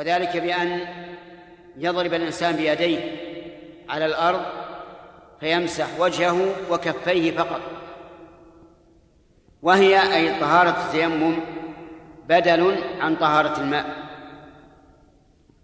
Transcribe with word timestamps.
وذلك 0.00 0.36
بأن 0.36 0.80
يضرب 1.76 2.14
الإنسان 2.14 2.56
بيديه 2.56 2.98
على 3.88 4.06
الأرض 4.06 4.40
فيمسح 5.40 5.86
وجهه 5.98 6.54
وكفيه 6.70 7.36
فقط. 7.36 7.60
وهي 9.62 10.16
أي 10.16 10.40
طهارة 10.40 10.86
التيمم 10.86 11.36
بدل 12.28 12.76
عن 13.00 13.16
طهارة 13.16 13.60
الماء 13.60 13.86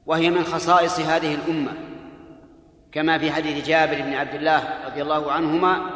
وهي 0.07 0.31
من 0.31 0.45
خصائص 0.45 1.01
هذه 1.01 1.35
الأمة. 1.35 1.73
كما 2.93 3.19
في 3.19 3.33
حديث 3.33 3.67
جابر 3.67 4.03
بن 4.03 4.15
عبد 4.15 4.35
الله 4.35 4.63
رضي 4.87 5.03
الله 5.03 5.33
عنهما 5.33 5.91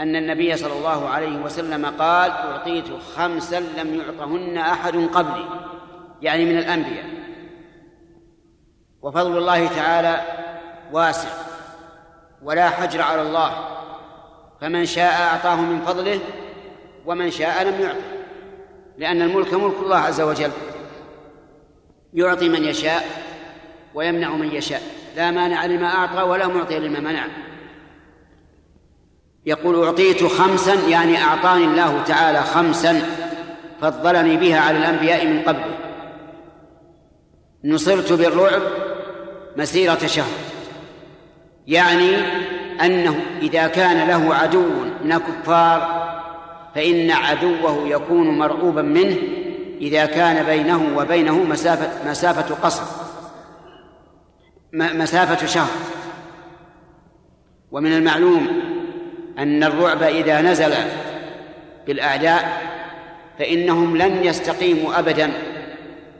أن 0.00 0.16
النبي 0.16 0.56
صلى 0.56 0.72
الله 0.72 1.08
عليه 1.08 1.36
وسلم 1.36 1.86
قال 1.86 2.30
أعطيت 2.30 2.92
خمسا 3.16 3.60
لم 3.60 3.94
يعطهن 3.94 4.58
أحد 4.58 4.96
قبلي. 4.96 5.44
يعني 6.22 6.44
من 6.44 6.58
الأنبياء. 6.58 7.11
وفضل 9.02 9.38
الله 9.38 9.66
تعالى 9.66 10.20
واسع 10.92 11.28
ولا 12.42 12.70
حجر 12.70 13.02
على 13.02 13.22
الله. 13.22 13.68
فمن 14.60 14.86
شاء 14.86 15.12
أعطاه 15.22 15.56
من 15.56 15.80
فضله 15.80 16.20
ومن 17.06 17.30
شاء 17.30 17.64
لم 17.64 17.80
يعطه 17.80 17.98
لأن 18.98 19.22
الملك 19.22 19.54
ملك 19.54 19.74
الله 19.82 19.96
عز 19.96 20.20
وجل. 20.20 20.50
يعطي 22.14 22.48
من 22.48 22.64
يشاء 22.64 23.04
ويمنع 23.94 24.30
من 24.30 24.54
يشاء. 24.54 24.82
لا 25.16 25.30
مانع 25.30 25.66
لما 25.66 25.86
أعطى 25.86 26.22
ولا 26.22 26.46
معطي 26.46 26.78
لما 26.78 27.00
منع. 27.00 27.26
يقول 29.46 29.84
أعطيت 29.84 30.24
خمسا 30.24 30.74
يعني 30.74 31.22
أعطاني 31.22 31.64
الله 31.64 32.02
تعالى 32.02 32.42
خمسا 32.42 33.02
فضلني 33.80 34.36
بها 34.36 34.60
على 34.60 34.78
الأنبياء 34.78 35.26
من 35.26 35.42
قبله 35.42 35.78
نصرت 37.64 38.12
بالرعب 38.12 38.62
مسيرة 39.56 40.06
شهر. 40.06 40.32
يعني 41.66 42.16
أنه 42.84 43.20
إذا 43.42 43.66
كان 43.66 44.08
له 44.08 44.34
عدو 44.34 44.68
من 45.04 45.12
الكفار 45.12 46.02
فإن 46.74 47.10
عدوه 47.10 47.88
يكون 47.88 48.38
مرعوبا 48.38 48.82
منه 48.82 49.16
إذا 49.80 50.06
كان 50.06 50.46
بينه 50.46 50.96
وبينه 50.96 51.34
مسافة 51.44 52.10
مسافة 52.10 52.54
قصر 52.54 52.82
مسافة 54.72 55.46
شهر. 55.46 55.70
ومن 57.70 57.92
المعلوم 57.92 58.46
أن 59.38 59.64
الرعب 59.64 60.02
إذا 60.02 60.40
نزل 60.40 60.74
بالأعداء 61.86 62.62
فإنهم 63.38 63.96
لن 63.96 64.24
يستقيموا 64.24 64.98
أبدا 64.98 65.30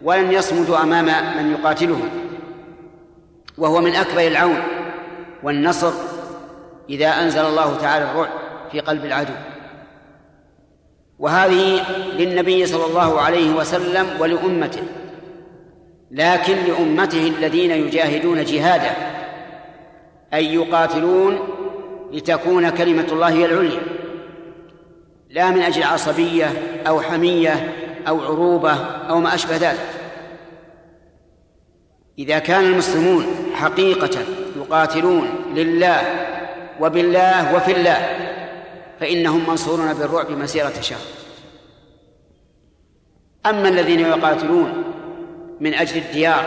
ولن 0.02 0.32
يصمدوا 0.32 0.82
أمام 0.82 1.04
من 1.36 1.52
يقاتلهم. 1.52 2.21
وهو 3.58 3.80
من 3.80 3.94
أكبر 3.94 4.26
العون 4.26 4.62
والنصر 5.42 5.92
إذا 6.90 7.08
أنزل 7.08 7.40
الله 7.40 7.76
تعالى 7.76 8.10
الرعب 8.10 8.30
في 8.72 8.80
قلب 8.80 9.04
العدو. 9.04 9.32
وهذه 11.18 11.80
للنبي 12.18 12.66
صلى 12.66 12.86
الله 12.86 13.20
عليه 13.20 13.50
وسلم 13.50 14.06
ولأمته 14.20 14.82
لكن 16.10 16.56
لأمته 16.56 17.26
الذين 17.38 17.70
يجاهدون 17.70 18.44
جهادا 18.44 18.90
أي 20.34 20.54
يقاتلون 20.54 21.38
لتكون 22.12 22.70
كلمة 22.70 23.06
الله 23.12 23.28
هي 23.28 23.44
العليا. 23.44 23.80
لا 25.30 25.50
من 25.50 25.62
أجل 25.62 25.82
عصبية 25.82 26.52
أو 26.88 27.00
حمية 27.00 27.72
أو 28.08 28.20
عروبة 28.20 28.72
أو 29.10 29.20
ما 29.20 29.34
أشبه 29.34 29.56
ذلك. 29.56 29.91
إذا 32.18 32.38
كان 32.38 32.64
المسلمون 32.64 33.26
حقيقة 33.54 34.18
يقاتلون 34.56 35.28
لله 35.54 36.00
وبالله 36.80 37.56
وفي 37.56 37.72
الله 37.72 38.16
فإنهم 39.00 39.50
منصورون 39.50 39.94
بالرعب 39.94 40.30
مسيرة 40.30 40.80
شهر 40.80 41.00
أما 43.46 43.68
الذين 43.68 44.00
يقاتلون 44.00 44.84
من 45.60 45.74
أجل 45.74 45.96
الديار 45.96 46.44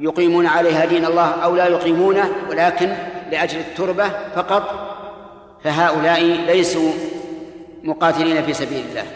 يقيمون 0.00 0.46
عليها 0.46 0.84
دين 0.84 1.04
الله 1.04 1.30
أو 1.30 1.56
لا 1.56 1.66
يقيمونه 1.66 2.32
ولكن 2.50 2.92
لأجل 3.30 3.58
التربة 3.58 4.08
فقط 4.08 4.92
فهؤلاء 5.64 6.22
ليسوا 6.22 6.92
مقاتلين 7.82 8.42
في 8.42 8.52
سبيل 8.52 8.84
الله. 8.90 9.06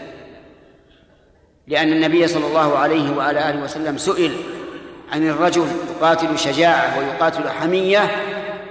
لأن 1.67 1.91
النبي 1.91 2.27
صلى 2.27 2.47
الله 2.47 2.77
عليه 2.77 3.17
وعلى 3.17 3.49
آله 3.49 3.63
وسلم 3.63 3.97
سئل 3.97 4.31
عن 5.11 5.29
الرجل 5.29 5.67
يقاتل 5.95 6.39
شجاعة 6.39 6.99
ويقاتل 6.99 7.49
حمية 7.49 8.11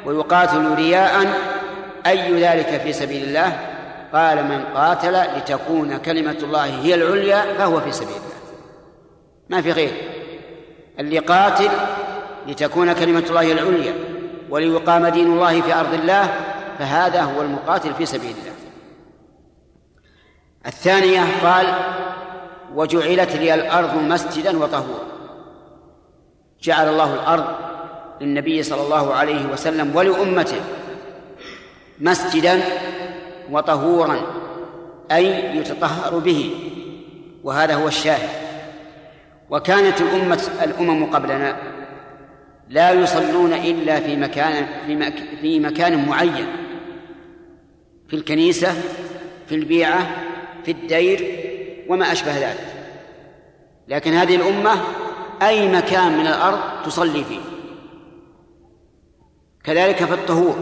ويقاتل 0.06 0.74
رياء 0.74 1.26
أي 2.06 2.42
ذلك 2.42 2.80
في 2.80 2.92
سبيل 2.92 3.22
الله؟ 3.22 3.58
قال 4.12 4.44
من 4.44 4.64
قاتل 4.74 5.22
لتكون 5.36 5.96
كلمة 5.96 6.36
الله 6.42 6.64
هي 6.64 6.94
العليا 6.94 7.44
فهو 7.58 7.80
في 7.80 7.92
سبيل 7.92 8.08
الله. 8.16 8.40
ما 9.48 9.62
في 9.62 9.72
غير. 9.72 9.92
اللي 10.98 11.18
قاتل 11.18 11.68
لتكون 12.46 12.92
كلمة 12.92 13.24
الله 13.28 13.52
العليا 13.52 13.94
وليقام 14.50 15.06
دين 15.06 15.26
الله 15.26 15.60
في 15.60 15.74
أرض 15.74 15.94
الله 15.94 16.34
فهذا 16.78 17.22
هو 17.22 17.42
المقاتل 17.42 17.94
في 17.94 18.06
سبيل 18.06 18.30
الله. 18.30 18.52
الثانية 20.66 21.24
قال 21.44 21.66
وجعلت 22.74 23.36
لي 23.36 23.54
الأرض 23.54 23.94
مسجدا 23.94 24.58
وطهورا. 24.58 25.09
جعل 26.62 26.88
الله 26.88 27.14
الأرض 27.14 27.46
للنبي 28.20 28.62
صلى 28.62 28.82
الله 28.82 29.14
عليه 29.14 29.46
وسلم 29.46 29.96
ولأمته 29.96 30.60
مسجدا 32.00 32.60
وطهورا 33.50 34.22
أي 35.12 35.56
يتطهر 35.56 36.18
به 36.18 36.50
وهذا 37.44 37.74
هو 37.74 37.88
الشاهد. 37.88 38.28
وكانت 39.50 40.00
الأمة 40.00 40.42
الأمم 40.62 41.06
قبلنا 41.06 41.56
لا 42.68 42.90
يصلون 42.90 43.52
إلا 43.52 44.00
في 44.00 44.16
مكان 44.16 44.66
في, 45.40 45.60
مكان 45.60 46.08
معين 46.08 46.46
في 48.08 48.16
الكنيسة 48.16 48.74
في 49.48 49.54
البيعة 49.54 50.10
في 50.64 50.70
الدير 50.70 51.40
وما 51.88 52.12
أشبه 52.12 52.38
ذلك. 52.38 52.66
لكن 53.88 54.12
هذه 54.12 54.36
الأمة 54.36 54.80
أي 55.42 55.68
مكان 55.68 56.18
من 56.18 56.26
الأرض 56.26 56.58
تصلي 56.84 57.24
فيه. 57.24 57.40
كذلك 59.64 60.04
في 60.04 60.14
الطهور. 60.14 60.56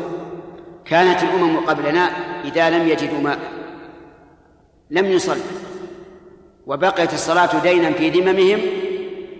كانت 0.84 1.22
الأمم 1.22 1.56
قبلنا 1.56 2.10
إذا 2.44 2.70
لم 2.70 2.88
يجدوا 2.88 3.20
ماء. 3.20 3.38
لم 4.90 5.06
يصلوا 5.06 5.42
وبقيت 6.66 7.12
الصلاة 7.12 7.62
دينا 7.62 7.92
في 7.92 8.10
ذممهم 8.10 8.60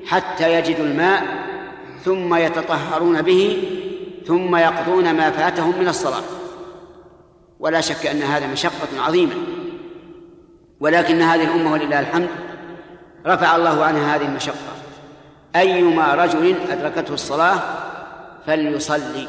حتى 0.06 0.54
يجدوا 0.54 0.84
الماء 0.84 1.22
ثم 2.04 2.34
يتطهرون 2.34 3.22
به 3.22 3.62
ثم 4.26 4.56
يقضون 4.56 5.14
ما 5.14 5.30
فاتهم 5.30 5.78
من 5.78 5.88
الصلاة. 5.88 6.22
ولا 7.60 7.80
شك 7.80 8.06
أن 8.06 8.22
هذا 8.22 8.46
مشقة 8.46 9.02
عظيمة. 9.02 9.34
ولكن 10.80 11.22
هذه 11.22 11.44
الأمة 11.44 11.72
ولله 11.72 12.00
الحمد 12.00 12.28
رفع 13.26 13.56
الله 13.56 13.84
عنها 13.84 14.16
هذه 14.16 14.26
المشقة. 14.26 14.77
أيما 15.56 16.14
رجل 16.14 16.56
أدركته 16.70 17.14
الصلاة 17.14 17.60
فليصلي 18.46 19.28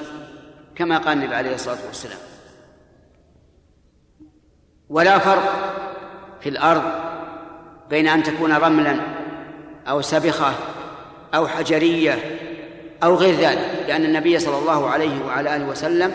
كما 0.76 0.98
قال 0.98 1.18
النبي 1.18 1.36
عليه 1.36 1.56
الصلاة 1.56 1.78
والسلام. 1.88 2.18
ولا 4.90 5.20
فرق 5.20 5.44
في 6.42 6.50
الأرض 6.50 6.84
بين 7.90 8.08
أن 8.08 8.24
تكون 8.24 8.52
رملا 8.54 9.00
أو 9.88 10.02
سبخة 10.02 10.54
أو 11.36 11.48
حجرية 11.48 12.40
أو 13.04 13.16
غير 13.16 13.36
ذلك 13.36 13.86
لأن 13.88 14.06
النبي 14.06 14.40
صلى 14.40 14.58
الله 14.58 14.90
عليه 14.90 15.26
وعلى 15.26 15.56
آله 15.56 15.66
وسلم 15.66 16.14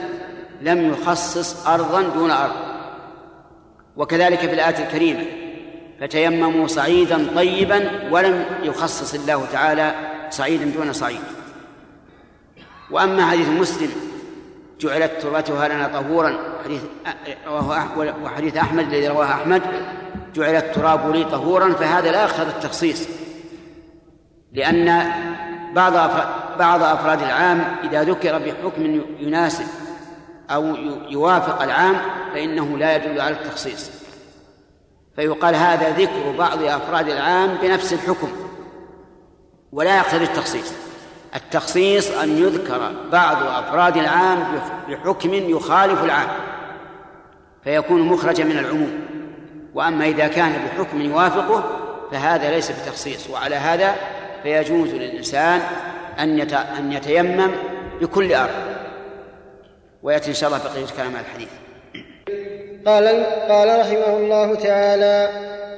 لم 0.60 0.92
يخصص 0.92 1.66
أرضا 1.66 2.02
دون 2.02 2.30
أرض. 2.30 2.52
وكذلك 3.96 4.38
في 4.38 4.52
الآية 4.52 4.84
الكريمة 4.86 5.24
فتيمموا 6.04 6.66
صعيدا 6.66 7.26
طيبا 7.36 7.90
ولم 8.10 8.44
يخصص 8.62 9.14
الله 9.14 9.46
تعالى 9.52 9.94
صعيدا 10.30 10.64
دون 10.64 10.92
صعيد. 10.92 11.20
وأما 12.90 13.26
حديث 13.26 13.48
مسلم 13.48 13.90
جعلت 14.80 15.12
تربتها 15.22 15.68
لنا 15.68 15.88
طهورا 15.88 16.38
حديث 16.64 16.80
وحديث 18.22 18.56
أحمد 18.56 18.84
الذي 18.84 19.08
رواه 19.08 19.24
أحمد 19.24 19.62
جعل 20.34 20.54
التراب 20.56 21.14
لي 21.14 21.24
طهورا 21.24 21.72
فهذا 21.72 22.12
لا 22.12 22.22
يقتضي 22.22 22.50
التخصيص. 22.50 23.08
لأن 24.52 25.12
بعض 25.74 25.92
بعض 26.58 26.82
أفراد 26.82 27.22
العام 27.22 27.76
إذا 27.84 28.04
ذكر 28.04 28.38
بحكم 28.38 29.00
يناسب 29.20 29.66
أو 30.50 30.76
يوافق 31.08 31.62
العام 31.62 31.96
فإنه 32.34 32.78
لا 32.78 32.96
يدل 32.96 33.20
على 33.20 33.34
التخصيص. 33.34 34.03
فيقال 35.16 35.54
هذا 35.54 35.90
ذكر 35.90 36.34
بعض 36.38 36.62
أفراد 36.62 37.08
العام 37.08 37.54
بنفس 37.62 37.92
الحكم 37.92 38.28
ولا 39.72 39.96
يقتضي 39.96 40.24
التخصيص. 40.24 40.72
التخصيص 41.34 42.10
أن 42.10 42.38
يذكر 42.38 42.92
بعض 43.12 43.36
أفراد 43.42 43.96
العام 43.96 44.60
بحكم 44.88 45.34
يخالف 45.34 46.04
العام 46.04 46.28
فيكون 47.64 48.02
مخرجا 48.02 48.44
من 48.44 48.58
العموم. 48.58 49.00
وأما 49.74 50.04
إذا 50.04 50.28
كان 50.28 50.52
بحكم 50.52 51.00
يوافقه 51.00 51.64
فهذا 52.10 52.50
ليس 52.50 52.70
بتخصيص. 52.70 53.30
وعلى 53.30 53.56
هذا 53.56 53.94
فيجوز 54.42 54.88
للإنسان 54.88 55.60
أن 56.18 56.40
أن 56.54 56.92
يتيمم 56.92 57.50
بكل 58.00 58.34
أرض. 58.34 58.74
ويأتي 60.02 60.30
إن 60.30 60.34
شاء 60.34 60.50
الله 60.50 60.64
بقية 60.64 60.86
كلام 60.96 61.16
الحديث. 61.16 61.48
قال 62.86 63.24
قال 63.48 63.80
رحمه 63.80 64.16
الله 64.16 64.54
تعالى 64.54 65.28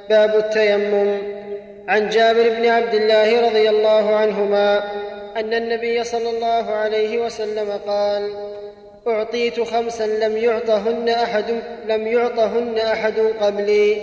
باب 0.09 0.35
التيمم. 0.35 1.17
عن 1.87 2.09
جابر 2.09 2.49
بن 2.49 2.65
عبد 2.65 2.93
الله 2.93 3.49
رضي 3.49 3.69
الله 3.69 4.15
عنهما 4.15 4.83
أن 5.37 5.53
النبي 5.53 6.03
صلى 6.03 6.29
الله 6.29 6.71
عليه 6.71 7.17
وسلم 7.17 7.79
قال 7.87 8.33
أعطيت 9.07 9.59
خمسا 9.59 10.03
لم 10.03 10.37
يعطهن 10.37 11.09
أحد 11.09 11.45
لم 11.87 12.07
يعطهن 12.07 12.77
أحد 12.77 13.13
قبلي. 13.41 13.97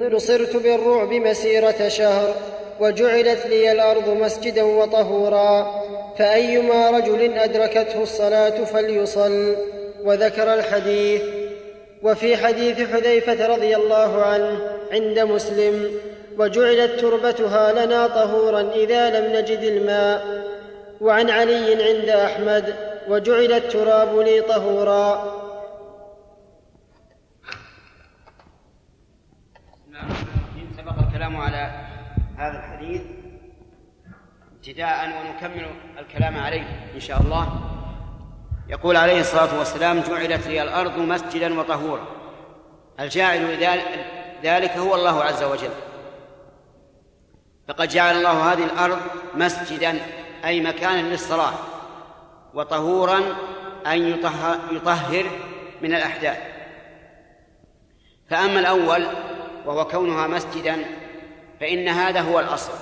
نصرت 0.00 0.56
بالرعب 0.56 1.12
مسيرة 1.12 1.88
شهر 1.88 2.34
وجعلت 2.80 3.46
لي 3.46 3.72
الأرض 3.72 4.08
مسجدا 4.08 4.62
وطهورا. 4.62 5.84
فأيما 6.18 6.90
رجل 6.90 7.38
أدركته 7.38 8.02
الصلاة 8.02 8.64
فليصل. 8.64 9.56
وذكر 10.04 10.54
الحديث 10.54 11.22
وفي 12.02 12.36
حديث 12.36 12.92
حذيفة 12.92 13.46
رضي 13.46 13.76
الله 13.76 14.22
عنه 14.22 14.60
عند 14.92 15.18
مسلم 15.18 15.90
وجعلت 16.38 17.00
تربتها 17.00 17.86
لنا 17.86 18.06
طهورا 18.06 18.60
إذا 18.60 19.20
لم 19.20 19.36
نجد 19.36 19.58
الماء. 19.58 20.48
وعن 21.00 21.30
علي 21.30 21.84
عند 21.88 22.08
أحمد 22.08 22.74
وجعل 23.08 23.52
التراب 23.52 24.18
لي 24.18 24.40
طهورا. 24.40 25.34
سبق 30.76 30.98
الكلام 31.08 31.36
على 31.36 31.70
هذا 32.36 32.58
الحديث 32.58 33.02
ابتداء 34.56 35.06
ونكمل 35.06 35.66
الكلام 35.98 36.36
عليه 36.36 36.64
إن 36.94 37.00
شاء 37.00 37.20
الله. 37.20 37.77
يقول 38.68 38.96
عليه 38.96 39.20
الصلاة 39.20 39.58
والسلام 39.58 40.00
جعلت 40.00 40.46
لي 40.46 40.62
الأرض 40.62 40.98
مسجدا 40.98 41.60
وطهورا. 41.60 42.06
الجاعل 43.00 43.40
ذلك 44.42 44.70
هو 44.70 44.94
الله 44.94 45.24
عز 45.24 45.42
وجل. 45.42 45.70
فقد 47.68 47.88
جعل 47.88 48.16
الله 48.16 48.52
هذه 48.52 48.64
الأرض 48.64 48.98
مسجدا 49.34 49.98
أي 50.44 50.60
مكانا 50.60 51.00
للصلاة 51.00 51.52
وطهورا 52.54 53.20
أن 53.86 54.18
يطهر 54.72 55.26
من 55.82 55.94
الأحداث. 55.94 56.38
فأما 58.30 58.60
الأول 58.60 59.06
وهو 59.66 59.84
كونها 59.84 60.26
مسجدا 60.26 60.84
فإن 61.60 61.88
هذا 61.88 62.20
هو 62.20 62.40
الأصل. 62.40 62.72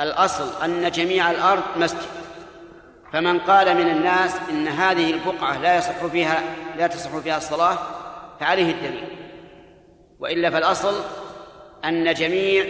الأصل 0.00 0.62
أن 0.64 0.90
جميع 0.90 1.30
الأرض 1.30 1.62
مسجد. 1.76 2.08
فمن 3.12 3.38
قال 3.38 3.74
من 3.74 3.90
الناس 3.90 4.36
إن 4.50 4.68
هذه 4.68 5.10
البقعة 5.10 5.58
لا 5.58 5.76
يصح 5.76 6.06
فيها 6.06 6.42
لا 6.76 6.86
تصح 6.86 7.16
فيها 7.16 7.36
الصلاة 7.36 7.78
فعليه 8.40 8.70
الدليل. 8.70 9.08
وإلا 10.20 10.50
فالأصل 10.50 10.94
أن 11.84 12.14
جميع 12.14 12.64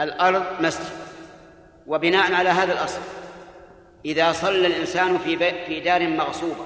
الأرض 0.00 0.42
مسجد 0.60 0.86
وبناء 1.86 2.34
على 2.34 2.48
هذا 2.48 2.72
الأصل 2.72 3.00
إذا 4.04 4.32
صلى 4.32 4.66
الإنسان 4.66 5.18
في 5.18 5.36
في 5.66 5.80
دار 5.80 6.08
مغصوبة 6.08 6.64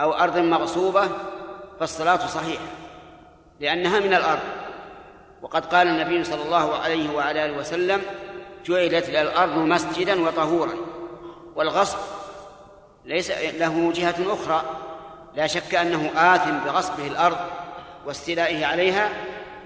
أو 0.00 0.12
أرض 0.12 0.38
مغصوبة 0.38 1.08
فالصلاة 1.80 2.26
صحيحة 2.26 2.64
لأنها 3.60 4.00
من 4.00 4.14
الأرض. 4.14 4.42
وقد 5.42 5.66
قال 5.66 5.86
النبي 5.86 6.24
صلى 6.24 6.42
الله 6.42 6.76
عليه 6.76 7.14
وعلى 7.14 7.44
آله 7.44 7.58
وسلم 7.58 8.02
جعلت 8.66 9.08
الأرض 9.08 9.58
مسجدا 9.58 10.20
وطهورا. 10.28 10.72
والغصب 11.56 11.98
ليس 13.04 13.30
له 13.30 13.92
جهة 13.92 14.14
أخرى. 14.26 14.62
لا 15.34 15.46
شك 15.46 15.74
أنه 15.74 16.10
آثم 16.16 16.58
بغصبه 16.58 17.06
الأرض 17.06 17.36
واستيلائه 18.06 18.66
عليها 18.66 19.08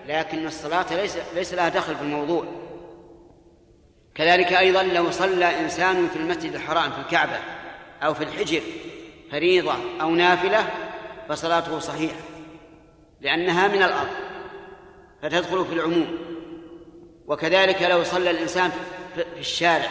لكن 0.07 0.47
الصلاة 0.47 0.95
ليس 0.95 1.19
ليس 1.35 1.55
لها 1.55 1.69
دخل 1.69 1.97
في 1.97 2.03
الموضوع. 2.03 2.45
كذلك 4.15 4.53
أيضا 4.53 4.83
لو 4.83 5.11
صلى 5.11 5.61
إنسان 5.61 6.09
في 6.09 6.17
المسجد 6.17 6.55
الحرام 6.55 6.91
في 6.91 6.99
الكعبة 6.99 7.39
أو 8.03 8.15
في 8.15 8.25
الحجر 8.25 8.63
فريضة 9.31 9.75
أو 10.01 10.11
نافلة 10.11 10.67
فصلاته 11.29 11.79
صحيحة 11.79 12.21
لأنها 13.21 13.69
من 13.69 13.83
الأرض 13.83 14.09
فتدخل 15.23 15.65
في 15.65 15.73
العموم. 15.73 16.19
وكذلك 17.27 17.83
لو 17.83 18.05
صلى 18.05 18.31
الإنسان 18.31 18.71
في 19.15 19.25
الشارع 19.39 19.91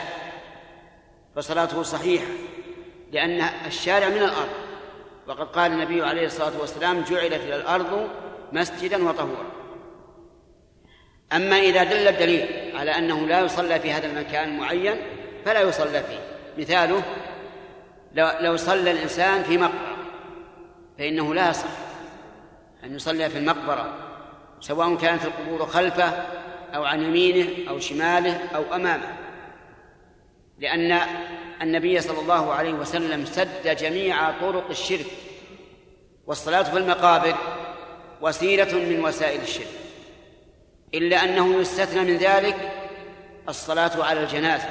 فصلاته 1.37 1.83
صحيحة 1.83 2.25
لأن 3.11 3.41
الشارع 3.65 4.07
من 4.09 4.17
الأرض. 4.17 4.49
وقد 5.27 5.47
قال 5.47 5.71
النبي 5.71 6.03
عليه 6.03 6.25
الصلاة 6.25 6.51
والسلام 6.59 7.01
جعلت 7.01 7.33
الأرض 7.33 8.09
مسجدا 8.51 9.09
وطهورا. 9.09 9.45
أما 11.33 11.59
إذا 11.59 11.83
دل 11.83 12.07
الدليل 12.07 12.75
على 12.75 12.91
أنه 12.91 13.27
لا 13.27 13.41
يصلى 13.41 13.79
في 13.79 13.91
هذا 13.91 14.07
المكان 14.07 14.57
معين 14.57 14.95
فلا 15.45 15.61
يصلى 15.61 16.03
فيه. 16.03 16.19
مثاله 16.57 17.03
لو 18.41 18.57
صلى 18.57 18.91
الإنسان 18.91 19.43
في 19.43 19.57
مقبرة 19.57 19.97
فإنه 20.97 21.33
لا 21.33 21.49
يصح 21.49 21.69
أن 22.83 22.95
يصلي 22.95 23.29
في 23.29 23.37
المقبرة 23.37 23.93
سواء 24.59 24.95
كانت 24.95 25.25
القبور 25.25 25.65
خلفه 25.65 26.09
أو 26.75 26.85
عن 26.85 27.01
يمينه 27.01 27.69
أو 27.69 27.79
شماله 27.79 28.39
أو 28.55 28.75
أمامه. 28.75 29.26
لأن 30.59 30.99
النبي 31.61 32.01
صلى 32.01 32.19
الله 32.19 32.53
عليه 32.53 32.73
وسلم 32.73 33.25
سد 33.25 33.75
جميع 33.77 34.31
طرق 34.31 34.69
الشرك 34.69 35.05
والصلاة 36.27 36.63
في 36.63 36.77
المقابر 36.77 37.35
وسيلة 38.21 38.73
من 38.73 39.05
وسائل 39.05 39.41
الشرك. 39.41 39.67
إلا 40.93 41.23
أنه 41.23 41.61
يستثنى 41.61 42.01
من 42.01 42.17
ذلك 42.17 42.71
الصلاة 43.49 44.03
على 44.03 44.23
الجنازة 44.23 44.69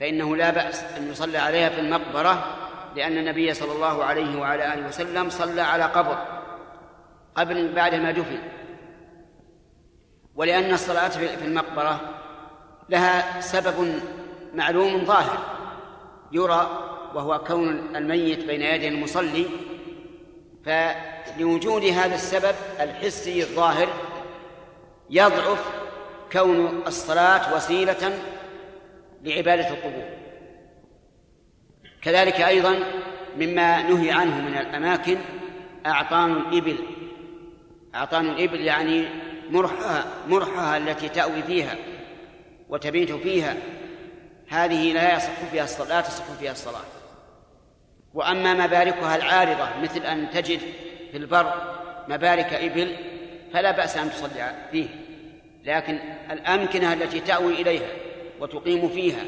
فإنه 0.00 0.36
لا 0.36 0.50
بأس 0.50 0.82
أن 0.82 1.10
يصلى 1.10 1.38
عليها 1.38 1.68
في 1.68 1.80
المقبرة 1.80 2.56
لأن 2.96 3.18
النبي 3.18 3.54
صلى 3.54 3.72
الله 3.72 4.04
عليه 4.04 4.38
وعلى 4.38 4.74
آله 4.74 4.88
وسلم 4.88 5.30
صلى 5.30 5.60
على 5.60 5.84
قبر 5.84 6.18
قبل 7.34 7.72
بعد 7.72 7.94
ما 7.94 8.10
دفن. 8.10 8.38
ولأن 10.34 10.74
الصلاة 10.74 11.08
في 11.08 11.44
المقبرة 11.44 12.00
لها 12.88 13.40
سبب 13.40 14.00
معلوم 14.54 15.04
ظاهر 15.04 15.38
يرى 16.32 16.86
وهو 17.14 17.38
كون 17.38 17.96
الميت 17.96 18.44
بين 18.44 18.62
يدي 18.62 18.88
المصلي 18.88 19.46
فلوجود 20.64 21.84
هذا 21.84 22.14
السبب 22.14 22.54
الحسي 22.80 23.42
الظاهر 23.42 23.88
يضعف 25.10 25.64
كون 26.32 26.82
الصلاة 26.86 27.56
وسيلة 27.56 28.18
لعبادة 29.24 29.68
القبور. 29.68 30.08
كذلك 32.02 32.40
أيضا 32.40 32.78
مما 33.36 33.82
نهي 33.82 34.10
عنه 34.10 34.40
من 34.40 34.56
الأماكن 34.56 35.18
أعطان 35.86 36.32
الإبل. 36.32 36.76
أعطان 37.94 38.28
الإبل 38.28 38.60
يعني 38.60 39.08
مرحها 39.50 40.04
مرحها 40.28 40.76
التي 40.76 41.08
تأوي 41.08 41.42
فيها 41.42 41.76
وتبيت 42.68 43.12
فيها. 43.12 43.56
هذه 44.50 44.92
لا 44.92 45.16
يصح 45.16 45.32
فيها 45.50 45.64
الصلاة 45.64 45.88
لا 45.88 46.00
تصح 46.00 46.24
فيها 46.24 46.52
الصلاة. 46.52 46.84
وأما 48.14 48.54
مباركها 48.54 49.16
العارضة 49.16 49.68
مثل 49.82 50.00
أن 50.00 50.30
تجد 50.30 50.60
في 51.10 51.16
البر 51.16 51.52
مبارك 52.08 52.52
إبل 52.52 52.96
فلا 53.52 53.70
بأس 53.70 53.96
أن 53.96 54.10
تصلي 54.10 54.54
فيه. 54.70 54.88
لكن 55.64 55.98
الأمكنة 56.30 56.92
التي 56.92 57.20
تأوي 57.20 57.62
إليها 57.62 57.88
وتقيم 58.40 58.88
فيها 58.88 59.24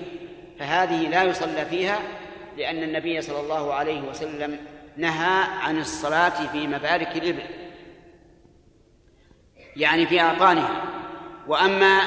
فهذه 0.59 1.09
لا 1.09 1.23
يصلى 1.23 1.67
فيها 1.67 1.99
لأن 2.57 2.83
النبي 2.83 3.23
صلى 3.23 3.41
الله 3.41 3.75
عليه 3.75 4.01
وسلم 4.01 4.59
نهى 4.97 5.45
عن 5.63 5.79
الصلاة 5.79 6.47
في 6.53 6.67
مبارك 6.67 7.17
الإبل. 7.17 7.43
يعني 9.77 10.07
في 10.07 10.21
أعطانها. 10.21 10.83
وأما 11.49 12.01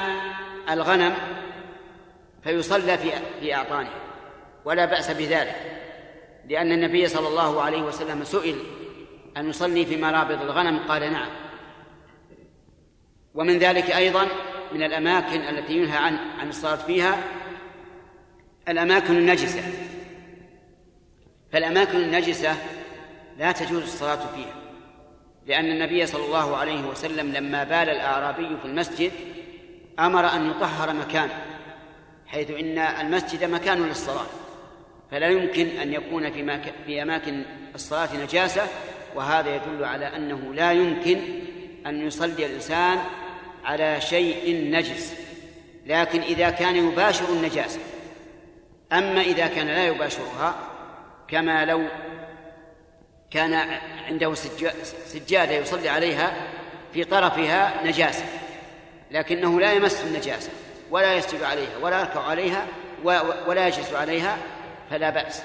الغنم 0.69 1.15
فيصلى 2.45 2.97
في 2.97 3.11
في 3.39 3.55
أعطانه. 3.55 3.89
ولا 4.65 4.85
بأس 4.85 5.11
بذلك 5.11 5.55
لأن 6.49 6.71
النبي 6.71 7.07
صلى 7.07 7.27
الله 7.27 7.61
عليه 7.61 7.81
وسلم 7.81 8.23
سئل 8.23 8.55
أن 9.37 9.49
يصلي 9.49 9.85
في 9.85 9.97
مرابض 9.97 10.41
الغنم؟ 10.41 10.79
قال 10.79 11.13
نعم. 11.13 11.29
ومن 13.33 13.57
ذلك 13.57 13.91
أيضا 13.91 14.27
من 14.73 14.83
الأماكن 14.83 15.41
التي 15.41 15.77
ينهى 15.77 15.97
عن 15.97 16.17
عن 16.39 16.49
الصلاة 16.49 16.75
فيها 16.75 17.17
الأماكن 18.67 19.17
النجسة. 19.17 19.63
فالأماكن 21.51 21.97
النجسة 21.97 22.55
لا 23.37 23.51
تجوز 23.51 23.83
الصلاة 23.83 24.19
فيها 24.35 24.55
لأن 25.45 25.65
النبي 25.65 26.05
صلى 26.05 26.25
الله 26.25 26.57
عليه 26.57 26.87
وسلم 26.87 27.31
لما 27.31 27.63
بال 27.63 27.89
الأعرابي 27.89 28.57
في 28.61 28.65
المسجد 28.65 29.11
أمر 29.99 30.25
أن 30.25 30.49
يطهر 30.49 30.93
مكانه. 30.93 31.54
حيث 32.27 32.51
إن 32.51 32.77
المسجد 32.77 33.43
مكان 33.43 33.87
للصلاة 33.87 34.25
فلا 35.11 35.27
يمكن 35.27 35.67
أن 35.67 35.93
يكون 35.93 36.31
في. 36.31 36.61
في 36.85 37.01
أماكن 37.01 37.43
الصلاة 37.75 38.09
نجاسة 38.23 38.67
وهذا 39.15 39.55
يدل 39.55 39.85
على 39.85 40.15
أنه 40.15 40.53
لا 40.53 40.71
يمكن 40.71 41.19
أن 41.85 42.07
يصلي 42.07 42.45
الإنسان 42.45 42.99
على 43.65 44.01
شيء 44.01 44.71
نجس 44.71 45.13
لكن 45.85 46.21
إذا 46.21 46.49
كان 46.49 46.75
يباشر 46.75 47.29
النجاسة 47.29 47.79
أما 48.93 49.21
إذا 49.21 49.47
كان 49.47 49.67
لا 49.67 49.87
يباشرها 49.87 50.55
كما 51.27 51.65
لو 51.65 51.83
كان 53.31 53.53
عنده 54.07 54.33
سجادة 55.05 55.51
يصلي 55.53 55.89
عليها 55.89 56.33
في 56.93 57.03
طرفها 57.03 57.83
نجاسة 57.85 58.25
لكنه 59.11 59.59
لا 59.59 59.73
يمس 59.73 60.03
النجاسة 60.03 60.49
ولا 60.95 61.15
يسجد 61.15 61.43
عليها 61.43 61.77
ولا 61.81 61.99
يركع 61.99 62.19
عليها 62.19 62.67
ولا 63.47 63.67
يجلس 63.67 63.93
عليها 63.93 64.37
فلا 64.89 65.09
بأس 65.09 65.43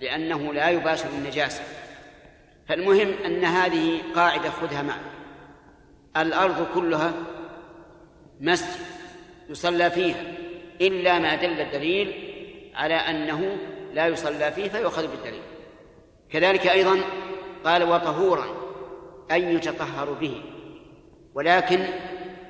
لأنه 0.00 0.52
لا 0.52 0.70
يباشر 0.70 1.08
النجاسة. 1.08 1.62
فالمهم 2.68 3.12
أن 3.24 3.44
هذه 3.44 4.02
قاعدة 4.14 4.50
خذها 4.50 4.82
معك. 4.82 5.00
الأرض 6.16 6.66
كلها 6.74 7.12
مسجد 8.40 8.80
يصلى 9.48 9.90
فيها 9.90 10.22
إلا 10.80 11.18
ما 11.18 11.34
دل 11.34 11.60
الدليل 11.60 12.12
على 12.74 12.94
أنه 12.94 13.56
لا 13.92 14.06
يصلى 14.06 14.52
فيه 14.52 14.68
فيؤخذ 14.68 15.06
بالدليل. 15.10 15.42
كذلك 16.30 16.66
أيضا 16.66 17.00
قال 17.64 17.82
وطهورا 17.82 18.46
أي 19.32 19.54
يتطهر 19.54 20.12
به 20.12 20.42
ولكن 21.34 21.86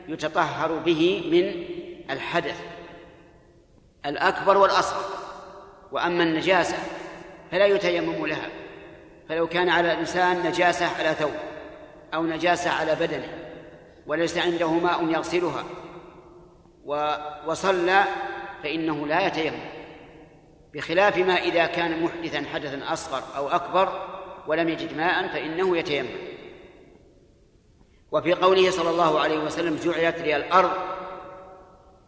يتطهر 0.08 0.72
به 0.72 1.22
من 1.32 1.74
الحدث 2.10 2.60
الأكبر 4.06 4.56
والأصغر 4.56 5.04
وأما 5.92 6.22
النجاسة 6.22 6.76
فلا 7.50 7.66
يتيمم 7.66 8.26
لها 8.26 8.48
فلو 9.28 9.46
كان 9.46 9.68
على 9.68 9.92
الإنسان 9.92 10.46
نجاسة 10.46 10.86
على 10.98 11.14
ثوب 11.14 11.34
أو 12.14 12.26
نجاسة 12.26 12.70
على 12.70 12.94
بدنه 12.94 13.28
وليس 14.06 14.38
عنده 14.38 14.70
ماء 14.70 15.10
يغسلها 15.10 15.64
وصلى 17.46 18.04
فإنه 18.62 19.06
لا 19.06 19.26
يتيمم 19.26 19.64
بخلاف 20.74 21.18
ما 21.18 21.34
إذا 21.34 21.66
كان 21.66 22.02
محدثا 22.02 22.44
حدثا 22.54 22.92
أصغر 22.92 23.22
أو 23.36 23.48
أكبر 23.48 24.06
ولم 24.46 24.68
يجد 24.68 24.96
ماء 24.96 25.28
فإنه 25.28 25.76
يتيمم. 25.76 26.08
وفي 28.12 28.32
قوله 28.32 28.70
صلى 28.70 28.90
الله 28.90 29.20
عليه 29.20 29.38
وسلم 29.38 29.76
جعلت 29.84 30.18
لي 30.18 30.36
الأرض 30.36 30.70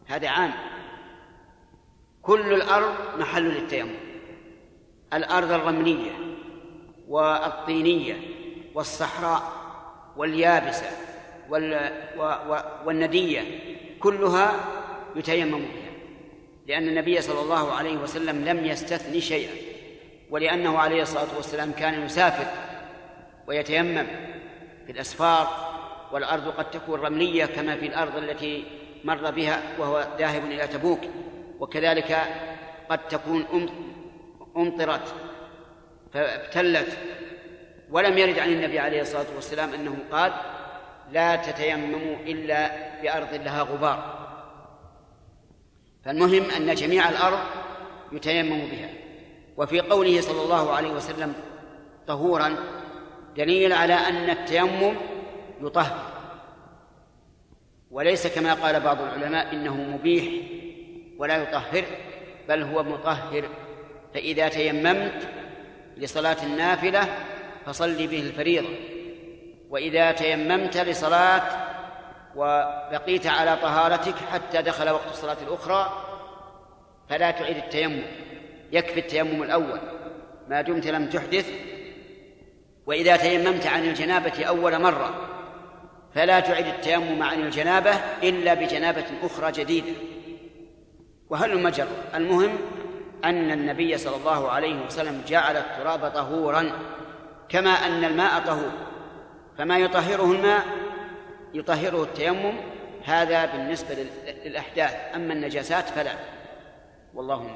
هذا 0.07 0.29
عام. 0.29 0.53
كل 2.23 2.55
الأرض 2.55 2.95
محل 3.19 3.43
للتيمم. 3.43 3.95
الأرض 5.13 5.51
الرملية 5.53 6.11
والطينية 7.09 8.17
والصحراء 8.75 9.43
واليابسة 10.17 10.91
والندية 12.85 13.43
كلها 14.01 14.53
يتيمم 15.17 15.59
بها. 15.59 15.93
لأن 16.67 16.89
النبي 16.89 17.21
صلى 17.21 17.41
الله 17.41 17.73
عليه 17.73 17.97
وسلم 17.97 18.45
لم 18.45 18.65
يستثني 18.65 19.21
شيئا 19.21 19.55
ولأنه 20.31 20.79
عليه 20.79 21.03
الصلاة 21.03 21.37
والسلام 21.37 21.73
كان 21.73 22.05
يسافر 22.05 22.47
ويتيمم 23.47 24.07
في 24.87 24.93
الأسفار. 24.93 25.77
والأرض 26.13 26.49
قد 26.49 26.71
تكون 26.71 27.01
رملية 27.01 27.45
كما 27.45 27.77
في 27.77 27.87
الأرض 27.87 28.17
التي 28.17 28.65
مر 29.05 29.31
بها 29.31 29.63
وهو 29.79 30.07
ذاهب 30.19 30.45
إلى 30.45 30.67
تبوك 30.67 31.01
وكذلك 31.61 32.19
قد 32.91 33.09
تكون 33.09 33.69
أمطرت 34.57 35.15
فابتلت. 36.13 36.99
ولم 37.91 38.19
يرد 38.19 38.39
عن 38.39 38.49
النبي 38.49 38.79
عليه 38.79 39.01
الصلاة 39.01 39.27
والسلام 39.35 39.73
أنه 39.75 39.97
قال 40.13 40.33
لا 41.13 41.37
تتيمموا 41.37 42.17
إلا 42.27 42.71
بأرض 43.03 43.35
لها 43.35 43.63
غبار. 43.63 44.27
فالمهم 46.05 46.51
أن 46.51 46.75
جميع 46.75 47.09
الأرض 47.09 47.39
يتيمم 48.13 48.59
بها. 48.59 48.89
وفي 49.57 49.81
قوله 49.81 50.21
صلى 50.21 50.43
الله 50.43 50.73
عليه 50.73 50.91
وسلم 50.91 51.35
طهورا 52.07 52.57
دليل 53.37 53.73
على 53.73 53.95
أن 53.95 54.31
التيمم 54.31 54.95
يطهر. 55.63 56.16
وليس 57.97 58.27
كما 58.27 58.55
قال 58.55 58.81
بعض 58.81 59.03
العلماء 59.03 59.53
إنه 59.53 59.75
مبيح 59.75 60.25
ولا 61.19 61.37
يطهر 61.37 61.85
بل 62.49 62.63
هو 62.63 62.83
مطهر. 62.83 63.49
فإذا 64.15 64.49
تيممت 64.49 65.29
لصلاة 65.97 66.37
النافلة 66.43 67.09
فصل 67.67 68.07
به 68.07 68.21
الفريضة. 68.21 68.69
وإذا 69.71 70.13
تيممت 70.13 70.77
لصلاة 70.77 71.43
وبقيت 72.37 73.27
على 73.27 73.57
طهارتك 73.57 74.15
حتى 74.33 74.63
دخل 74.63 74.91
وقت 74.91 75.11
الصلاة 75.11 75.37
الأخرى 75.49 76.05
فلا 77.09 77.31
تعيد 77.31 77.57
التيمم. 77.57 78.03
يكفي 78.73 79.01
التيمم 79.01 79.43
الأول. 79.43 79.81
ما 80.49 80.61
دمت 80.61 80.87
لم 80.87 81.09
تحدث. 81.09 81.51
وإذا 82.87 83.17
تيممت 83.17 83.67
عن 83.67 83.85
الجنابة 83.85 84.45
أول 84.45 84.83
مرة 84.83 85.36
فلا 86.17 86.41
تعد 86.41 86.67
التيمم 86.67 87.23
عن 87.23 87.41
الجنابة 87.41 87.91
إلا 88.23 88.55
بجنابة 88.55 89.05
أخرى 89.23 89.53
جديدة. 89.53 89.93
وهل 91.31 91.63
مجر؟ 91.63 91.87
المهم 92.15 92.59
أن 93.25 93.51
النبي 93.51 93.99
صلى 93.99 94.17
الله 94.17 94.51
عليه 94.51 94.87
وسلم 94.87 95.23
جعل 95.29 95.57
التراب 95.57 96.11
طهورا 96.11 96.71
كما 97.49 97.71
أن 97.71 98.05
الماء 98.05 98.41
طهور. 98.47 98.71
فما 99.59 99.79
يطهره 99.79 100.33
الماء؟ 100.33 100.63
يطهره 101.55 102.03
التيمم. 102.03 102.55
هذا 103.05 103.47
بالنسبة 103.47 103.97
للأحداث. 104.45 104.95
أما 105.15 105.33
النجاسات 105.33 105.89
فلا. 105.89 106.13
والله 107.15 107.51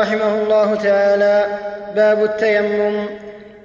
رحمه 0.00 0.42
الله 0.42 0.74
تعالى. 0.74 1.58
باب 1.94 2.24
التيمم. 2.24 3.08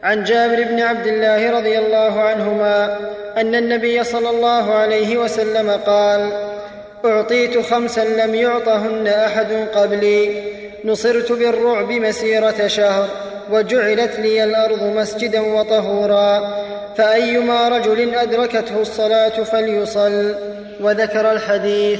عن 0.03 0.23
جابر 0.23 0.63
بن 0.63 0.79
عبد 0.79 1.07
الله 1.07 1.51
رضي 1.51 1.79
الله 1.79 2.21
عنهما 2.21 2.99
أن 3.37 3.55
النبي 3.55 4.03
صلى 4.03 4.29
الله 4.29 4.73
عليه 4.73 5.17
وسلم 5.17 5.71
قال 5.71 6.31
أعطيت 7.05 7.57
خمسا 7.57 8.05
لم 8.05 8.35
يعطهن 8.35 9.07
أحد 9.07 9.67
قبلي 9.75 10.43
نصرت 10.85 11.31
بالرعب 11.31 11.91
مسيرة 11.91 12.67
شهر 12.67 13.07
وجعلت 13.51 14.19
لي 14.19 14.43
الأرض 14.43 14.83
مسجدا 14.83 15.41
وطهورا 15.41 16.57
فأيما 16.97 17.69
رجل 17.69 18.15
أدركته 18.15 18.81
الصلاة 18.81 19.43
فليصل 19.43 20.35
وذكر 20.81 21.31
الحديث. 21.31 21.99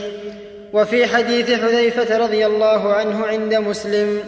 وفي 0.74 1.06
حديث 1.06 1.52
حذيفة 1.52 2.18
رضي 2.18 2.46
الله 2.46 2.94
عنه 2.94 3.26
عند 3.26 3.56
مسلم 3.56 4.20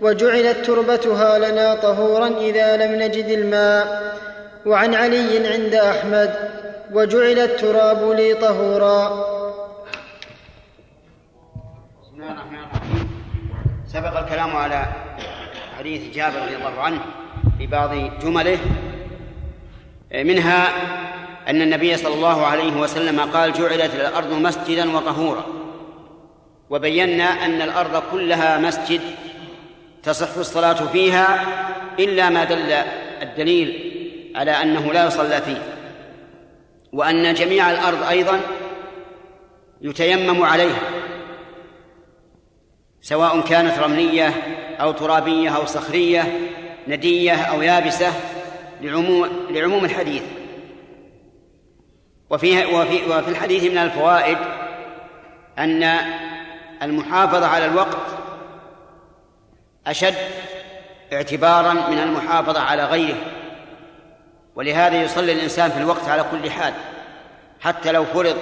وجعلت 0.00 0.66
تربتها 0.66 1.38
لنا 1.38 1.74
طهورا 1.74 2.28
إذا 2.28 2.76
لم 2.76 3.02
نجد 3.02 3.26
الماء. 3.26 4.14
وعن 4.66 4.94
علي 4.94 5.48
عند 5.48 5.74
أحمد 5.74 6.34
وجعل 6.92 7.38
التراب 7.38 8.10
لي 8.10 8.34
طهورا. 8.34 9.08
بسم 12.02 12.14
الله 12.14 12.32
الرحمن 12.32 12.58
الرحيم. 12.58 13.08
سبق 13.86 14.18
الكلام 14.18 14.56
على 14.56 14.84
حديث 15.78 16.14
جابر 16.14 16.36
رضي 16.42 16.56
الله 16.56 16.80
عنه 16.80 17.00
في 17.58 17.66
بعض 17.66 17.90
جمله. 18.22 18.58
منها 20.14 20.68
أن 21.48 21.62
النبي 21.62 21.96
صلى 21.96 22.14
الله 22.14 22.46
عليه 22.46 22.80
وسلم 22.80 23.20
قال 23.20 23.52
جعلت 23.52 23.94
الأرض 23.94 24.32
مسجدا 24.32 24.96
وطهورا. 24.96 25.44
وبينا 26.70 27.24
أن 27.24 27.62
الأرض 27.62 28.02
كلها 28.12 28.58
مسجد 28.58 29.00
تصح 30.04 30.36
الصلاة 30.36 30.86
فيها 30.92 31.46
إلا 31.98 32.28
ما 32.28 32.44
دل 32.44 32.72
الدليل 33.22 33.90
على 34.36 34.50
أنه 34.50 34.92
لا 34.92 35.06
يصلى 35.06 35.40
فيه 35.40 35.62
وأن 36.92 37.34
جميع 37.34 37.70
الأرض 37.70 38.02
أيضا 38.02 38.40
يتيمم 39.80 40.42
عليها 40.42 40.80
سواء 43.00 43.40
كانت 43.40 43.78
رملية 43.78 44.32
أو 44.80 44.92
ترابية 44.92 45.56
أو 45.56 45.66
صخرية 45.66 46.38
ندية 46.88 47.42
أو 47.42 47.62
يابسة 47.62 48.12
لعموم 48.80 49.28
لعموم 49.50 49.84
الحديث. 49.84 50.22
وفي 52.30 52.64
وفي 52.64 53.10
وفي 53.10 53.28
الحديث 53.28 53.64
من 53.64 53.78
الفوائد 53.78 54.38
أن 55.58 55.96
المحافظة 56.82 57.46
على 57.46 57.66
الوقت 57.66 58.23
أشد 59.86 60.14
اعتبارا 61.12 61.72
من 61.72 61.98
المحافظة 61.98 62.60
على 62.60 62.84
غيره 62.84 63.16
ولهذا 64.56 65.02
يصلي 65.02 65.32
الإنسان 65.32 65.70
في 65.70 65.78
الوقت 65.78 66.08
على 66.08 66.24
كل 66.30 66.50
حال 66.50 66.74
حتى 67.60 67.92
لو 67.92 68.04
فرض 68.04 68.36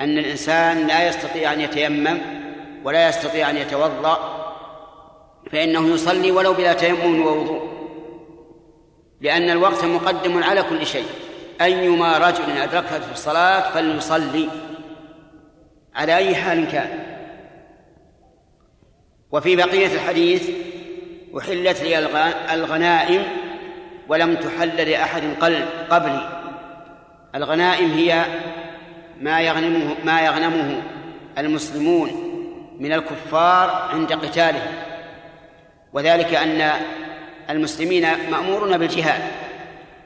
أن 0.00 0.18
الإنسان 0.18 0.86
لا 0.86 1.08
يستطيع 1.08 1.52
أن 1.52 1.60
يتيمم 1.60 2.18
ولا 2.84 3.08
يستطيع 3.08 3.50
أن 3.50 3.56
يتوضأ 3.56 4.38
فإنه 5.52 5.88
يصلي 5.88 6.30
ولو 6.30 6.54
بلا 6.54 6.72
تيمم 6.72 7.26
ووضوء 7.26 7.68
لأن 9.20 9.50
الوقت 9.50 9.84
مقدم 9.84 10.42
على 10.44 10.62
كل 10.62 10.86
شيء. 10.86 11.06
أيما 11.60 12.18
رجل 12.18 12.58
أدركته 12.58 13.00
في 13.00 13.12
الصلاة 13.12 13.70
فليصلي 13.70 14.48
على 15.94 16.16
أي 16.16 16.34
حال 16.34 16.68
كان. 16.68 16.98
وفي 19.32 19.56
بقية 19.56 19.94
الحديث 19.94 20.50
أحلت 21.36 21.82
لي 21.82 21.98
الغنائم 22.54 23.22
ولم 24.08 24.34
تحل 24.34 24.90
لأحد 24.90 25.22
قبلي. 25.90 26.28
الغنائم 27.34 27.90
هي 27.90 28.24
ما 29.20 29.40
يغنمه 29.40 29.94
ما 30.04 30.20
يغنمه 30.20 30.82
المسلمون 31.38 32.10
من 32.80 32.92
الكفار 32.92 33.88
عند 33.92 34.12
قتالهم. 34.12 34.72
وذلك 35.92 36.34
أن 36.34 36.70
المسلمين 37.50 38.06
مأمورون 38.30 38.78
بالجهاد 38.78 39.22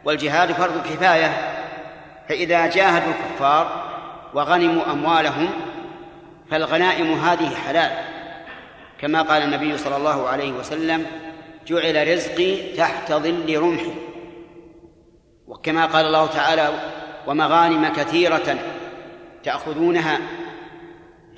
والجهاد 0.05 0.53
فرض 0.53 0.83
كفاية 0.83 1.33
فإذا 2.29 2.67
جاهدوا 2.67 3.13
الكفار 3.13 3.93
وغنموا 4.35 4.93
أموالهم 4.93 5.51
فالغنائم 6.51 7.13
هذه 7.13 7.55
حلال. 7.55 8.12
كما 9.03 9.23
قال 9.23 9.43
النبي 9.43 9.79
صلى 9.79 9.97
الله 9.97 10.29
عليه 10.29 10.53
وسلم 10.53 11.07
جعل 11.67 12.09
رزقي 12.09 12.77
تحت 12.77 13.13
ظل 13.13 13.59
رمحي. 13.59 13.95
وكما 15.49 15.87
قال 15.87 16.07
الله 16.07 16.27
تعالى 16.27 16.71
ومغانم 17.27 17.89
كثيرة 17.89 18.59
تأخذونها 19.45 20.19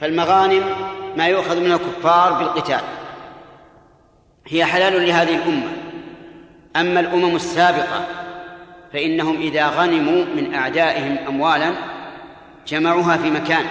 فالمغانم 0.00 0.62
ما 1.16 1.26
يؤخذ 1.26 1.60
من 1.60 1.72
الكفار 1.72 2.32
بالقتال. 2.32 2.80
هي 4.46 4.64
حلال 4.64 5.06
لهذه 5.06 5.36
الأمة. 5.36 5.72
أما 6.76 7.00
الأمم 7.00 7.36
السابقة 7.36 8.06
فإنهم 8.92 9.40
إذا 9.40 9.66
غنموا 9.68 10.24
من 10.36 10.54
أعدائهم 10.54 11.18
أموالا 11.28 11.72
جمعوها 12.66 13.16
في 13.16 13.30
مكان. 13.30 13.66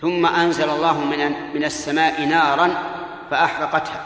ثم 0.00 0.26
أنزل 0.26 0.70
الله 0.70 1.04
من 1.04 1.32
من 1.54 1.64
السماء 1.64 2.24
نارا 2.24 2.74
فأحرقتها. 3.30 4.04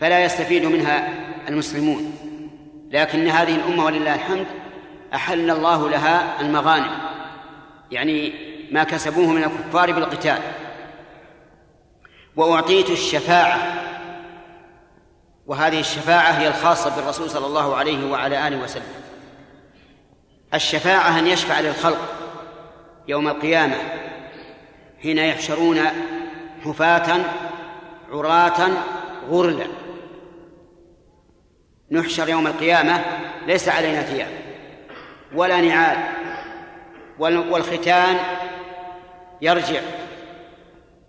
فلا 0.00 0.24
يستفيد 0.24 0.64
منها 0.64 1.08
المسلمون. 1.48 2.12
لكن 2.90 3.28
هذه 3.28 3.56
الأمة 3.56 3.84
ولله 3.84 4.14
الحمد 4.14 4.46
أحل 5.14 5.50
الله 5.50 5.90
لها 5.90 6.40
المغانم. 6.40 6.98
يعني 7.90 8.32
ما 8.72 8.84
كسبوه 8.84 9.26
من 9.26 9.44
الكفار 9.44 9.92
بالقتال. 9.92 10.38
وأعطيت 12.36 12.90
الشفاعة. 12.90 13.58
وهذه 15.46 15.80
الشفاعة 15.80 16.30
هي 16.30 16.48
الخاصة 16.48 16.96
بالرسول 16.96 17.30
صلى 17.30 17.46
الله 17.46 17.76
عليه 17.76 18.10
وعلى 18.10 18.48
آله 18.48 18.56
وسلم. 18.56 18.94
الشفاعة 20.54 21.18
أن 21.18 21.26
يشفع 21.26 21.60
للخلق 21.60 22.00
يوم 23.08 23.28
القيامة. 23.28 23.76
حين 25.02 25.18
يحشرون 25.18 25.80
حفاة 26.64 27.20
عراة 28.12 28.68
غرلا. 29.30 29.66
نحشر 31.90 32.28
يوم 32.28 32.46
القيامة 32.46 33.04
ليس 33.46 33.68
علينا 33.68 34.02
ثياب 34.02 34.28
ولا 35.34 35.60
نعال 35.60 35.96
والختان 37.18 38.16
يرجع 39.42 39.80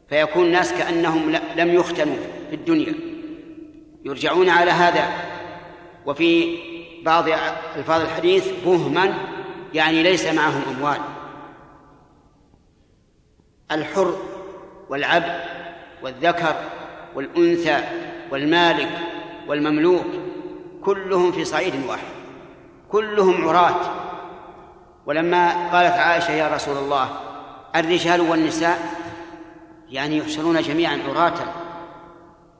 فيكون 0.09 0.45
الناس 0.45 0.73
كأنهم 0.73 1.39
لم 1.55 1.73
يختنوا 1.73 2.17
في 2.49 2.55
الدنيا. 2.55 2.93
يرجعون 4.05 4.49
على 4.49 4.71
هذا. 4.71 5.09
وفي 6.05 6.57
بعض 7.03 7.25
ألفاظ 7.75 8.01
الحديث 8.01 8.47
بهما 8.65 9.13
يعني 9.73 10.03
ليس 10.03 10.25
معهم 10.25 10.61
أموال. 10.77 11.16
الحر 13.71 14.17
والعبد 14.89 15.39
والذكر 16.03 16.55
والأنثى 17.15 17.83
والمالك 18.31 18.89
والمملوك 19.47 20.05
كلهم 20.83 21.31
في 21.31 21.45
صعيد 21.45 21.73
واحد 21.87 22.07
كلهم 22.89 23.47
عراة. 23.47 23.75
ولما 25.05 25.69
قالت 25.71 25.93
عائشة 25.93 26.31
يا 26.31 26.55
رسول 26.55 26.77
الله 26.77 27.09
الرجال 27.75 28.21
والنساء 28.21 28.79
يعني 29.89 30.17
يحشرون 30.17 30.61
جميعا 30.61 30.99
عراة؟ 31.09 31.37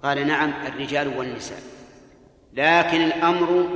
قال 0.04 0.28
نعم 0.28 0.54
الرجال 0.68 1.18
والنساء. 1.18 1.60
لكن 2.54 3.02
الأمر 3.02 3.68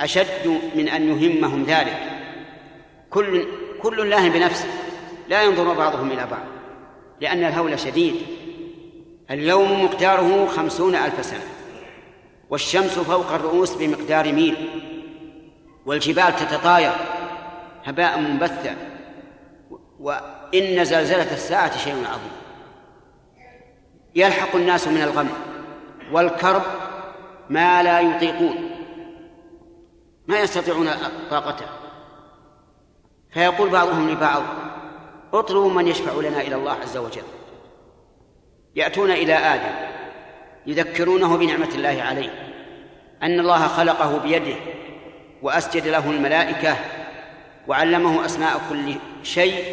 أشد 0.00 0.60
من 0.74 0.88
أن 0.88 1.02
يهمهم 1.08 1.64
ذلك. 1.64 1.98
كل 3.10 3.46
كل 3.82 4.10
لاهن 4.10 4.32
بنفسه 4.32 4.68
لا 5.28 5.42
ينظر 5.42 5.72
بعضهم 5.74 6.10
إلى 6.10 6.26
بعض. 6.30 6.53
لأن 7.24 7.44
الهول 7.44 7.80
شديد. 7.80 8.14
اليوم 9.30 9.84
مقداره 9.84 10.46
خمسون 10.46 10.94
ألف 10.94 11.24
سنة 11.26 11.44
والشمس 12.50 12.98
فوق 12.98 13.32
الرؤوس 13.32 13.74
بمقدار 13.74 14.32
ميل 14.32 14.68
والجبال 15.86 16.36
تتطاير 16.36 16.92
هباء 17.84 18.18
منبثا 18.18 18.76
وإن 20.00 20.84
زلزلة 20.84 21.34
الساعة 21.34 21.78
شيء 21.78 21.94
عظيم. 21.94 22.32
يلحق 24.14 24.56
الناس 24.56 24.88
من 24.88 25.02
الغم 25.02 25.28
والكرب 26.12 26.62
ما 27.50 27.82
لا 27.82 28.00
يطيقون 28.00 28.70
ما 30.26 30.40
يستطيعون 30.40 30.88
طاقته. 31.30 31.66
فيقول 33.30 33.70
بعضهم 33.70 34.10
لبعض 34.10 34.42
اطلبوا 35.38 35.70
من 35.70 35.88
يشفع 35.88 36.12
لنا 36.12 36.40
إلى 36.40 36.54
الله 36.54 36.72
عز 36.72 36.96
وجل. 36.96 37.22
يأتون 38.76 39.10
إلى 39.10 39.34
آدم 39.34 39.74
يذكرونه 40.66 41.36
بنعمة 41.36 41.68
الله 41.74 42.02
عليه 42.02 42.30
أن 43.22 43.40
الله 43.40 43.66
خلقه 43.66 44.18
بيده 44.18 44.56
وأسجد 45.42 45.88
له 45.88 46.10
الملائكة 46.10 46.76
وعلمه 47.68 48.24
أسماء 48.24 48.60
كل 48.70 48.94
شيء. 49.22 49.64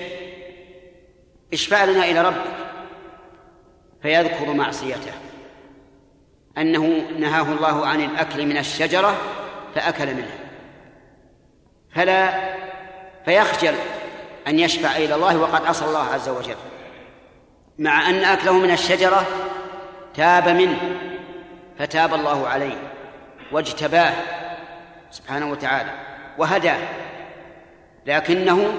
اشفع 1.54 1.84
لنا 1.84 2.06
إلى 2.06 2.22
ربك 2.22 2.56
فيذكر 4.02 4.54
معصيته. 4.54 5.12
أنه 6.58 6.88
نهاه 7.20 7.54
الله 7.54 7.88
عن 7.88 8.02
الأكل 8.02 8.46
من 8.46 8.58
الشجرة 8.58 9.18
فأكل 9.76 10.16
منها. 10.16 10.38
فلا 11.96 12.34
فيخجل 13.26 13.76
أن 14.48 14.60
يشفع 14.60 14.98
إلى 14.98 15.16
الله 15.16 15.38
وقد 15.38 15.66
عصى 15.66 15.86
الله 15.86 16.06
عز 16.14 16.30
وجل. 16.30 16.56
مع 17.80 18.10
أن 18.10 18.16
أكله 18.16 18.54
من 18.54 18.72
الشجرة 18.72 19.26
تاب 20.16 20.50
منه 20.50 20.78
فتاب 21.80 22.14
الله 22.14 22.48
عليه 22.48 22.92
واجتباه 23.52 24.14
سبحانه 25.12 25.52
وتعالى 25.52 25.92
وهداه. 26.38 26.80
لكنه 28.06 28.74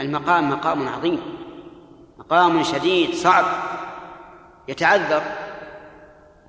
المقام 0.00 0.50
مقام 0.50 0.88
عظيم 0.88 1.20
مقام 2.18 2.62
شديد 2.62 3.14
صعب 3.14 3.44
يتعذر 4.68 5.22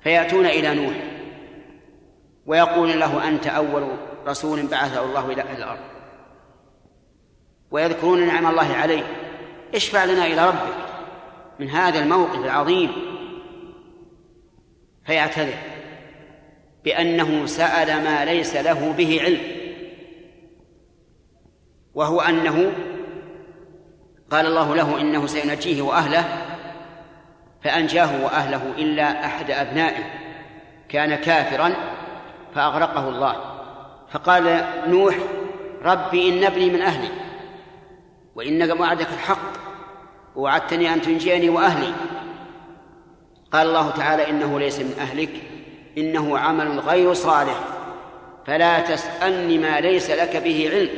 فيأتون 0.02 0.46
إلى 0.46 0.74
نوح 0.74 0.94
ويقول 2.46 3.00
له 3.00 3.28
أنت 3.28 3.46
أول 3.46 3.88
رسول 4.26 4.66
بعثه 4.66 5.04
الله 5.04 5.26
إلى 5.26 5.42
الأرض. 5.42 5.87
ويذكرون 7.70 8.26
نعم 8.26 8.46
الله 8.46 8.74
عليه. 8.74 9.02
اشفع 9.74 10.04
لنا 10.04 10.26
إلى 10.26 10.48
ربك 10.48 10.74
من 11.58 11.70
هذا 11.70 11.98
الموقف 11.98 12.44
العظيم. 12.44 12.92
فيعتذر 15.06 15.54
بأنه 16.84 17.46
سأل 17.46 18.04
ما 18.04 18.24
ليس 18.24 18.56
له 18.56 18.92
به 18.92 19.20
علم. 19.22 19.40
وهو 21.94 22.20
أنه 22.20 22.72
قال 24.30 24.46
الله 24.46 24.76
له 24.76 25.00
إنه 25.00 25.26
سينجيه 25.26 25.82
وأهله 25.82 26.24
فأنجاه 27.64 28.24
وأهله 28.24 28.62
إلا 28.78 29.24
أحد 29.24 29.50
أبنائه. 29.50 30.04
كان 30.88 31.14
كافرا 31.14 31.74
فأغرقه 32.54 33.08
الله. 33.08 33.36
فقال 34.12 34.64
نوح 34.86 35.14
ربي 35.82 36.28
إن 36.28 36.44
ابني 36.44 36.70
من 36.70 36.82
أهلي. 36.82 37.27
وإنك 38.38 38.80
وعدك 38.80 39.08
الحق. 39.12 39.52
ووعدتني 40.36 40.94
أن 40.94 41.02
تنجيني 41.02 41.48
وأهلي. 41.48 41.94
قال 43.52 43.66
الله 43.66 43.90
تعالى 43.90 44.30
إنه 44.30 44.58
ليس 44.58 44.78
من 44.78 44.94
أهلك 45.00 45.30
إنه 45.98 46.38
عمل 46.38 46.80
غير 46.80 47.14
صالح. 47.14 47.60
فلا 48.46 48.80
تسألني 48.80 49.58
ما 49.58 49.80
ليس 49.80 50.10
لك 50.10 50.36
به 50.36 50.70
علم. 50.72 50.90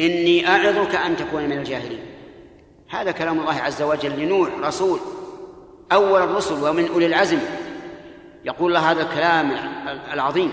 إني 0.00 0.48
أعظك 0.48 0.94
أن 0.94 1.16
تكون 1.16 1.42
من 1.42 1.58
الجاهلين. 1.58 2.00
هذا 2.88 3.10
كلام 3.10 3.40
الله 3.40 3.54
عز 3.54 3.82
وجل 3.82 4.20
لنوح 4.20 4.48
رسول 4.62 4.98
أول 5.92 6.22
الرسل 6.22 6.54
ومن 6.54 6.88
أولي 6.88 7.06
العزم. 7.06 7.38
يقول 8.44 8.74
له 8.74 8.90
هذا 8.90 9.02
الكلام 9.02 9.50
العظيم. 10.12 10.52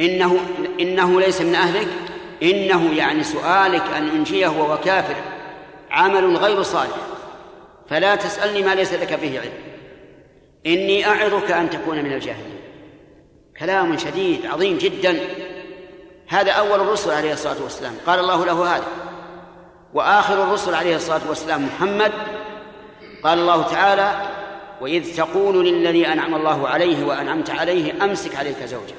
إنه 0.00 0.38
إنه 0.80 1.20
ليس 1.20 1.40
من 1.40 1.54
أهلك 1.54 1.88
إنه 2.42 2.94
يعني 2.94 3.22
سؤالك 3.22 3.82
أن 3.96 4.08
أنجيه 4.08 4.48
وهو 4.48 4.78
كافر 4.78 5.14
عمل 5.90 6.36
غير 6.36 6.62
صالح. 6.62 6.96
فلا 7.88 8.14
تسألني 8.14 8.62
ما 8.62 8.74
ليس 8.74 8.92
لك 8.92 9.12
به 9.12 9.40
علم. 9.40 9.52
إني 10.66 11.06
أعظك 11.06 11.50
أن 11.50 11.70
تكون 11.70 12.04
من 12.04 12.12
الجاهلين. 12.12 12.60
كلام 13.60 13.98
شديد 13.98 14.46
عظيم 14.46 14.78
جدا. 14.78 15.20
هذا 16.28 16.52
أول 16.52 16.80
الرسل 16.80 17.10
عليه 17.10 17.32
الصلاة 17.32 17.62
والسلام. 17.62 17.94
قال 18.06 18.20
الله 18.20 18.44
له 18.46 18.76
هذا. 18.76 18.86
وآخر 19.94 20.42
الرسل 20.42 20.74
عليه 20.74 20.96
الصلاة 20.96 21.28
والسلام 21.28 21.66
محمد. 21.66 22.12
قال 23.24 23.38
الله 23.38 23.62
تعالى 23.62 24.12
وإذ 24.80 25.16
تقول 25.16 25.66
للذي 25.66 26.06
أنعم 26.06 26.34
الله 26.34 26.68
عليه 26.68 27.04
وأنعمت 27.04 27.50
عليه 27.50 28.04
أمسك 28.04 28.36
عليك 28.36 28.64
زوجك. 28.64 28.94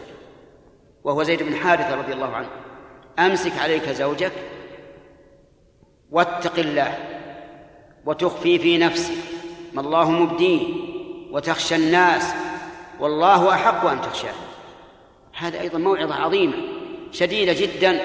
وهو 1.03 1.23
زيد 1.23 1.43
بن 1.43 1.55
حارثة 1.55 1.95
رضي 1.95 2.13
الله 2.13 2.35
عنه. 2.35 2.47
أمسك 3.25 3.57
عليك 3.57 3.89
زوجك 3.89 4.31
واتق 6.11 6.59
الله 6.59 6.97
وتخفي 8.05 8.59
في 8.59 8.77
نفسك 8.77 9.13
ما 9.73 9.81
الله 9.81 10.11
مبديه 10.11 10.67
وتخشى 11.31 11.75
الناس 11.75 12.33
والله 12.99 13.53
أحق 13.53 13.85
أن 13.85 14.01
تخشاه. 14.01 14.33
هذا 15.37 15.61
أيضا 15.61 15.77
موعظة 15.77 16.15
عظيمة 16.15 16.53
شديدة 17.11 17.53
جدا 17.53 17.99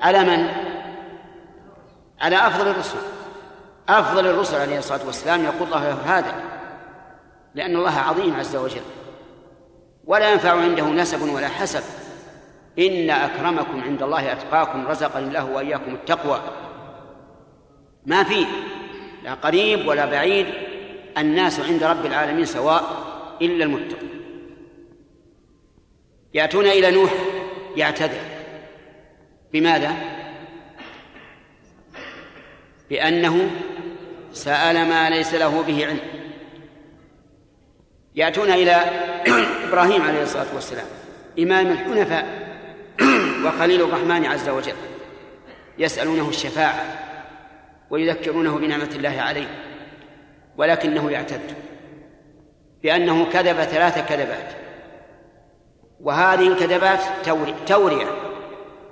على 0.00 0.24
من؟ 0.24 0.48
على 2.20 2.36
أفضل 2.36 2.68
الرسل. 2.68 2.98
أفضل 3.88 4.26
الرسل 4.26 4.60
عليه 4.60 4.78
الصلاة 4.78 5.06
والسلام 5.06 5.44
يقول 5.44 5.62
الله 5.62 5.88
له 5.88 6.18
هذا 6.18 6.34
لأن 7.54 7.76
الله 7.76 7.98
عظيم 7.98 8.36
عز 8.36 8.56
وجل. 8.56 8.82
ولا 10.04 10.32
ينفع 10.32 10.50
عنده 10.50 10.86
نسب 10.86 11.22
ولا 11.34 11.48
حسب. 11.48 11.82
إن 12.78 13.10
أكرمكم 13.10 13.82
عند 13.82 14.02
الله 14.02 14.32
أتقاكم 14.32 14.86
رزقني 14.86 15.26
الله 15.26 15.44
وإياكم 15.44 15.94
التقوى. 15.94 16.40
ما 18.06 18.22
في 18.24 18.46
لا 19.24 19.34
قريب 19.34 19.88
ولا 19.88 20.06
بعيد 20.06 20.46
الناس 21.18 21.60
عند 21.60 21.84
رب 21.84 22.06
العالمين 22.06 22.44
سواء 22.44 22.82
إلا 23.42 23.64
المتقون. 23.64 24.08
يأتون 26.34 26.66
إلى 26.66 26.90
نوح 26.90 27.12
يعتذر. 27.76 28.20
بماذا؟ 29.52 29.92
بأنه 32.90 33.50
سأل 34.32 34.88
ما 34.88 35.10
ليس 35.10 35.34
له 35.34 35.62
به 35.62 35.86
علم. 35.86 36.00
يأتون 38.14 38.50
إلى 38.50 38.72
إبراهيم 39.68 40.02
عليه 40.02 40.22
الصلاة 40.22 40.54
والسلام 40.54 40.86
إمام 41.38 41.66
الحنفاء. 41.66 42.51
وخليل 43.46 43.82
الرحمن 43.82 44.26
عز 44.26 44.48
وجل 44.48 44.74
يسألونه 45.78 46.28
الشفاعة 46.28 46.84
ويذكرونه 47.90 48.58
بنعمة 48.58 48.90
الله 48.94 49.20
عليه 49.20 49.48
ولكنه 50.56 51.10
يعتد 51.10 51.54
بأنه 52.82 53.24
كذب 53.24 53.56
ثلاث 53.56 54.08
كذبات 54.08 54.52
وهذه 56.00 56.48
الكذبات 56.48 57.00
تورية 57.66 58.06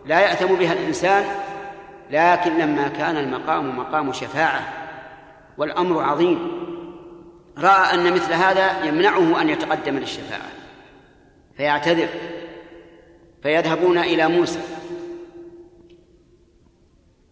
لا 0.06 0.20
يأثم 0.20 0.54
بها 0.54 0.72
الإنسان 0.72 1.24
لكن 2.10 2.58
لما 2.58 2.88
كان 2.88 3.16
المقام 3.16 3.78
مقام 3.78 4.12
شفاعة 4.12 4.62
والأمر 5.58 6.02
عظيم 6.02 6.52
رأى 7.58 7.94
أن 7.94 8.12
مثل 8.12 8.32
هذا 8.32 8.84
يمنعه 8.84 9.40
أن 9.40 9.48
يتقدم 9.48 9.96
للشفاعة 9.96 10.50
فيعتذر 11.56 12.08
فيذهبون 13.42 13.98
إلى 13.98 14.28
موسى 14.28 14.60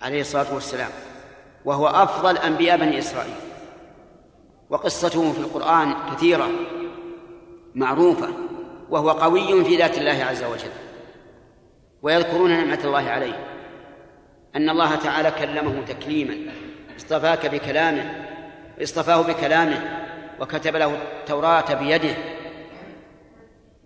عليه 0.03 0.21
الصلاة 0.21 0.55
والسلام 0.55 0.91
وهو 1.65 1.87
أفضل 1.87 2.39
أنبياء 2.39 2.77
بني 2.77 2.99
إسرائيل. 2.99 3.35
وقصته 4.71 5.33
في 5.33 5.39
القرآن 5.39 5.95
كثيرة 6.13 6.51
معروفة 7.75 8.29
وهو 8.91 9.11
قوي 9.11 9.65
في 9.65 9.77
ذات 9.77 9.99
الله 9.99 10.25
عز 10.25 10.45
وجل. 10.45 10.71
ويذكرون 12.03 12.51
نعمة 12.51 12.81
الله 12.85 13.11
عليه 13.11 13.49
أن 14.57 14.71
الله 14.71 14.97
تعالى 14.97 15.31
كلمه 15.31 15.85
تكليما 15.85 16.53
اصطفاك 16.97 17.47
بكلامه 17.47 18.27
اصطفاه 18.83 19.23
بكلامه 19.23 20.07
وكتب 20.41 20.77
له 20.77 20.95
التوراة 21.21 21.75
بيده 21.75 22.15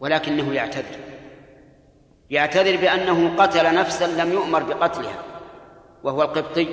ولكنه 0.01 0.55
يعتذر. 0.55 1.12
يعتذر 2.33 2.77
بأنه 2.77 3.37
قتل 3.37 3.75
نفسا 3.75 4.25
لم 4.25 4.33
يؤمر 4.33 4.63
بقتلها 4.63 5.23
وهو 6.03 6.23
القبطي 6.23 6.69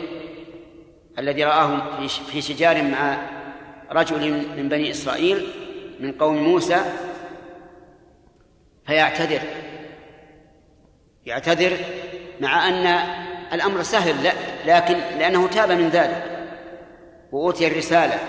الذي 1.20 1.44
رآه 1.44 1.82
في 2.08 2.42
شجار 2.42 2.84
مع 2.84 3.18
رجل 3.92 4.32
من 4.58 4.70
بني 4.70 4.92
إسرائيل 4.92 5.48
من 6.00 6.12
قوم 6.12 6.38
موسى 6.38 6.82
فيعتذر. 8.86 9.42
يعتذر 11.26 11.78
مع 12.42 12.68
أن 12.68 12.86
الأمر 13.54 13.84
سهل 13.84 14.24
لا 14.24 14.34
لكن 14.66 14.94
لأنه 14.94 15.48
تاب 15.48 15.72
من 15.72 15.90
ذلك 15.90 16.48
وأوتي 17.32 17.68
الرسالة. 17.68 18.20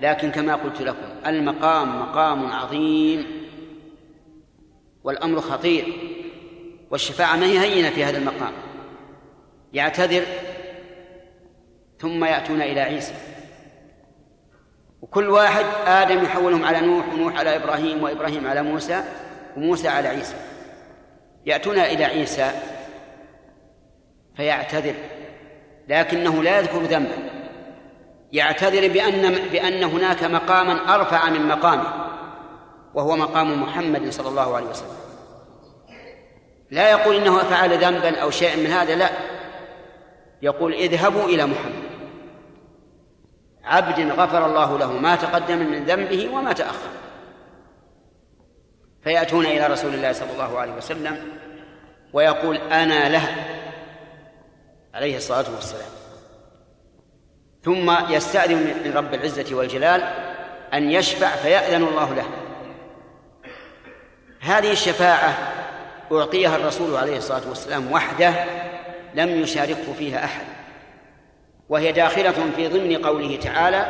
لكن 0.00 0.30
كما 0.30 0.54
قلت 0.54 0.82
لكم 0.82 1.26
المقام 1.26 2.00
مقام 2.00 2.52
عظيم 2.52 3.26
والأمر 5.04 5.40
خطير. 5.40 6.14
والشفاعة 6.94 7.36
ما 7.36 7.46
هي 7.46 7.58
هينة 7.58 7.90
في 7.90 8.04
هذا 8.04 8.18
المقام. 8.18 8.52
يعتذر 9.72 10.24
ثم 12.00 12.24
يأتون 12.24 12.62
إلى 12.62 12.80
عيسى. 12.80 13.14
وكل 15.02 15.30
واحد 15.30 15.64
آدم 15.86 16.24
يحولهم 16.24 16.64
على 16.64 16.80
نوح 16.80 17.08
ونوح 17.08 17.38
على 17.38 17.56
إبراهيم 17.56 18.02
وإبراهيم 18.02 18.46
على 18.46 18.62
موسى 18.62 19.04
وموسى 19.56 19.88
على 19.88 20.08
عيسى. 20.08 20.34
يأتون 21.46 21.78
إلى 21.78 22.04
عيسى 22.04 22.50
فيعتذر 24.36 24.94
لكنه 25.88 26.42
لا 26.42 26.58
يذكر 26.58 26.82
ذنبا 26.82 27.30
يعتذر 28.32 28.88
بأن 28.88 29.34
بأن 29.52 29.84
هناك 29.84 30.24
مقاما 30.24 30.94
أرفع 30.94 31.30
من 31.30 31.48
مقامه 31.48 32.10
وهو 32.94 33.16
مقام 33.16 33.62
محمد 33.62 34.10
صلى 34.10 34.28
الله 34.28 34.56
عليه 34.56 34.66
وسلم. 34.66 35.03
لا 36.74 36.90
يقول 36.90 37.16
إنه 37.16 37.38
فعل 37.38 37.78
ذنبا 37.78 38.18
أو 38.18 38.30
شيئا 38.30 38.56
من 38.56 38.66
هذا 38.66 38.94
لا. 38.94 39.10
يقول 40.42 40.74
اذهبوا 40.74 41.24
إلى 41.24 41.46
محمد. 41.46 41.84
عبد 43.64 44.10
غفر 44.10 44.46
الله 44.46 44.78
له 44.78 44.92
ما 44.92 45.16
تقدم 45.16 45.58
من 45.58 45.84
ذنبه 45.84 46.28
وما 46.32 46.52
تأخر. 46.52 46.88
فيأتون 49.04 49.46
إلى 49.46 49.66
رسول 49.66 49.94
الله 49.94 50.12
صلى 50.12 50.32
الله 50.32 50.58
عليه 50.58 50.72
وسلم 50.72 51.18
ويقول 52.12 52.56
أنا 52.56 53.08
له 53.08 53.34
عليه 54.94 55.16
الصلاة 55.16 55.54
والسلام. 55.54 55.90
ثم 57.64 58.12
يستأذن 58.12 58.82
من 58.84 58.92
رب 58.96 59.14
العزة 59.14 59.56
والجلال 59.56 60.02
أن 60.74 60.90
يشفع 60.90 61.28
فيأذن 61.28 61.82
الله 61.82 62.14
له. 62.14 62.26
هذه 64.40 64.72
الشفاعة 64.72 65.63
أعطيها 66.12 66.56
الرسول 66.56 66.96
عليه 66.96 67.16
الصلاة 67.16 67.48
والسلام 67.48 67.92
وحده 67.92 68.34
لم 69.14 69.28
يشاركه 69.28 69.92
فيها 69.98 70.24
أحد. 70.24 70.44
وهي 71.68 71.92
داخلة 71.92 72.50
في 72.56 72.68
ضمن 72.68 72.96
قوله 72.96 73.36
تعالى 73.36 73.86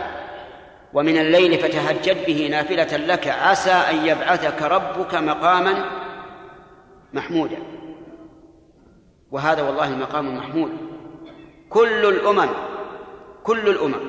ومن 0.92 1.18
الليل 1.18 1.58
فتهجد 1.58 2.26
به 2.26 2.48
نافلة 2.50 2.96
لك 2.96 3.28
عسى 3.28 3.70
أن 3.70 4.06
يبعثك 4.06 4.62
ربك 4.62 5.14
مقاما 5.14 5.84
محمودا. 7.12 7.56
وهذا 9.30 9.62
والله 9.62 9.90
مقام 9.90 10.36
محمود. 10.36 10.70
كل 11.70 12.06
الأمم 12.06 12.48
كل 13.44 13.68
الأمم 13.68 14.00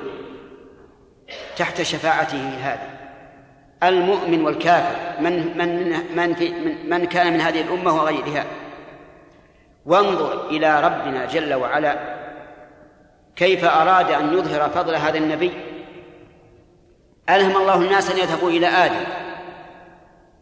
تحت 1.56 1.82
شفاعته 1.82 2.48
هذه 2.48 2.95
المؤمن 3.82 4.44
والكافر 4.44 5.20
من 5.20 5.58
من 5.58 5.88
من 6.16 6.34
في 6.34 6.48
من, 6.50 6.90
من 6.90 7.04
كان 7.04 7.32
من 7.32 7.40
هذه 7.40 7.60
الأمة 7.60 7.94
وغيرها. 7.94 8.44
وانظر 9.86 10.48
إلى 10.48 10.80
ربنا 10.80 11.26
جل 11.26 11.54
وعلا 11.54 12.16
كيف 13.36 13.64
أراد 13.64 14.10
أن 14.10 14.32
يظهر 14.38 14.68
فضل 14.68 14.94
هذا 14.94 15.18
النبي. 15.18 15.52
ألهم 17.30 17.56
الله 17.56 17.74
الناس 17.74 18.10
أن 18.10 18.18
يذهبوا 18.18 18.50
إلى 18.50 18.66
آدم 18.66 19.04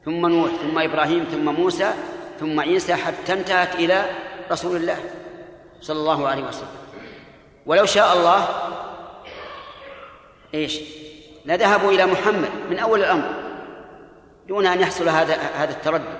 ثم 0.04 0.26
نوح 0.26 0.50
ثم 0.50 0.78
إبراهيم 0.78 1.24
ثم 1.24 1.44
موسى 1.44 1.90
ثم 2.40 2.60
عيسى 2.60 2.94
حتى 2.94 3.32
انتهت 3.32 3.74
إلى 3.74 4.04
رسول 4.50 4.76
الله 4.76 4.98
صلى 5.80 5.98
الله 5.98 6.28
عليه 6.28 6.44
وسلم. 6.44 6.68
ولو 7.66 7.84
شاء 7.84 8.16
الله 8.16 8.48
إيش؟ 10.54 11.03
لذهبوا 11.44 11.92
إلى 11.92 12.06
محمد 12.06 12.50
من 12.70 12.78
أول 12.78 13.00
الأمر 13.00 13.30
دون 14.48 14.66
أن 14.66 14.80
يحصل 14.80 15.08
هذا 15.08 15.34
هذا 15.34 15.70
التردد. 15.70 16.18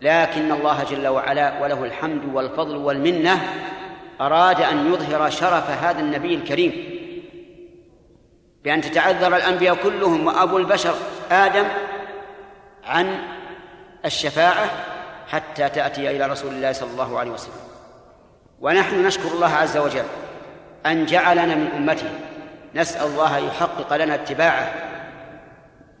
لكن 0.00 0.52
الله 0.52 0.84
جل 0.84 1.08
وعلا 1.08 1.62
وله 1.62 1.84
الحمد 1.84 2.34
والفضل 2.34 2.76
والمنة 2.76 3.40
أراد 4.20 4.60
أن 4.60 4.92
يظهر 4.92 5.30
شرف 5.30 5.70
هذا 5.70 6.00
النبي 6.00 6.34
الكريم. 6.34 6.72
بأن 8.64 8.80
تتعذر 8.80 9.36
الأنبياء 9.36 9.74
كلهم 9.74 10.26
وأبو 10.26 10.58
البشر 10.58 10.94
آدم 11.30 11.64
عن 12.84 13.18
الشفاعة 14.04 14.70
حتى 15.28 15.68
تأتي 15.68 16.10
إلى 16.10 16.26
رسول 16.26 16.52
الله 16.52 16.72
صلى 16.72 16.90
الله 16.90 17.18
عليه 17.18 17.30
وسلم. 17.30 17.54
ونحن 18.60 19.06
نشكر 19.06 19.28
الله 19.28 19.54
عز 19.54 19.76
وجل 19.76 20.04
أن 20.86 21.06
جعلنا 21.06 21.54
من 21.54 21.70
أمته 21.76 22.10
نسأل 22.74 23.06
الله 23.06 23.38
يحقق 23.38 23.96
لنا 23.96 24.14
اتباعه. 24.14 24.74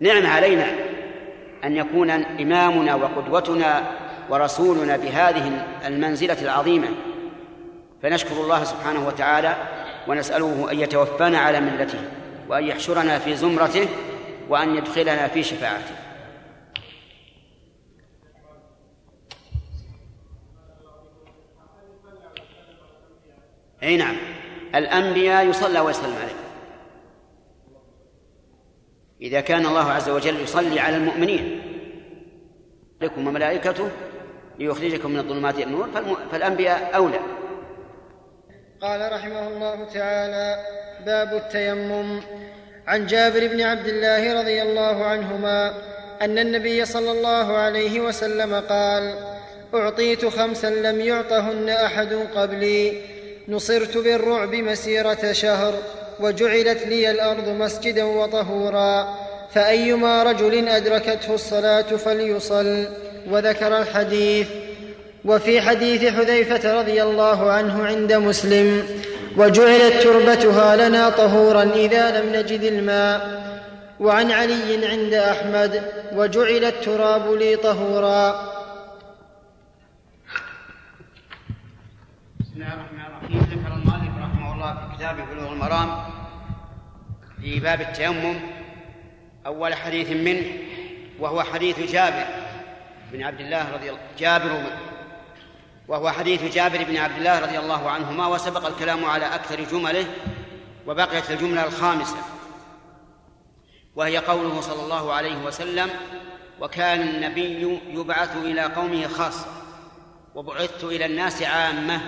نعم 0.00 0.26
علينا 0.26 0.66
أن 1.64 1.76
يكون 1.76 2.10
إمامنا 2.10 2.94
وقدوتنا 2.94 3.82
ورسولنا 4.30 4.96
بهذه 4.96 5.66
المنزلة 5.86 6.42
العظيمة. 6.42 6.88
فنشكر 8.02 8.34
الله 8.34 8.64
سبحانه 8.64 9.06
وتعالى 9.06 9.56
ونسأله 10.08 10.68
أن 10.70 10.80
يتوفانا 10.80 11.38
على 11.38 11.60
ملته 11.60 11.98
وأن 12.48 12.64
يحشرنا 12.64 13.18
في 13.18 13.36
زمرته 13.36 13.88
وأن 14.48 14.76
يدخلنا 14.76 15.28
في 15.28 15.42
شفاعته. 15.42 15.94
أي 23.82 23.96
نعم. 23.96 24.16
الأنبياء 24.74 25.46
يصلى 25.46 25.80
ويسلم 25.80 26.14
عليه 26.22 26.43
إذا 29.22 29.40
كان 29.40 29.66
الله 29.66 29.92
عز 29.92 30.08
وجل 30.08 30.40
يصلي 30.40 30.80
على 30.80 30.96
المؤمنين 30.96 31.62
لكم 33.00 33.26
وملائكته 33.26 33.88
ليخرجكم 34.58 35.10
من 35.10 35.18
الظلمات 35.18 35.54
إلى 35.54 35.64
النور 35.64 35.88
فالأنبياء 36.32 36.90
أولى. 36.94 37.20
قال 38.80 39.12
رحمه 39.12 39.48
الله 39.48 39.84
تعالى 39.84 40.64
باب 41.06 41.34
التيمم. 41.34 42.20
عن 42.86 43.06
جابر 43.06 43.46
بن 43.46 43.60
عبد 43.60 43.86
الله 43.86 44.40
رضي 44.40 44.62
الله 44.62 45.04
عنهما 45.04 45.74
أن 46.22 46.38
النبي 46.38 46.84
صلى 46.84 47.10
الله 47.10 47.56
عليه 47.56 48.00
وسلم 48.00 48.54
قال 48.54 49.14
أعطيت 49.74 50.26
خمسا 50.26 50.70
لم 50.70 51.00
يعطهن 51.00 51.68
أحد 51.68 52.12
قبلي 52.34 53.00
نصرت 53.48 53.96
بالرعب 53.96 54.54
مسيرة 54.54 55.32
شهر. 55.32 55.74
وجعلت 56.20 56.86
لي 56.86 57.10
الأرض 57.10 57.48
مسجدا 57.48 58.04
وطهورا 58.04 59.14
فأيما 59.50 60.22
رجل 60.22 60.68
أدركته 60.68 61.34
الصلاة 61.34 61.82
فليصل 61.82 62.86
وذكر 63.30 63.78
الحديث. 63.78 64.48
وفي 65.24 65.60
حديث 65.60 66.04
حذيفة 66.04 66.80
رضي 66.80 67.02
الله 67.02 67.50
عنه 67.50 67.86
عند 67.86 68.12
مسلم 68.12 68.86
وجعلت 69.36 70.02
تربتها 70.02 70.88
لنا 70.88 71.08
طهورا 71.08 71.62
إذا 71.62 72.20
لم 72.20 72.32
نجد 72.36 72.62
الماء. 72.62 73.44
وعن 74.00 74.30
علي 74.30 74.86
عند 74.86 75.14
أحمد 75.14 75.82
وجعل 76.12 76.64
التراب 76.64 77.32
لي 77.32 77.56
طهورا. 77.56 78.30
بسم 82.40 82.52
الله 82.54 82.74
الرحمن 82.74 83.00
الرحيم. 83.00 83.40
ذكر 83.40 83.72
المؤلف 83.74 84.14
رحمه 84.24 84.54
الله 84.54 84.74
في 84.74 84.96
كتابه 84.96 85.24
بلوغ 85.24 85.52
المرام 85.64 86.04
في 87.40 87.60
باب 87.60 87.80
التيمم 87.80 88.40
أول 89.46 89.74
حديث 89.74 90.10
منه 90.10 90.46
وهو 91.18 91.42
حديث 91.42 91.92
جابر 91.92 92.26
بن 93.12 93.22
عبد 93.22 93.40
الله 93.40 93.72
رضي 93.74 93.90
الله 93.90 94.00
جابر 94.18 94.62
وهو 95.88 96.10
حديث 96.10 96.54
جابر 96.54 96.84
بن 96.84 96.96
عبد 96.96 97.16
الله 97.16 97.38
رضي 97.38 97.58
الله 97.58 97.90
عنهما 97.90 98.26
وسبق 98.26 98.66
الكلام 98.66 99.04
على 99.04 99.34
أكثر 99.34 99.60
جمله 99.64 100.06
وبقيت 100.86 101.30
الجملة 101.30 101.64
الخامسة 101.66 102.16
وهي 103.96 104.18
قوله 104.18 104.60
صلى 104.60 104.82
الله 104.82 105.12
عليه 105.12 105.36
وسلم 105.44 105.90
وكان 106.60 107.00
النبي 107.00 107.80
يبعث 107.88 108.36
إلى 108.36 108.62
قومه 108.62 109.06
خاصة 109.06 109.46
وبعثت 110.34 110.84
إلى 110.84 111.06
الناس 111.06 111.42
عامة. 111.42 112.00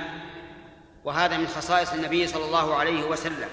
وهذا 1.07 1.37
من 1.37 1.47
خصائص 1.47 1.93
النبي 1.93 2.27
صلى 2.27 2.45
الله 2.45 2.75
عليه 2.75 3.05
وسلم. 3.05 3.49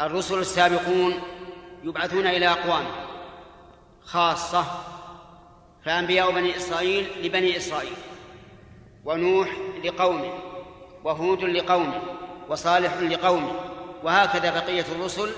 الرسل 0.00 0.38
السابقون 0.38 1.14
يبعثون 1.84 2.26
إلى 2.26 2.48
أقوام 2.48 2.84
خاصة 4.04 4.64
فأنبياء 5.84 6.30
بني 6.30 6.56
إسرائيل 6.56 7.26
لبني 7.26 7.56
إسرائيل 7.56 7.96
ونوح 9.04 9.56
لقومه 9.84 10.32
وهود 11.04 11.44
لقومه 11.44 12.02
وصالح 12.48 12.94
لقومه 12.96 13.52
وهكذا 14.02 14.50
بقية 14.50 14.84
الرسل 14.92 15.30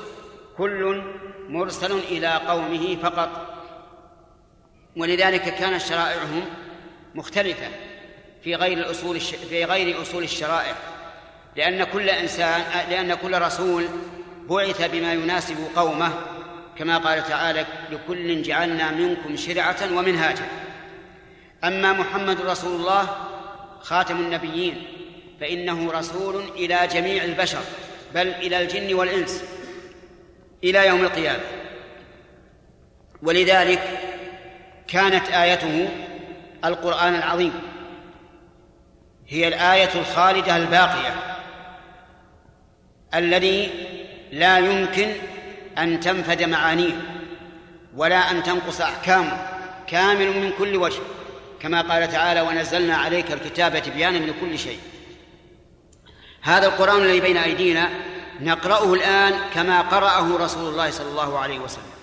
كل 0.58 1.02
مرسل 1.48 1.92
إلى 1.92 2.28
قومه 2.28 2.96
فقط. 2.96 3.30
ولذلك 4.96 5.42
كانت 5.42 5.80
شرائعهم 5.80 6.44
مختلفة. 7.14 7.93
في 8.44 8.54
غير 8.54 8.78
الأصول 8.78 9.20
في 9.20 9.64
غير 9.64 10.02
أصول 10.02 10.22
الشرائع. 10.24 10.74
لأن 11.56 11.84
كل 11.84 12.08
إنسان 12.08 12.62
لأن 12.90 13.14
كل 13.14 13.42
رسول 13.42 13.88
بعث 14.48 14.90
بما 14.90 15.12
يناسب 15.12 15.56
قومه 15.76 16.12
كما 16.78 16.98
قال 16.98 17.24
تعالى 17.24 17.66
لكل 17.90 18.42
جعلنا 18.42 18.90
منكم 18.90 19.36
شرعة 19.36 19.76
ومنهاجا. 19.92 20.48
أما 21.64 21.92
محمد 21.92 22.40
رسول 22.40 22.80
الله 22.80 23.16
خاتم 23.80 24.16
النبيين 24.16 24.82
فإنه 25.40 25.92
رسول 25.92 26.42
إلى 26.56 26.88
جميع 26.92 27.24
البشر 27.24 27.62
بل 28.14 28.28
إلى 28.28 28.62
الجن 28.62 28.94
والإنس 28.94 29.44
إلى 30.64 30.86
يوم 30.86 31.04
القيامة. 31.04 31.44
ولذلك 33.22 34.00
كانت 34.88 35.28
آيته 35.28 35.88
القرآن 36.64 37.14
العظيم. 37.14 37.73
هي 39.28 39.48
الآية 39.48 39.94
الخالدة 39.94 40.56
الباقية 40.56 41.14
الذي 43.14 43.70
لا 44.32 44.58
يمكن 44.58 45.12
أن 45.78 46.00
تنفد 46.00 46.42
معانيه 46.42 46.94
ولا 47.96 48.30
أن 48.30 48.42
تنقص 48.42 48.80
أحكامه 48.80 49.46
كامل 49.86 50.40
من 50.40 50.52
كل 50.58 50.76
وجه. 50.76 51.00
كما 51.64 51.80
قال 51.80 52.12
تعالى 52.12 52.40
ونزلنا 52.40 52.96
عليك 52.96 53.32
الكتاب 53.32 53.82
تبيانا 53.82 54.18
لكل 54.18 54.58
شيء 54.58 54.78
هذا 56.42 56.66
القرآن 56.66 57.02
الذي 57.02 57.20
بين 57.20 57.36
أيدينا 57.36 57.88
نقرأه 58.40 58.94
الآن 58.94 59.34
كما 59.54 59.80
قرأه 59.80 60.36
رسول 60.36 60.72
الله 60.72 60.90
صلى 60.90 61.08
الله 61.08 61.38
عليه 61.38 61.58
وسلم 61.58 61.94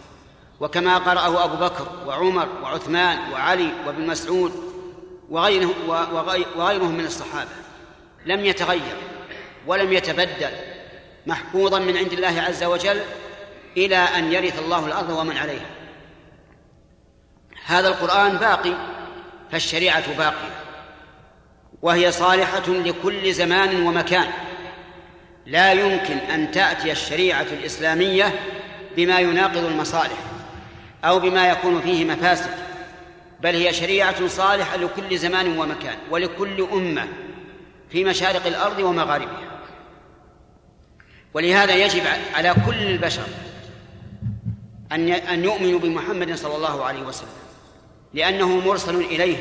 وكما 0.60 0.98
قرأه 0.98 1.46
أبو 1.46 1.56
بكر 1.56 1.88
وعمر 2.08 2.48
وعثمان 2.64 3.32
وعلي 3.32 3.70
وابن 3.88 4.08
مسعود 4.08 4.71
وغيره 5.32 5.76
وغيرهم 6.56 6.92
من 6.92 7.06
الصحابة. 7.06 7.50
لم 8.26 8.46
يتغير 8.46 8.98
ولم 9.68 9.94
يتبدل 9.94 10.52
محفوظا 11.28 11.80
من 11.80 11.98
عند 11.98 12.14
الله 12.14 12.42
عز 12.42 12.64
وجل 12.64 13.02
إلى 13.78 13.96
أن 13.96 14.32
يرث 14.32 14.60
الله 14.60 14.86
الأرض 14.86 15.10
ومن 15.10 15.38
عليها. 15.38 15.70
هذا 17.66 17.88
القرآن 17.88 18.38
باقي 18.38 18.74
فالشريعة 19.52 20.18
باقية. 20.18 20.62
وهي 21.82 22.12
صالحة 22.12 22.68
لكل 22.68 23.34
زمان 23.34 23.84
ومكان. 23.84 24.28
لا 25.46 25.72
يمكن 25.72 26.18
أن 26.18 26.52
تأتي 26.52 26.92
الشريعة 26.92 27.42
الإسلامية 27.42 28.40
بما 28.96 29.20
يناقض 29.20 29.66
المصالح 29.66 30.18
أو 31.06 31.20
بما 31.20 31.50
يكون 31.50 31.82
فيه 31.82 32.06
مفاسد. 32.06 32.71
بل 33.42 33.56
هي 33.56 33.74
شريعة 33.74 34.28
صالحة 34.28 34.78
لكل 34.78 35.18
زمان 35.18 35.58
ومكان 35.58 35.98
ولكل 36.10 36.68
أمة 36.74 37.08
في 37.90 38.04
مشارق 38.04 38.46
الأرض 38.46 38.80
ومغاربها. 38.80 39.62
ولهذا 41.34 41.76
يجب 41.76 42.04
على 42.34 42.56
كل 42.66 42.84
البشر 42.84 43.26
أن 44.92 45.10
أن 45.10 45.44
يؤمنوا 45.44 45.80
بمحمد 45.80 46.36
صلى 46.36 46.56
الله 46.56 46.86
عليه 46.86 47.02
وسلم 47.02 47.30
لأنه 48.14 48.48
مرسل 48.48 48.96
إليه. 48.96 49.38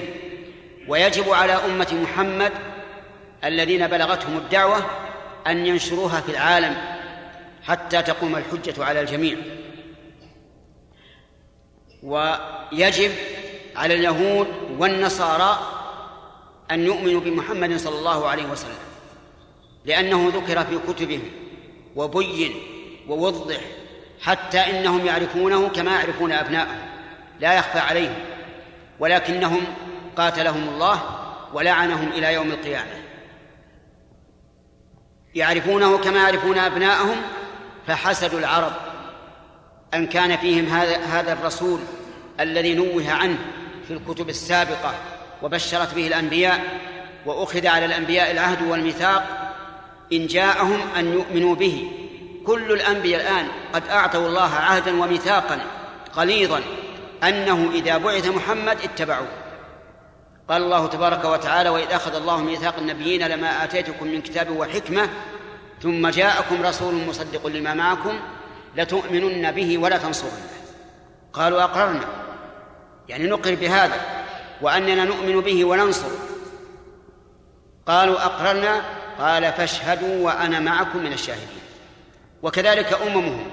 ويجب 0.89 1.31
على 1.31 1.53
أمة 1.53 1.99
محمد 2.03 2.53
الذين 3.45 3.87
بلغتهم 3.87 4.37
الدعوة 4.37 4.87
أن 5.47 5.67
ينشروها 5.67 6.21
في 6.21 6.29
العالم 6.29 6.77
حتى 7.63 8.03
تقوم 8.03 8.37
الحجة 8.37 8.85
على 8.85 9.01
الجميع. 9.01 9.37
ويجب 12.03 13.11
على 13.76 13.94
اليهود 13.94 14.46
والنصارى 14.78 15.59
أن 16.70 16.87
يؤمنوا 16.87 17.20
بمحمد 17.20 17.76
صلى 17.76 17.98
الله 17.98 18.28
عليه 18.28 18.44
وسلم 18.44 18.78
لأنه 19.85 20.33
ذكر 20.35 20.64
في 20.64 20.78
كتبهم 20.88 21.30
وبين 21.96 22.54
ووضح 23.09 23.61
حتى 24.20 24.59
إنهم 24.59 25.06
يعرفونه 25.06 25.68
كما 25.68 25.90
يعرفون 25.94 26.33
أبناءهم 26.33 26.78
لا 27.40 27.54
يخفى 27.54 27.78
عليهم 27.78 28.14
ولكنهم 29.00 29.61
قاتلهم 30.16 30.68
الله 30.68 31.02
ولعنهم 31.54 32.09
إلى 32.09 32.35
يوم 32.35 32.50
القيامة. 32.50 33.00
يعرفونه 35.35 35.98
كما 35.98 36.18
يعرفون 36.18 36.59
أبناءهم 36.59 37.16
فحسدوا 37.87 38.38
العرب 38.38 38.72
أن 39.94 40.06
كان 40.06 40.37
فيهم 40.37 40.66
هذا 40.66 40.96
هذا 40.96 41.33
الرسول 41.33 41.80
الذي 42.40 42.74
نوه 42.74 43.12
عنه 43.12 43.38
في 43.90 43.96
الكتب 43.96 44.29
السابقة 44.29 44.94
وبشرت 45.42 45.94
به 45.94 46.07
الأنبياء 46.07 46.61
وأخذ 47.26 47.66
على 47.66 47.85
الأنبياء 47.85 48.31
العهد 48.31 48.62
والميثاق 48.62 49.53
إن 50.12 50.26
جاءهم 50.26 50.81
أن 50.96 51.12
يؤمنوا 51.12 51.55
به. 51.55 51.90
كل 52.46 52.72
الأنبياء 52.72 53.20
الآن 53.20 53.46
قد 53.72 53.88
أعطوا 53.88 54.29
الله 54.29 54.55
عهدا 54.55 55.03
وميثاقا 55.03 55.61
غليظا 56.16 56.61
أنه 57.22 57.70
إذا 57.74 57.98
بعث 57.98 58.26
محمد 58.26 58.76
اتبعوه. 58.85 59.29
قال 60.48 60.62
الله 60.62 60.87
تبارك 60.87 61.24
وتعالى 61.24 61.68
وإذ 61.68 61.92
أخذ 61.92 62.14
الله 62.14 62.40
ميثاق 62.40 62.74
النبيين 62.79 63.26
لما 63.26 63.64
آتيتكم 63.64 64.07
من 64.07 64.22
كتاب 64.22 64.50
وحكمة 64.50 65.09
ثم 65.83 66.09
جاءكم 66.09 66.62
رسول 66.62 66.94
مصدق 66.94 67.46
لما 67.46 67.74
معكم 67.74 68.20
لتؤمنن 68.76 69.50
به 69.50 69.79
ولا 69.79 69.98
تنصرنه. 69.98 70.50
قالوا 71.33 71.62
أقررنا. 71.62 72.19
يعني 73.11 73.27
نقر 73.27 73.55
بهذا 73.55 74.01
وأننا 74.62 75.05
نؤمن 75.05 75.40
به 75.40 75.64
وننصر. 75.64 76.09
قالوا 77.87 78.25
أقررنا 78.25 78.83
قال 79.18 79.53
فاشهدوا 79.53 80.25
وأنا 80.27 80.61
معكم 80.61 80.99
من 80.99 81.12
الشاهدين. 81.12 81.61
وكذلك 82.42 82.99
أممهم 83.07 83.46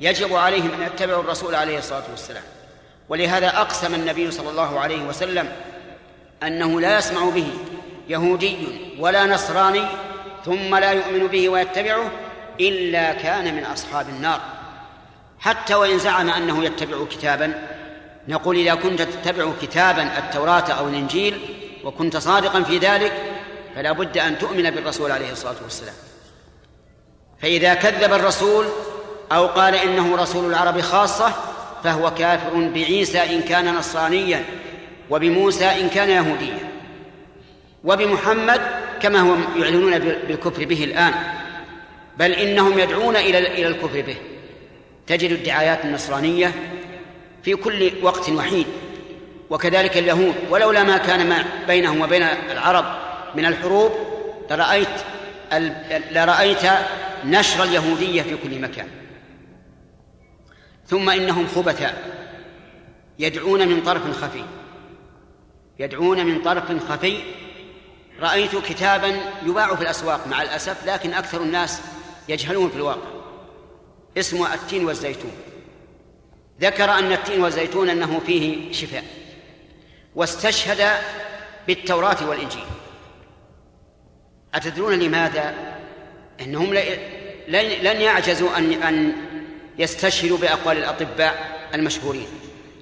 يجب 0.00 0.34
عليهم 0.34 0.70
أن 0.72 0.82
يتبعوا 0.82 1.22
الرسول 1.22 1.54
عليه 1.54 1.78
الصلاة 1.78 2.02
والسلام. 2.10 2.42
ولهذا 3.08 3.48
أقسم 3.48 3.94
النبي 3.94 4.30
صلى 4.30 4.50
الله 4.50 4.80
عليه 4.80 5.02
وسلم 5.02 5.52
أنه 6.42 6.80
لا 6.80 6.98
يسمع 6.98 7.28
به 7.28 7.50
يهودي 8.08 8.56
ولا 8.98 9.26
نصراني 9.26 9.86
ثم 10.44 10.76
لا 10.76 10.92
يؤمن 10.92 11.26
به 11.26 11.48
ويتبعه 11.48 12.10
إلا 12.60 13.12
كان 13.12 13.54
من 13.54 13.64
أصحاب 13.64 14.08
النار. 14.08 14.40
حتى 15.40 15.74
وإن 15.74 15.98
زعم 15.98 16.30
أنه 16.30 16.64
يتبع 16.64 17.04
كتابا 17.10 17.77
نقول 18.28 18.56
إذا 18.56 18.74
كنت 18.74 19.02
تتبع 19.02 19.52
كتابا 19.62 20.18
التوراة 20.18 20.72
أو 20.72 20.88
الإنجيل 20.88 21.40
وكنت 21.84 22.16
صادقا 22.16 22.62
في 22.62 22.78
ذلك 22.78 23.12
فلا 23.74 23.92
بد 23.92 24.18
أن 24.18 24.38
تؤمن 24.38 24.70
بالرسول 24.70 25.12
عليه 25.12 25.32
الصلاة 25.32 25.56
والسلام. 25.62 25.94
فإذا 27.42 27.74
كذب 27.74 28.12
الرسول 28.12 28.66
أو 29.32 29.46
قال 29.46 29.74
إنه 29.74 30.16
رسول 30.16 30.50
العرب 30.50 30.80
خاصة 30.80 31.32
فهو 31.84 32.14
كافر 32.14 32.68
بعيسى 32.74 33.18
إن 33.18 33.42
كان 33.42 33.74
نصرانيا 33.74 34.44
وبموسى 35.10 35.64
إن 35.64 35.88
كان 35.88 36.10
يهوديا. 36.10 36.68
وبمحمد 37.84 38.60
كما 39.02 39.20
هو 39.20 39.36
يعلنون 39.56 39.98
بالكفر 39.98 40.64
به 40.64 40.84
الآن. 40.84 41.14
بل 42.18 42.32
إنهم 42.32 42.78
يدعون 42.78 43.16
إلى 43.16 43.38
إلى 43.38 43.66
الكفر 43.66 44.00
به. 44.00 44.16
تجد 45.06 45.30
الدعايات 45.30 45.84
النصرانية 45.84 46.52
في 47.48 47.56
كل 47.56 47.92
وقت 48.02 48.30
وحيد 48.30 48.66
وكذلك 49.50 49.98
اليهود. 49.98 50.34
ولولا 50.50 50.82
ما 50.82 50.98
كان 50.98 51.28
ما 51.28 51.44
بينهم 51.66 52.00
وبين 52.00 52.22
العرب 52.22 52.84
من 53.34 53.46
الحروب 53.46 53.92
لرأيت 54.50 54.88
لرأيت 56.10 56.62
نشر 57.24 57.64
اليهودية 57.64 58.22
في 58.22 58.36
كل 58.36 58.60
مكان. 58.60 58.88
ثم 60.86 61.10
إنهم 61.10 61.46
خبثاء 61.46 62.18
يدعون 63.18 63.68
من 63.68 63.82
طرف 63.82 64.22
خفي. 64.22 64.44
يدعون 65.78 66.26
من 66.26 66.42
طرف 66.42 66.90
خفي. 66.90 67.16
رأيت 68.20 68.56
كتابا 68.56 69.20
يباع 69.46 69.74
في 69.74 69.82
الأسواق 69.82 70.26
مع 70.26 70.42
الأسف 70.42 70.86
لكن 70.86 71.12
أكثر 71.12 71.42
الناس 71.42 71.80
يجهلون 72.28 72.70
في 72.70 72.76
الواقع. 72.76 73.08
اسمه 74.18 74.54
التين 74.54 74.84
والزيتون. 74.84 75.32
ذكر 76.60 76.90
أن 76.90 77.12
التين 77.12 77.42
والزيتون 77.42 77.88
أنه 77.88 78.20
فيه 78.26 78.72
شفاء 78.72 79.04
واستشهد 80.14 80.88
بالتوراة 81.66 82.28
والإنجيل 82.28 82.64
أتدرون 84.54 84.98
لماذا؟ 84.98 85.54
أنهم 86.40 86.74
لن 87.48 88.00
يعجزوا 88.00 88.58
أن 88.58 88.82
أن 88.82 89.12
يستشهدوا 89.78 90.38
بأقوال 90.38 90.76
الأطباء 90.76 91.58
المشهورين 91.74 92.26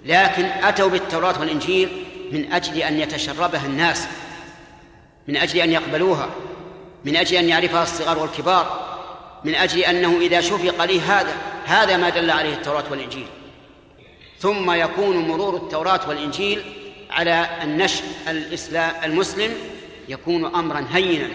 لكن 0.04 0.44
أتوا 0.44 0.88
بالتوراة 0.88 1.40
والإنجيل 1.40 2.04
من 2.32 2.52
أجل 2.52 2.82
أن 2.82 3.00
يتشربها 3.00 3.66
الناس 3.66 4.06
من 5.28 5.36
أجل 5.36 5.60
أن 5.60 5.72
يقبلوها 5.72 6.30
من 7.04 7.16
أجل 7.16 7.36
أن 7.36 7.48
يعرفها 7.48 7.82
الصغار 7.82 8.18
والكبار 8.18 8.96
من 9.44 9.54
أجل 9.54 9.80
أنه 9.80 10.18
إذا 10.20 10.40
شفق 10.40 10.84
لي 10.84 11.00
هذا 11.00 11.36
هذا 11.64 11.96
ما 11.96 12.08
دل 12.08 12.30
عليه 12.30 12.54
التوراة 12.54 12.84
والإنجيل 12.90 13.26
ثم 14.40 14.70
يكون 14.70 15.16
مرور 15.16 15.56
التوراة 15.56 16.08
والإنجيل 16.08 16.62
على 17.10 17.48
النشء 17.62 18.04
الإسلام 18.28 18.92
المسلم 19.04 19.54
يكون 20.08 20.44
أمرا 20.44 20.86
هينا. 20.92 21.28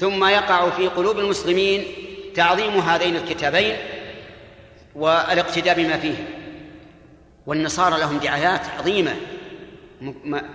ثم 0.00 0.24
يقع 0.24 0.70
في 0.70 0.88
قلوب 0.88 1.18
المسلمين 1.18 1.84
تعظيم 2.34 2.78
هذين 2.78 3.16
الكتابين 3.16 3.76
والاقتداء 4.94 5.74
بما 5.74 5.98
فيه. 5.98 6.28
والنصارى 7.46 7.98
لهم 8.00 8.18
دعايات 8.18 8.60
عظيمة 8.78 9.16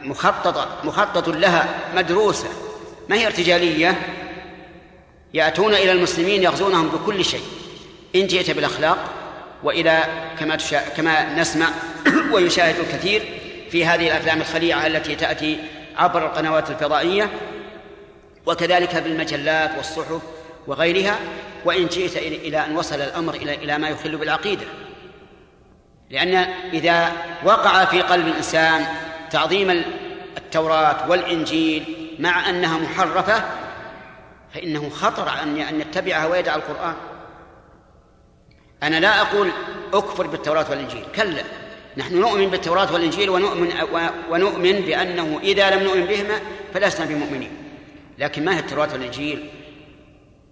مخططة 0.04 0.78
مخطط 0.84 1.30
لها 1.30 1.80
مدروسة. 1.96 2.48
ما 3.10 3.16
هي 3.16 3.26
ارتجالية؟ 3.26 4.02
يأتون 5.34 5.74
إلى 5.74 5.92
المسلمين 5.92 6.44
يغزونهم 6.44 6.88
بكل 6.88 7.26
شيء. 7.26 7.44
إن 8.16 8.28
جئت 8.28 8.52
بالأخلاق 8.52 9.19
وإلى 9.64 10.04
كما 10.40 10.56
تشا... 10.56 10.90
كما 10.90 11.34
نسمع 11.34 11.68
ويشاهد 12.34 12.76
الكثير 12.80 13.22
في 13.72 13.86
هذه 13.86 14.08
الأفلام 14.08 14.42
الخليعة 14.42 14.88
التي 14.88 15.16
تأتي 15.16 15.60
عبر 15.98 16.26
القنوات 16.26 16.70
الفضائية 16.70 17.30
وكذلك 18.46 18.96
بالمجلات 18.96 19.78
والصحف 19.78 20.22
وغيرها 20.68 21.20
وإن 21.66 21.88
جئت 21.88 22.18
إلى 22.18 22.66
أن 22.66 22.76
وصل 22.76 22.96
الأمر 22.96 23.34
إلى 23.34 23.56
إلى 23.56 23.78
ما 23.78 23.90
يخل 23.90 24.18
بالعقيدة. 24.18 24.66
لأن 26.10 26.36
إذا 26.74 27.12
وقع 27.44 27.86
في 27.86 28.02
قلب 28.02 28.28
الإنسان 28.28 28.86
تعظيم 29.32 29.84
التوراة 30.38 31.10
والإنجيل 31.10 32.16
مع 32.20 32.50
أنها 32.50 32.78
محرفة 32.78 33.44
فإنه 34.54 34.90
خطر 34.90 35.30
أن 35.44 35.58
أن 35.58 35.82
يتبعها 35.82 36.28
ويدع 36.28 36.56
القرآن. 36.56 36.96
أنا 38.84 39.00
لا 39.00 39.22
أقول 39.22 39.50
أكفر 39.94 40.28
بالتوراة 40.28 40.66
والإنجيل 40.70 41.04
كلا. 41.16 41.44
نحن 41.98 42.20
نؤمن 42.22 42.50
بالتوراة 42.50 42.94
والإنجيل 42.94 43.30
ونؤمن 43.30 43.74
ونؤمن 44.30 44.72
بأنه 44.72 45.40
إذا 45.44 45.70
لم 45.70 45.84
نؤمن 45.84 46.06
بهما 46.06 46.40
فلسنا 46.74 47.06
بمؤمنين. 47.06 47.52
لكن 48.18 48.46
ما 48.46 48.56
هي 48.56 48.60
التوراة 48.60 48.90
والإنجيل؟ 48.94 49.50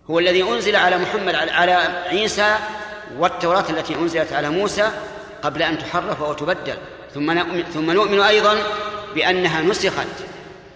هو 0.09 0.19
الذي 0.19 0.43
أنزل 0.43 0.75
على 0.75 0.97
محمد 0.97 1.35
على 1.35 1.71
عيسى 2.09 2.55
والتوراة 3.17 3.65
التي 3.69 3.95
أنزلت 3.95 4.33
على 4.33 4.49
موسى 4.49 4.91
قبل 5.41 5.63
أن 5.63 5.77
تحرف 5.77 6.21
وتبدل. 6.21 6.77
ثم 7.13 7.31
نؤمن 7.31 7.63
ثم 7.63 7.91
نؤمن 7.91 8.19
أيضا 8.19 8.57
بأنها 9.15 9.61
نسخت 9.61 10.07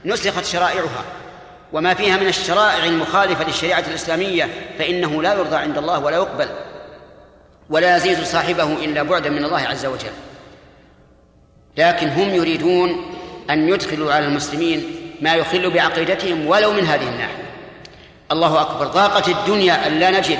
نسخت 0.05 0.45
شرائعها. 0.45 1.03
وما 1.73 1.93
فيها 1.93 2.17
من 2.17 2.27
الشرائع 2.27 2.85
المخالفة 2.85 3.43
للشريعة 3.47 3.83
الإسلامية 3.87 4.49
فإنه 4.79 5.21
لا 5.21 5.33
يرضى 5.33 5.55
عند 5.55 5.77
الله 5.77 5.99
ولا 5.99 6.15
يقبل. 6.15 6.47
ولا 7.71 7.97
يزيد 7.97 8.23
صاحبه 8.23 8.63
إلا 8.63 9.03
بعدا 9.03 9.29
من 9.29 9.45
الله 9.45 9.61
عز 9.61 9.85
وجل. 9.85 10.11
لكن 11.77 12.07
هم 12.07 12.29
يريدون 12.29 13.13
أن 13.49 13.69
يدخلوا 13.69 14.13
على 14.13 14.25
المسلمين 14.25 14.83
ما 15.21 15.35
يخل 15.35 15.69
بعقيدتهم 15.69 16.47
ولو 16.47 16.73
من 16.73 16.85
هذه 16.85 17.09
الناحية. 17.09 17.43
الله 18.31 18.61
أكبر. 18.61 18.85
ضاقت 18.85 19.29
الدنيا 19.29 19.87
أن 19.87 19.99
لا 19.99 20.19
نجد 20.19 20.39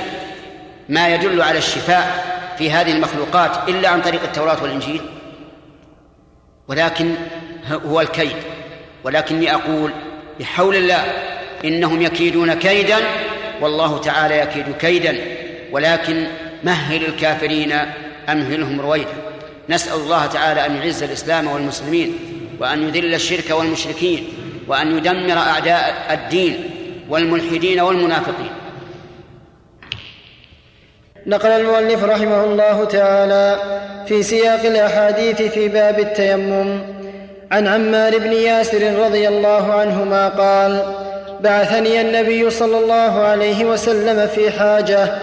ما 0.88 1.14
يدل 1.14 1.42
على 1.42 1.58
الشفاء 1.58 2.32
في 2.58 2.70
هذه 2.70 2.92
المخلوقات 2.92 3.68
إلا 3.68 3.88
عن 3.88 4.02
طريق 4.02 4.22
التوراة 4.22 4.62
والإنجيل. 4.62 5.00
ولكن 6.68 7.14
هو 7.70 8.00
الكيد. 8.00 8.36
ولكني 9.04 9.54
أقول 9.54 9.92
بحول 10.40 10.76
الله 10.76 11.04
إنهم 11.64 12.02
يكيدون 12.02 12.54
كيدا 12.54 12.98
والله 13.60 13.98
تعالى 13.98 14.38
يكيد 14.38 14.76
كيدا. 14.80 15.20
ولكن 15.72 16.26
مهل 16.64 17.04
الكافرين 17.04 17.72
أمهلهم 18.28 18.80
رويدا 18.80 19.10
نسأل 19.68 20.00
الله 20.00 20.26
تعالى 20.26 20.66
أن 20.66 20.76
يعز 20.76 21.02
الإسلام 21.02 21.46
والمسلمين 21.46 22.18
وأن 22.60 22.88
يذل 22.88 23.14
الشرك 23.14 23.50
والمشركين 23.50 24.28
وأن 24.68 24.98
يدمر 24.98 25.38
أعداء 25.38 25.94
الدين 26.10 26.70
والملحدين 27.08 27.80
والمنافقين. 27.80 28.50
نقل 31.26 31.48
المؤلف 31.48 32.04
رحمه 32.04 32.44
الله 32.44 32.84
تعالى 32.84 33.58
في 34.08 34.22
سياق 34.22 34.60
الأحاديث 34.64 35.42
في 35.42 35.68
باب 35.68 35.98
التيمم. 35.98 36.80
عن 37.52 37.66
عمار 37.66 38.18
بن 38.18 38.32
ياسر 38.32 39.04
رضي 39.04 39.28
الله 39.28 39.72
عنهما 39.72 40.28
قال 40.28 40.94
بعثني 41.40 42.00
النبي 42.00 42.50
صلى 42.50 42.78
الله 42.78 43.20
عليه 43.20 43.64
وسلم 43.64 44.26
في 44.26 44.50
حاجة 44.50 45.14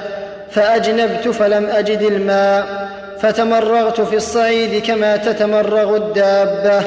فأجنبت 0.51 1.27
فلم 1.27 1.65
أجد 1.65 2.01
الماء 2.01 2.89
فتمرغت 3.21 4.01
في 4.01 4.15
الصعيد 4.15 4.85
كما 4.85 5.17
تتمرغ 5.17 5.95
الدابة. 5.95 6.81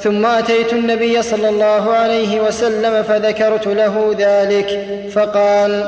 ثم 0.00 0.26
أتيت 0.26 0.72
النبي 0.72 1.22
صلى 1.22 1.48
الله 1.48 1.92
عليه 1.92 2.40
وسلم 2.40 3.02
فذكرت 3.02 3.66
له 3.66 4.14
ذلك 4.18 4.86
فقال 5.14 5.84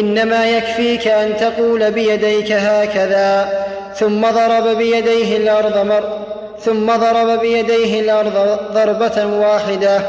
إنما 0.00 0.50
يكفيك 0.50 1.08
أن 1.08 1.36
تقول 1.36 1.90
بيديك 1.90 2.52
هكذا. 2.52 3.48
ثم 3.94 4.20
ضرب 4.30 4.76
بيديه 4.76 5.36
الأرض 5.36 5.86
مر 5.86 6.04
ثم 6.60 6.96
ضرب 6.96 7.40
بيديه 7.40 8.00
الأرض 8.00 8.58
ضربة 8.72 9.26
واحدة. 9.26 10.00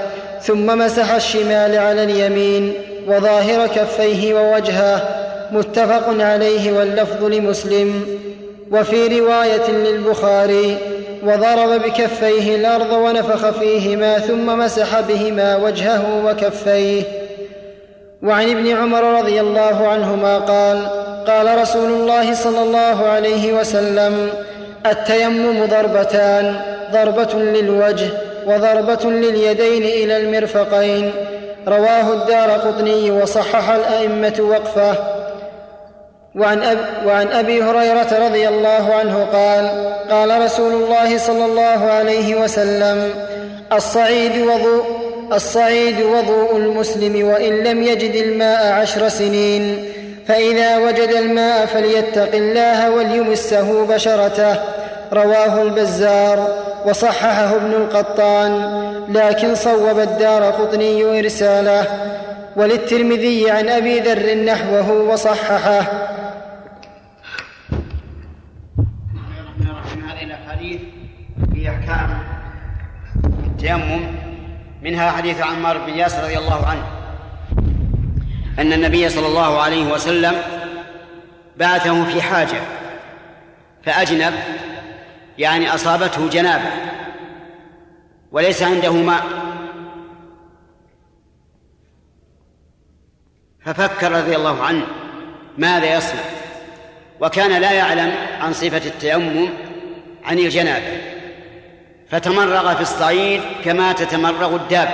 ثم 0.42 0.66
مسح 0.78 1.14
الشمال 1.14 1.78
على 1.78 2.04
اليمين 2.04 2.74
وظاهر 3.08 3.68
كفيه 3.68 4.34
ووجهه. 4.34 5.27
متفق 5.52 6.24
عليه 6.24 6.72
واللفظ 6.72 7.24
لمسلم. 7.24 8.18
وفي 8.72 9.20
رواية 9.20 9.72
للبخاري 9.72 10.78
وضرب 11.24 11.82
بكفيه 11.82 12.56
الأرض 12.56 12.92
ونفخ 12.92 13.50
فيهما 13.60 14.20
ثم 14.20 14.60
مسح 14.60 15.00
بهما 15.00 15.56
وجهه 15.56 16.26
وكفيه. 16.26 17.04
وعن 18.24 18.50
ابن 18.50 18.68
عمر 18.68 19.20
رضي 19.20 19.42
الله 19.42 19.88
عنهما 19.88 20.38
قال 20.38 20.88
قال 21.28 21.62
رسول 21.62 21.92
الله 21.92 22.34
صلى 22.34 22.64
الله 22.64 23.06
عليه 23.08 23.54
وسلم 23.54 24.30
التيمم 24.86 25.66
ضربتان 25.66 26.56
ضربة 26.94 27.34
للوجه 27.34 28.10
وضربة 28.46 29.10
لليدين 29.12 29.84
إلى 29.84 30.18
المرفقين. 30.18 31.12
رواه 31.68 32.14
الدار 32.14 32.52
قطني 32.52 33.12
وصحح 33.12 33.70
الأئمة 33.70 34.36
وقفه. 34.40 35.17
وعن, 36.36 36.64
أب 36.64 36.78
وعن 37.06 37.28
أبي 37.28 37.64
هريرة 37.64 38.28
رضي 38.28 38.48
الله 38.48 38.94
عنه 38.94 39.28
قال 39.34 39.94
قال 40.12 40.44
رسول 40.44 40.74
الله 40.74 41.18
صلى 41.18 41.46
الله 41.46 41.92
عليه 41.92 42.36
وسلم 42.36 43.10
الصعيد 43.74 44.42
وضوء 44.42 44.84
الصعيد 45.34 46.02
وضوء 46.02 46.58
المسلم 46.58 47.28
وإن 47.28 47.54
لم 47.54 47.84
يجد 47.84 48.16
الماء 48.16 48.72
عشر 48.72 49.10
سنين 49.10 49.92
فإذا 50.28 50.78
وجد 50.78 51.10
الماء 51.10 51.66
فليتق 51.66 52.36
الله 52.36 52.92
وليمسه 52.92 53.86
بشرته 53.86 54.56
رواه 55.14 55.62
البزار 55.62 56.48
وصححه 56.86 57.56
ابن 57.56 57.74
القطان 57.74 58.78
لكن 59.10 59.56
صوب 59.56 60.00
الدار 60.00 60.44
قطني 60.44 61.20
ارساله 61.20 61.86
وللترمذي 62.58 63.52
عن 63.52 63.70
أبي 63.70 64.00
ذر 64.00 64.36
نحوه 64.36 64.92
وصححه. 64.92 65.82
في 71.54 71.70
أحكام 71.70 72.24
التيمم 73.46 74.02
منها 74.82 75.12
حديث 75.12 75.42
عمار 75.42 75.78
بن 75.78 75.94
ياسر 75.94 76.24
رضي 76.24 76.38
الله 76.38 76.68
عنه. 76.68 76.84
أن 78.60 78.74
النبي 78.74 79.10
صلى 79.10 79.28
الله 79.28 79.62
عليه 79.62 79.94
وسلم 79.94 80.36
بعثه 81.58 82.06
في 82.06 82.22
حاجة 82.22 82.62
فأجنب 83.84 84.34
يعني 85.38 85.74
أصابته 85.74 86.30
جنابة 86.30 86.70
وليس 88.32 88.64
عنده 88.64 88.94
ماء. 88.94 89.47
ففكر 93.68 94.12
رضي 94.12 94.36
الله 94.36 94.64
عنه 94.64 94.86
ماذا 95.58 95.96
يصنع. 95.98 96.22
وكان 97.20 97.62
لا 97.62 97.72
يعلم 97.72 98.16
عن 98.42 98.54
صفة 98.54 98.78
التيمم 98.78 99.50
عن 100.26 100.40
الجنابة. 100.40 101.02
فتمرغ 102.10 102.76
في 102.76 102.82
الصعيد 102.82 103.42
كما 103.66 103.94
تتمرغ 103.94 104.56
الدابة. 104.56 104.92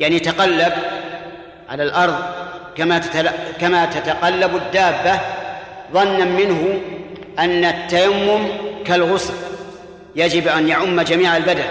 يعني 0.00 0.18
تقلب 0.18 0.72
على 1.68 1.82
الأرض 1.82 2.18
كما 2.76 2.98
كما 3.60 3.86
تتقلب 3.86 4.56
الدابة 4.56 5.20
ظنا 5.92 6.24
منه 6.24 6.80
أن 7.38 7.64
التيمم 7.64 8.48
كالغسل 8.84 9.34
يجب 10.16 10.48
أن 10.48 10.68
يعم 10.68 11.00
جميع 11.00 11.36
البدن. 11.36 11.70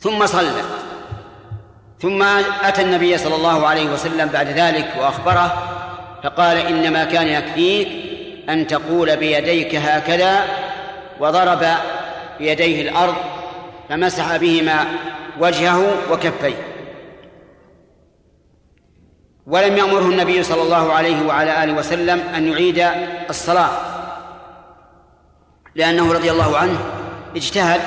ثم 0.00 0.26
صلى. 0.26 0.62
ثم 2.04 2.22
أتى 2.62 2.82
النبي 2.82 3.18
صلى 3.18 3.34
الله 3.34 3.66
عليه 3.66 3.86
وسلم 3.86 4.28
بعد 4.28 4.48
ذلك 4.48 4.88
وأخبره 5.00 5.52
فقال 6.22 6.56
إنما 6.56 7.04
كان 7.04 7.28
يكفيك 7.28 7.88
أن 8.48 8.66
تقول 8.66 9.16
بيديك 9.16 9.74
هكذا 9.74 10.44
وضرب 11.20 11.66
بيديه 12.38 12.88
الأرض 12.88 13.14
فمسح 13.88 14.36
بهما 14.36 14.86
وجهه 15.40 15.96
وكفيه. 16.10 16.54
ولم 19.46 19.76
يأمره 19.76 20.08
النبي 20.08 20.42
صلى 20.42 20.62
الله 20.62 20.92
عليه 20.92 21.26
وعلى 21.26 21.64
آله 21.64 21.72
وسلم 21.72 22.20
أن 22.36 22.52
يعيد 22.52 22.86
الصلاة 23.30 23.70
لأنه 25.74 26.12
رضي 26.12 26.30
الله 26.30 26.58
عنه 26.58 26.78
اجتهد 27.36 27.80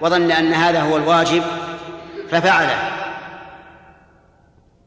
وظن 0.00 0.30
أن 0.30 0.52
هذا 0.52 0.80
هو 0.80 0.96
الواجب 0.96 1.42
ففعله. 2.30 2.95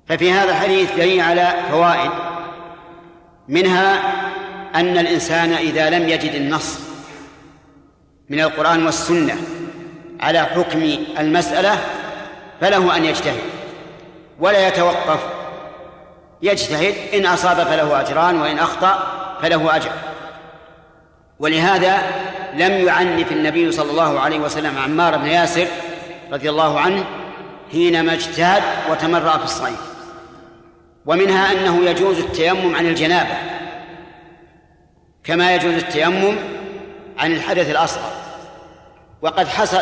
ففي 0.10 0.32
هذا 0.32 0.52
الحديث 0.52 0.96
دليل 0.96 1.22
على 1.22 1.54
فوائد. 1.72 2.12
منها 3.48 4.00
أن 4.76 4.98
الإنسان 4.98 5.54
إذا 5.54 5.90
لم 5.90 6.10
يجد 6.10 6.36
النص 6.36 6.80
من 8.30 8.42
القرآن 8.42 8.86
والسنة 8.86 9.38
على 10.20 10.40
حكم 10.40 10.96
المسألة 11.20 11.78
فله 12.62 12.96
أن 12.96 13.06
يجتهد 13.06 13.42
ولا 14.40 14.68
يتوقف. 14.68 15.20
يجتهد 16.42 16.96
إن 17.14 17.26
أصاب 17.26 17.58
فله 17.58 18.02
أجران 18.02 18.42
وإن 18.42 18.60
أخطأ 18.60 19.08
فله 19.42 19.76
أجر. 19.76 19.92
ولهذا 21.40 21.98
لم 22.54 22.88
يعنف 22.88 23.32
النبي 23.32 23.72
صلى 23.72 23.92
الله 23.92 24.20
عليه 24.20 24.40
وسلم 24.40 24.78
عمار 24.78 25.18
بن 25.18 25.28
ياسر 25.28 25.68
رضي 26.32 26.50
الله 26.50 26.80
عنه 26.80 27.06
حينما 27.72 28.14
اجتهد 28.14 28.64
وتمرأ 28.90 29.38
في 29.38 29.44
الصعيد. 29.44 29.89
ومنها 31.10 31.52
أنه 31.52 31.90
يجوز 31.90 32.20
التيمم 32.20 32.76
عن 32.76 32.86
الجنابة 32.86 33.36
كما 35.24 35.56
يجوز 35.56 35.74
التيمم 35.74 36.36
عن 37.18 37.32
الحدث 37.32 37.70
الأصغر. 37.70 38.12
وقد 39.22 39.48
حصل 39.48 39.82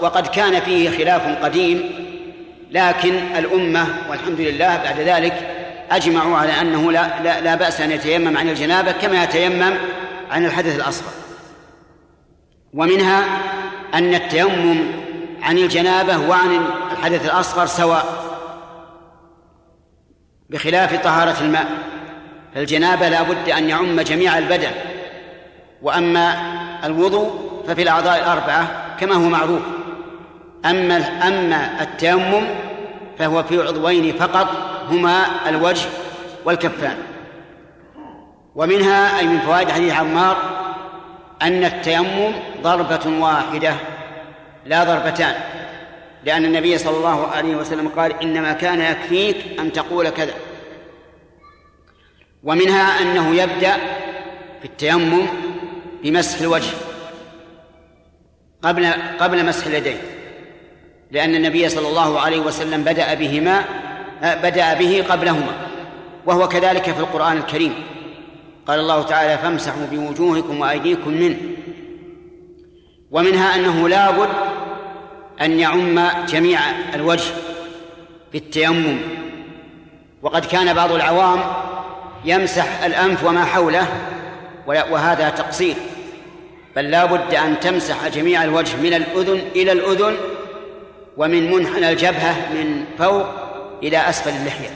وقد 0.00 0.26
كان 0.26 0.60
فيه 0.60 0.98
خلاف 0.98 1.44
قديم 1.44 1.90
لكن 2.70 3.14
الأمة 3.14 3.86
والحمد 4.10 4.40
لله 4.40 4.76
بعد 4.76 5.00
ذلك 5.00 5.50
أجمعوا 5.90 6.36
على 6.36 6.60
أنه 6.60 6.92
لا, 6.92 7.22
لا, 7.22 7.40
لا 7.40 7.54
بأس 7.54 7.80
أن 7.80 7.90
يتيمم 7.90 8.36
عن 8.36 8.48
الجنابة 8.48 8.92
كما 8.92 9.24
يتيمم 9.24 9.74
عن 10.30 10.44
الحدث 10.44 10.76
الأصغر. 10.76 11.12
ومنها 12.74 13.24
أن 13.94 14.14
التيمم 14.14 14.78
عن 15.42 15.58
الجنابة 15.58 16.18
وعن 16.28 16.66
الحدث 16.92 17.24
الأصغر 17.24 17.66
سواء. 17.66 18.23
بخلاف 20.54 21.02
طهارة 21.04 21.36
الماء. 21.40 21.66
فالجنابة 22.54 23.08
لا 23.08 23.22
بد 23.22 23.48
أن 23.48 23.68
يعم 23.68 24.00
جميع 24.00 24.38
البدن. 24.38 24.70
وأما 25.82 26.36
الوضوء 26.84 27.62
ففي 27.68 27.82
الأعضاء 27.82 28.18
الأربعة 28.18 28.66
كما 29.00 29.14
هو 29.14 29.28
معروف. 29.28 29.62
أما 30.64 30.96
أما 31.28 31.70
التيمم 31.80 32.44
فهو 33.18 33.42
في 33.42 33.62
عضوين 33.62 34.16
فقط 34.16 34.48
هما 34.90 35.26
الوجه 35.48 35.88
والكفان. 36.44 36.96
ومنها 38.54 39.18
أي 39.18 39.26
من 39.26 39.38
فوائد 39.38 39.70
حديث 39.70 39.94
عمار 39.94 40.36
أن 41.42 41.64
التيمم 41.64 42.32
ضربة 42.62 43.20
واحدة 43.20 43.74
لا 44.66 44.84
ضربتان. 44.84 45.34
لأن 46.24 46.44
النبي 46.44 46.78
صلى 46.78 46.96
الله 46.96 47.26
عليه 47.26 47.56
وسلم 47.56 47.88
قال 47.88 48.22
إنما 48.22 48.52
كان 48.52 48.80
يكفيك 48.80 49.36
أن 49.60 49.72
تقول 49.72 50.08
كذا. 50.08 50.34
ومنها 52.44 53.02
أنه 53.02 53.34
يبدأ 53.34 53.76
في 54.60 54.64
التيمم 54.64 55.26
بمسح 56.02 56.40
الوجه 56.40 56.70
قبل 58.62 58.86
قبل 59.20 59.46
مسح 59.46 59.66
اليدين 59.66 59.98
لأن 61.10 61.34
النبي 61.34 61.68
صلى 61.68 61.88
الله 61.88 62.20
عليه 62.20 62.38
وسلم 62.40 62.84
بدأ 62.84 63.14
بهما 63.14 63.64
بدأ 64.22 64.74
به 64.74 65.04
قبلهما 65.08 65.52
وهو 66.26 66.48
كذلك 66.48 66.90
في 66.90 67.00
القرآن 67.00 67.36
الكريم. 67.36 67.74
قال 68.66 68.80
الله 68.80 69.02
تعالى 69.02 69.38
فامسحوا 69.38 69.86
بوجوهكم 69.92 70.60
وأيديكم 70.60 71.10
منه 71.10 71.36
ومنها 73.10 73.54
أنه 73.54 73.88
لابد 73.88 74.28
أن 75.40 75.60
يعم 75.60 76.00
جميع 76.26 76.60
الوجه 76.94 77.32
بالتيمم. 78.32 78.98
وقد 80.22 80.44
كان 80.44 80.74
بعض 80.74 80.92
العوام 80.92 81.40
يمسح 82.24 82.82
الأنف 82.82 83.24
وما 83.24 83.44
حوله 83.44 83.86
وهذا 84.66 85.28
تقصير. 85.28 85.76
بل 86.76 86.90
لا 86.90 87.04
بد 87.04 87.34
أن 87.34 87.60
تمسح 87.60 88.08
جميع 88.08 88.44
الوجه 88.44 88.76
من 88.76 88.94
الأذن 88.94 89.42
إلى 89.56 89.72
الأذن 89.72 90.16
ومن 91.16 91.50
منحنى 91.50 91.90
الجبهة 91.90 92.52
من 92.54 92.84
فوق 92.98 93.26
إلى 93.82 94.08
أسفل 94.08 94.30
اللحية. 94.30 94.70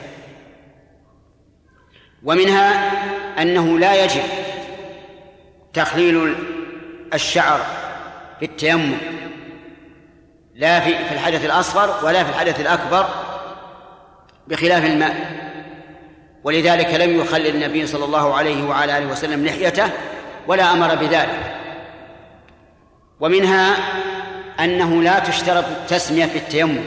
ومنها 2.25 2.93
أنه 3.43 3.79
لا 3.79 4.05
يجب 4.05 4.23
تخليل 5.73 6.35
الشعر 7.15 7.61
في 8.39 8.45
التيمم 8.45 9.18
لا 10.59 10.81
في 10.81 11.15
الحدث 11.15 11.45
الأصغر 11.45 12.07
ولا 12.07 12.25
في 12.25 12.31
الحدث 12.31 12.61
الأكبر 12.61 13.07
بخلاف 14.49 14.85
الماء. 14.85 15.17
ولذلك 16.45 16.95
لم 16.95 17.21
يخلل 17.21 17.47
النبي 17.47 17.87
صلى 17.87 18.05
الله 18.05 18.35
عليه 18.35 18.65
وعلى 18.65 18.99
آله 18.99 19.07
وسلم 19.07 19.47
لحيته 19.47 19.91
ولا 20.47 20.73
أمر 20.73 20.95
بذلك. 20.95 21.57
ومنها 23.21 23.77
أنه 24.61 25.03
لا 25.03 25.19
تشترط 25.19 25.65
التسمية 25.65 26.27
في 26.27 26.39
التيمم 26.39 26.85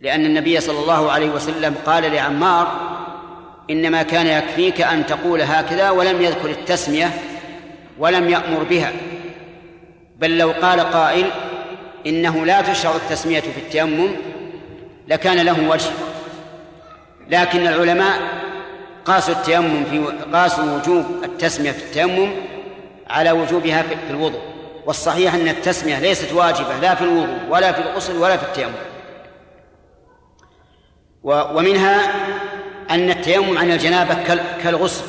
لأن 0.00 0.24
النبي 0.24 0.60
صلى 0.60 0.78
الله 0.78 1.12
عليه 1.12 1.30
وسلم 1.30 1.74
قال 1.86 2.12
لعمار 2.12 2.96
إنما 3.70 4.02
كان 4.02 4.26
يكفيك 4.26 4.80
أن 4.80 5.06
تقول 5.06 5.42
هكذا 5.42 5.90
ولم 5.90 6.22
يذكر 6.22 6.50
التسمية 6.50 7.10
ولم 7.98 8.28
يأمر 8.28 8.62
بها. 8.62 8.92
بل 10.16 10.38
لو 10.38 10.52
قال 10.52 10.80
قائل 10.80 11.30
إنه 12.06 12.46
لا 12.46 12.60
تشرع 12.62 12.96
التسمية 12.96 13.40
في 13.40 13.58
التيمم 13.58 14.08
لكان 15.08 15.36
له 15.36 15.68
وجه. 15.68 15.90
لكن 17.28 17.66
العلماء 17.66 18.18
قاسوا 19.04 19.34
التيمم 19.34 19.84
في 19.84 20.04
قاسوا 20.32 20.64
وجوب 20.64 21.04
التسمية 21.24 21.70
في 21.70 21.82
التيمم 21.82 22.30
على 23.10 23.30
وجوبها 23.30 23.82
في 23.82 24.10
الوضوء. 24.10 24.40
والصحيح 24.86 25.34
أن 25.34 25.48
التسمية 25.48 25.98
ليست 25.98 26.32
واجبة 26.32 26.76
لا 26.82 26.94
في 26.94 27.02
الوضوء 27.02 27.38
ولا 27.50 27.72
في 27.72 27.80
الغسل 27.80 28.16
ولا 28.16 28.36
في 28.36 28.42
التيمم. 28.42 28.72
ومنها 31.24 32.00
أن 32.90 33.10
التيمم 33.10 33.58
عن 33.58 33.70
الجنابة 33.70 34.14
كالغسل. 34.62 35.04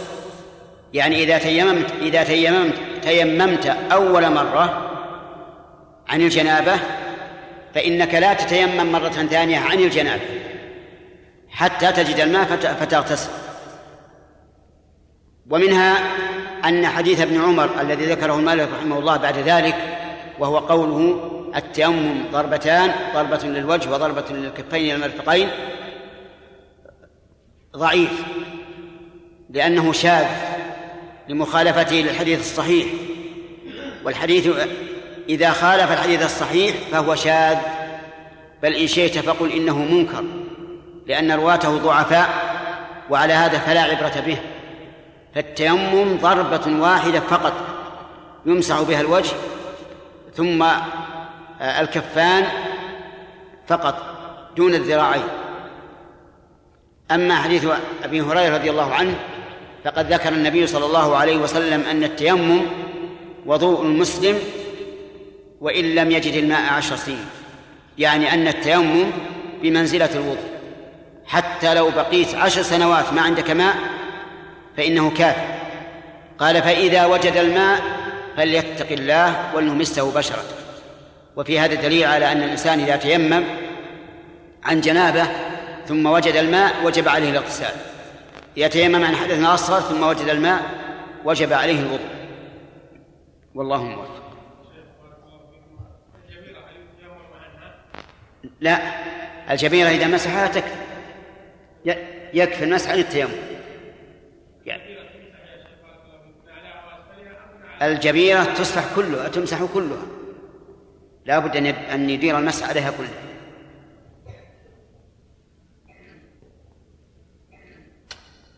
يعني 0.93 1.23
إذا 1.23 1.37
تيممت 1.37 1.93
إذا 2.01 2.23
تيممت 2.23 2.73
تيممت 3.01 3.65
أول 3.91 4.29
مرة 4.29 4.86
عن 6.09 6.21
الجنابة 6.21 6.79
فإنك 7.75 8.13
لا 8.13 8.33
تتيمم 8.33 8.91
مرة 8.91 9.09
ثانية 9.09 9.59
عن 9.59 9.79
الجنابة 9.79 10.23
حتى 11.49 11.91
تجد 11.91 12.19
الماء 12.19 12.45
فتغتسل. 12.79 13.29
ومنها 15.49 15.97
أن 16.65 16.87
حديث 16.87 17.21
ابن 17.21 17.41
عمر 17.41 17.81
الذي 17.81 18.05
ذكره 18.05 18.35
المالك 18.35 18.69
رحمه 18.79 18.99
الله 18.99 19.17
بعد 19.17 19.37
ذلك 19.37 19.75
وهو 20.39 20.57
قوله 20.57 21.23
التيمم 21.55 22.23
ضربتان 22.31 22.91
ضربة 23.13 23.43
للوجه 23.43 23.89
وضربة 23.89 24.25
للكفين 24.29 24.95
المرفقين 24.95 25.49
ضعيف 27.77 28.23
لأنه 29.49 29.91
شاذ 29.91 30.25
لمخالفته 31.29 31.95
للحديث 31.95 32.39
الصحيح. 32.39 32.87
والحديث 34.03 34.49
إذا 35.29 35.51
خالف 35.51 35.91
الحديث 35.91 36.25
الصحيح 36.25 36.75
فهو 36.91 37.15
شاذ. 37.15 37.57
بل 38.63 38.73
إن 38.73 38.87
شئت 38.87 39.17
فقل 39.17 39.51
إنه 39.51 39.77
منكر 39.77 40.23
لأن 41.07 41.31
رواته 41.31 41.77
ضعفاء 41.77 42.29
وعلى 43.09 43.33
هذا 43.33 43.57
فلا 43.57 43.81
عبرة 43.81 44.23
به. 44.25 44.37
فالتيمم 45.35 46.17
ضربة 46.17 46.81
واحدة 46.81 47.19
فقط 47.19 47.53
يمسح 48.45 48.81
بها 48.81 49.01
الوجه 49.01 49.35
ثم 50.35 50.65
الكفان 51.61 52.45
فقط 53.67 53.95
دون 54.57 54.73
الذراعين. 54.73 55.27
أما 57.11 57.35
حديث 57.35 57.67
أبي 58.03 58.21
هريرة 58.21 58.57
رضي 58.57 58.69
الله 58.69 58.93
عنه 58.93 59.15
فقد 59.83 60.13
ذكر 60.13 60.29
النبي 60.29 60.67
صلى 60.67 60.85
الله 60.85 61.17
عليه 61.17 61.37
وسلم 61.37 61.81
أن 61.81 62.03
التيمم 62.03 62.61
وضوء 63.45 63.81
المسلم 63.81 64.39
وإن 65.61 65.95
لم 65.95 66.11
يجد 66.11 66.33
الماء 66.33 66.73
عشر 66.73 66.95
سنين. 66.95 67.25
يعني 67.97 68.33
أن 68.33 68.47
التيمم 68.47 69.11
بمنزلة 69.61 70.09
الوضوء. 70.15 70.57
حتى 71.25 71.73
لو 71.73 71.89
بقيت 71.89 72.35
عشر 72.35 72.61
سنوات 72.61 73.13
ما 73.13 73.21
عندك 73.21 73.51
ماء 73.51 73.75
فإنه 74.77 75.09
كافي. 75.09 75.57
قال 76.39 76.61
فإذا 76.61 77.05
وجد 77.05 77.37
الماء 77.37 77.81
فليتق 78.37 78.91
الله 78.91 79.55
ولنمسه 79.55 80.11
بشرته 80.11 80.55
وفي 81.35 81.59
هذا 81.59 81.75
دليل 81.75 82.03
على 82.03 82.31
أن 82.31 82.43
الإنسان 82.43 82.79
إذا 82.79 82.95
تيمم 82.95 83.43
عن 84.63 84.81
جنابة 84.81 85.27
ثم 85.87 86.05
وجد 86.05 86.35
الماء 86.35 86.73
وجب 86.83 87.07
عليه 87.07 87.29
الاغتسال. 87.29 87.73
يتيمم 88.57 89.03
عن 89.03 89.15
حدث 89.15 89.43
أصغر 89.43 89.79
ثم 89.79 90.03
وجد 90.03 90.29
الماء 90.29 90.61
وجب 91.25 91.53
عليه 91.53 91.79
الوضوء. 91.79 92.09
والله 93.55 93.83
موفق. 93.83 94.16
لا. 98.59 98.79
الجبيرة 99.51 99.89
إذا 99.89 100.07
مسحها 100.07 100.47
تكفي. 100.47 100.87
يكفي 102.33 102.63
المسح 102.63 102.91
عن 102.91 102.99
التيمم. 102.99 103.29
يعني 104.65 104.97
الجبيرة 107.81 108.43
تصلح 108.43 108.83
كلها 108.95 109.27
تمسح 109.27 109.63
كلها. 109.73 110.05
لا 111.25 111.39
بد 111.39 111.57
أن 111.91 112.09
يدير 112.09 112.37
المسح 112.37 112.69
عليها 112.69 112.91
كلها 112.91 113.09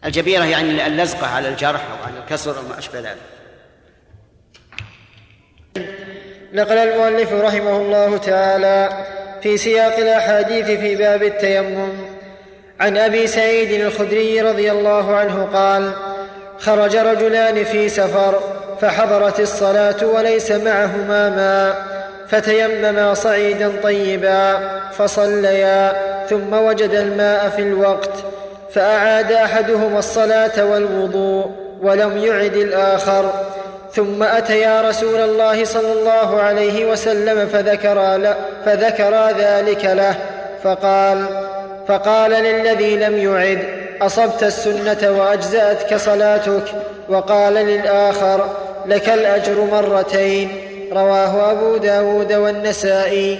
الجبيرة 0.05 0.45
يعني 0.45 0.87
اللزقة 0.87 1.27
على 1.27 1.49
الجرح 1.49 1.91
أو 1.91 2.03
على 2.05 2.19
الكسر 2.19 2.57
أو 2.57 2.67
ما 2.67 2.77
أشبه 2.77 2.99
ذلك. 2.99 3.21
نقل 6.53 6.77
المؤلف 6.77 7.33
رحمه 7.33 7.77
الله 7.77 8.17
تعالى 8.17 9.05
في 9.43 9.57
سياق 9.57 9.97
الأحاديث 9.97 10.65
في 10.65 10.95
باب 10.95 11.23
التيمم. 11.23 11.93
عن 12.79 12.97
أبي 12.97 13.27
سعيد 13.27 13.81
الخدري 13.81 14.41
رضي 14.41 14.71
الله 14.71 15.15
عنه 15.15 15.47
قال 15.53 15.91
خرج 16.59 16.95
رجلان 16.95 17.63
في 17.63 17.89
سفر 17.89 18.39
فحضرت 18.81 19.39
الصلاة 19.39 20.05
وليس 20.05 20.51
معهما 20.51 21.29
ماء 21.29 21.85
فتيمما 22.27 23.13
صعيدا 23.13 23.71
طيبا 23.83 24.59
فصليا 24.91 25.93
ثم 26.29 26.53
وجد 26.53 26.89
الماء 26.89 27.49
في 27.49 27.61
الوقت 27.61 28.11
فأعاد 28.73 29.31
أحدهما 29.31 29.99
الصلاة 29.99 30.65
والوضوء 30.65 31.51
ولم 31.81 32.17
يعد 32.17 32.55
الآخر. 32.55 33.33
ثم 33.93 34.23
أتيا 34.23 34.89
رسول 34.89 35.19
الله 35.19 35.65
صلى 35.65 35.91
الله 35.91 36.41
عليه 36.41 36.91
وسلم 36.91 37.47
فذكرا, 37.47 38.35
فذكرا 38.65 39.31
ذلك 39.31 39.85
له 39.85 40.15
فقال 40.63 41.25
فقال 41.87 42.31
للذي 42.31 42.95
لم 42.95 43.17
يعد 43.17 43.63
أصبت 44.01 44.43
السنة 44.43 45.11
وأجزأتك 45.11 45.95
صلاتك؟ 45.95 46.63
وقال 47.09 47.53
للآخر 47.53 48.49
لك 48.85 49.09
الأجر 49.09 49.65
مرتين 49.71 50.49
رواه 50.93 51.51
أبو 51.51 51.77
داود 51.77 52.33
والنسائي. 52.33 53.39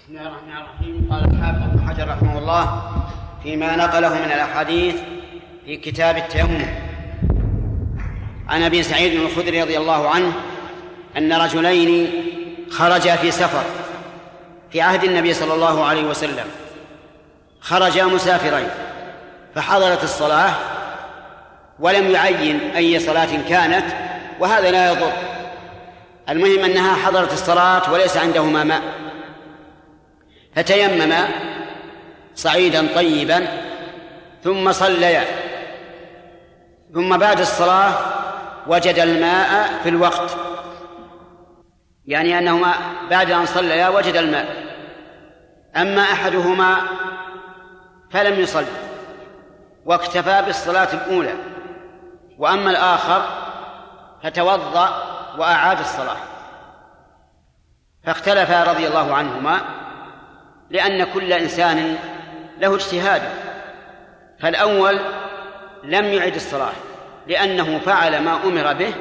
بسم 0.00 0.10
الله 0.10 0.26
الرحمن 0.26 0.56
الرحيم. 0.56 1.08
قال 1.10 1.24
الحافظ 1.24 1.88
حجر 1.88 2.08
رحمه 2.08 2.38
الله 2.38 2.82
فيما 3.42 3.76
نقله 3.76 4.08
من 4.08 4.32
الأحاديث 4.32 4.94
في 5.70 5.76
كتاب 5.76 6.16
التيمم. 6.16 6.66
عن 8.48 8.62
أبي 8.62 8.82
سعيد 8.82 9.20
الخدري 9.20 9.62
رضي 9.62 9.78
الله 9.78 10.08
عنه 10.08 10.32
أن 11.16 11.32
رجلين 11.32 12.10
خرجا 12.70 13.16
في 13.16 13.30
سفر 13.30 13.62
في 14.72 14.80
عهد 14.80 15.04
النبي 15.04 15.34
صلى 15.34 15.54
الله 15.54 15.84
عليه 15.84 16.02
وسلم. 16.02 16.46
خرجا 17.60 18.04
مسافرين 18.04 18.68
فحضرت 19.54 20.04
الصلاة 20.04 20.54
ولم 21.80 22.10
يعين 22.10 22.60
أي 22.76 22.98
صلاة 22.98 23.48
كانت 23.48 23.86
وهذا 24.40 24.70
لا 24.70 24.92
يضر. 24.92 25.12
المهم 26.28 26.64
أنها 26.64 26.94
حضرت 26.94 27.32
الصلاة 27.32 27.92
وليس 27.92 28.16
عندهما 28.16 28.64
ماء. 28.64 28.82
فتيمما 30.56 31.28
صعيدا 32.34 32.86
طيبا 32.94 33.46
ثم 34.44 34.72
صليا. 34.72 35.49
ثم 36.94 37.16
بعد 37.16 37.40
الصلاة 37.40 37.92
وجد 38.66 38.98
الماء 38.98 39.80
في 39.82 39.88
الوقت. 39.88 40.36
يعني 42.06 42.38
أنهما 42.38 42.74
بعد 43.10 43.30
أن 43.30 43.46
صليا 43.46 43.88
وجد 43.88 44.16
الماء. 44.16 44.46
أما 45.76 46.02
أحدهما 46.02 46.76
فلم 48.10 48.40
يصل 48.40 48.64
واكتفى 49.84 50.42
بالصلاة 50.46 50.88
الأولى. 50.92 51.34
وأما 52.38 52.70
الآخر 52.70 53.28
فتوضأ 54.22 55.02
وأعاد 55.38 55.78
الصلاة. 55.78 56.16
فاختلفا 58.04 58.64
رضي 58.64 58.86
الله 58.88 59.14
عنهما 59.14 59.60
لأن 60.70 61.04
كل 61.04 61.32
إنسان 61.32 61.96
له 62.58 62.74
اجتهاد. 62.74 63.22
فالأول 64.40 65.00
لم 65.84 66.04
يعد 66.04 66.34
الصلاة 66.34 66.72
لأنه 67.26 67.78
فعل 67.78 68.22
ما 68.22 68.38
أمر 68.44 68.72
به 68.72 68.92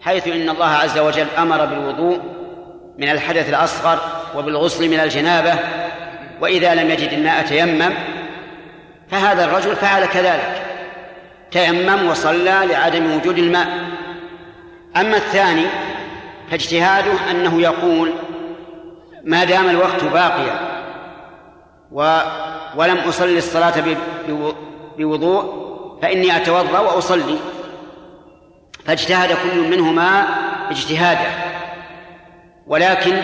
حيث 0.00 0.28
إن 0.28 0.50
الله 0.50 0.66
عز 0.66 0.98
وجل 0.98 1.26
أمر 1.38 1.64
بالوضوء 1.64 2.20
من 2.98 3.08
الحدث 3.08 3.48
الأصغر 3.48 3.98
وبالغسل 4.36 4.88
من 4.88 5.00
الجنابة 5.00 5.54
وإذا 6.40 6.74
لم 6.74 6.90
يجد 6.90 7.12
الماء 7.12 7.42
تيمم 7.42 7.94
فهذا 9.10 9.44
الرجل 9.44 9.76
فعل 9.76 10.06
كذلك 10.06 10.62
تيمم 11.50 12.08
وصلى 12.08 12.60
لعدم 12.64 13.16
وجود 13.16 13.38
الماء. 13.38 13.68
أما 14.96 15.16
الثاني 15.16 15.66
فاجتهاده 16.50 17.12
أنه 17.30 17.60
يقول 17.62 18.12
ما 19.24 19.44
دام 19.44 19.70
الوقت 19.70 20.04
باقيا 20.04 20.68
ولم 22.76 22.98
أصلي 22.98 23.38
الصلاة 23.38 23.74
بوضوء 24.98 25.67
فإني 26.02 26.36
أتوضأ 26.36 26.78
وأصلي. 26.78 27.38
فاجتهد 28.86 29.36
كل 29.42 29.68
منهما 29.68 30.24
اجتهادا 30.70 31.30
ولكن 32.66 33.16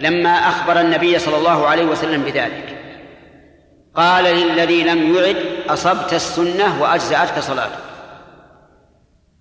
لما 0.00 0.30
أخبر 0.30 0.80
النبي 0.80 1.18
صلى 1.18 1.36
الله 1.36 1.66
عليه 1.66 1.84
وسلم 1.84 2.22
بذلك 2.22 2.78
قال 3.94 4.24
للذي 4.24 4.84
لم 4.84 5.16
يعد 5.16 5.36
أصبت 5.68 6.12
السنة 6.12 6.82
وأجزأتك 6.82 7.38
صلاتك 7.38 7.78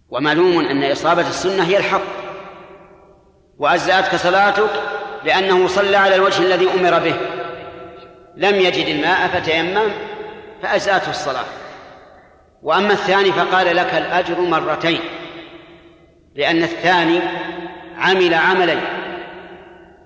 ومعلوم 0.09 0.59
أن 0.59 0.91
إصابة 0.91 1.28
السنة 1.28 1.63
هي 1.63 1.78
الحق. 1.78 2.01
وأجزأتك 3.57 4.15
صلاتك 4.15 4.70
لأنه 5.24 5.68
صلى 5.68 5.97
على 5.97 6.15
الوجه 6.15 6.41
الذي 6.41 6.68
أمر 6.80 6.99
به. 6.99 7.15
لم 8.36 8.55
يجد 8.55 8.88
الماء 8.88 9.28
فتيمم 9.28 9.91
فأجزأته 10.61 11.09
الصلاة. 11.09 11.45
وأما 12.63 12.93
الثاني 12.93 13.31
فقال 13.31 13.75
لك 13.75 13.93
الأجر 13.93 14.41
مرتين 14.41 14.99
لأن 16.35 16.63
الثاني 16.63 17.19
عمل 17.97 18.33
عملا 18.33 18.75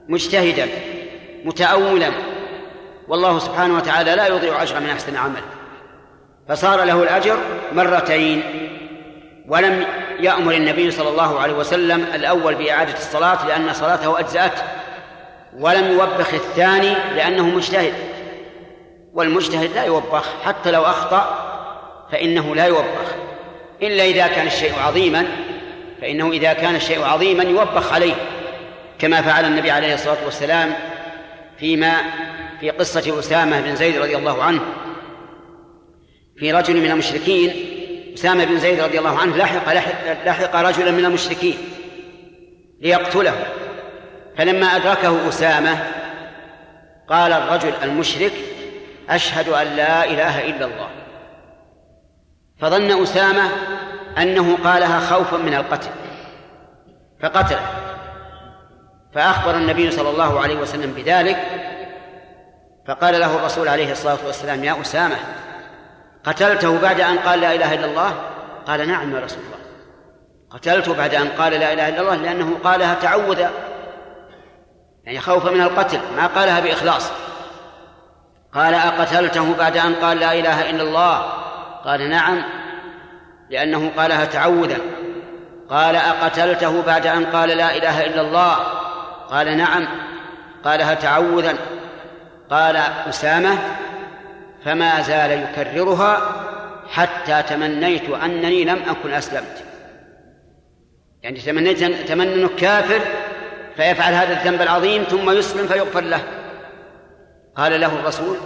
مجتهدا 0.08 0.68
متأولا 1.46 2.12
والله 3.08 3.40
سبحانه 3.40 3.76
وتعالى 3.76 4.16
لا 4.16 4.28
يضيع 4.28 4.64
أجر 4.64 4.80
من 4.80 4.90
أحسن 4.90 5.16
عمل. 5.16 5.42
فصار 6.50 6.84
له 6.84 7.04
الأجر 7.04 7.38
مرتين 7.74 8.44
ولم 9.48 9.86
يأمر 10.20 10.54
النبي 10.54 10.92
صلى 10.92 11.10
الله 11.10 11.40
عليه 11.40 11.54
وسلم 11.54 12.06
الأول 12.14 12.56
بإعادة 12.56 12.94
الصلاة 12.94 13.48
لأن 13.48 13.74
صلاته 13.74 14.20
أجزأته 14.20 14.62
ولم 15.60 15.92
يوبخ 15.92 16.34
الثاني 16.34 16.96
لأنه 17.16 17.46
مجتهد. 17.46 17.94
والمجتهد 19.14 19.72
لا 19.76 19.84
يوبخ 19.84 20.26
حتى 20.44 20.72
لو 20.72 20.82
أخطأ 20.82 21.41
فإنه 22.12 22.56
لا 22.56 22.66
يوبخ. 22.66 23.16
إلا 23.82 24.04
إذا 24.04 24.28
كان 24.28 24.48
الشيء 24.48 24.74
عظيما 24.80 25.28
فإنه 26.02 26.32
إذا 26.32 26.54
كان 26.54 26.76
الشيء 26.76 27.04
عظيما 27.04 27.44
يوبخ 27.44 27.94
عليه 27.94 28.14
كما 29.00 29.22
فعل 29.22 29.46
النبي 29.46 29.72
عليه 29.72 29.94
الصلاة 29.94 30.26
والسلام 30.26 30.74
فيما 31.60 31.94
في 32.60 32.70
قصة 32.70 33.20
أسامة 33.20 33.62
بن 33.62 33.76
زيد 33.76 33.98
رضي 33.98 34.16
الله 34.16 34.44
عنه. 34.44 34.62
في 36.38 36.52
رجل 36.52 36.78
من 36.78 36.92
المشركين 36.92 37.54
أسامة 38.14 38.46
بن 38.46 38.58
زيد 38.60 38.80
رضي 38.80 39.00
الله 39.00 39.18
عنه 39.18 39.38
لحق, 39.38 39.74
لحق 40.26 40.56
رجلا 40.56 40.92
من 40.92 41.06
المشركين 41.06 41.58
ليقتله. 42.82 43.46
فلما 44.38 44.66
أدركه 44.66 45.30
أسامة 45.30 45.88
قال 47.10 47.32
الرجل 47.32 47.74
المشرك 47.84 48.34
أشهد 49.10 49.50
أن 49.50 49.68
لا 49.68 50.06
إله 50.06 50.50
إلا 50.50 50.66
الله. 50.66 50.90
فظن 52.62 53.04
أسامة 53.04 53.50
أنه 54.18 54.58
قالها 54.64 55.00
خوفا 55.00 55.38
من 55.38 55.54
القتل 55.54 55.90
فقتله. 57.24 57.62
فأخبر 59.14 59.56
النبي 59.56 59.92
صلى 59.92 60.10
الله 60.10 60.40
عليه 60.40 60.56
وسلم 60.56 60.94
بذلك 60.94 61.38
فقال 62.88 63.20
له 63.20 63.36
الرسول 63.36 63.68
عليه 63.68 63.92
الصلاة 63.92 64.18
والسلام 64.26 64.64
يا 64.64 64.82
أسامة 64.82 65.16
قتلته 66.24 66.82
بعد 66.82 67.02
أن 67.02 67.18
قال 67.18 67.42
لا 67.42 67.56
إله 67.56 67.74
إلا 67.74 67.86
الله؟ 67.86 68.14
قال 68.68 68.88
نعم 68.88 69.16
يا 69.16 69.20
رسول 69.20 69.40
الله 69.40 69.58
قتلته 70.50 70.94
بعد 70.94 71.16
أن 71.16 71.28
قال 71.28 71.54
لا 71.54 71.74
إله 71.74 71.90
إلا 71.90 72.02
الله 72.02 72.16
لأنه 72.16 72.58
قالها 72.64 72.94
تعوذا 72.94 73.52
يعني 75.04 75.20
خوفا 75.20 75.52
من 75.52 75.62
القتل 75.62 76.00
ما 76.16 76.28
قالها 76.28 76.60
بإخلاص. 76.60 77.12
قال 78.54 78.74
أقتلته 78.74 79.56
بعد 79.56 79.78
أن 79.78 79.96
قال 79.96 80.18
لا 80.20 80.34
إله 80.34 80.70
إلا 80.70 80.84
الله؟ 80.84 81.41
قال 81.86 82.10
نعم 82.10 82.44
لأنه 83.50 83.92
قالها 83.98 84.26
تعوذا. 84.26 84.78
قال 85.70 85.96
أقتلته 85.96 86.82
بعد 86.82 87.08
أن 87.08 87.26
قال 87.26 87.50
لا 87.50 87.78
إله 87.78 88.06
إلا 88.06 88.22
الله؟ 88.22 88.54
قال 89.30 89.58
نعم 89.58 89.88
قالها 90.64 90.94
تعوذا. 90.94 91.56
قال 92.50 92.76
أسامة 93.10 93.58
فما 94.66 95.02
زال 95.02 95.32
يكررها 95.32 96.22
حتى 96.90 97.44
تمنيت 97.44 98.10
أنني 98.10 98.64
لم 98.64 98.80
أكن 98.90 99.14
أسلمت. 99.14 99.64
يعني 101.24 101.40
تمنيت 101.40 101.84
تمنى 101.84 102.34
أنه 102.34 102.50
كافر 102.58 103.02
فيفعل 103.76 104.14
هذا 104.14 104.34
الذنب 104.34 104.62
العظيم 104.62 105.04
ثم 105.04 105.30
يسلم 105.30 105.68
فيغفر 105.68 106.02
له. 106.04 106.24
قال 107.56 107.82
له 107.82 108.00
الرسول 108.00 108.38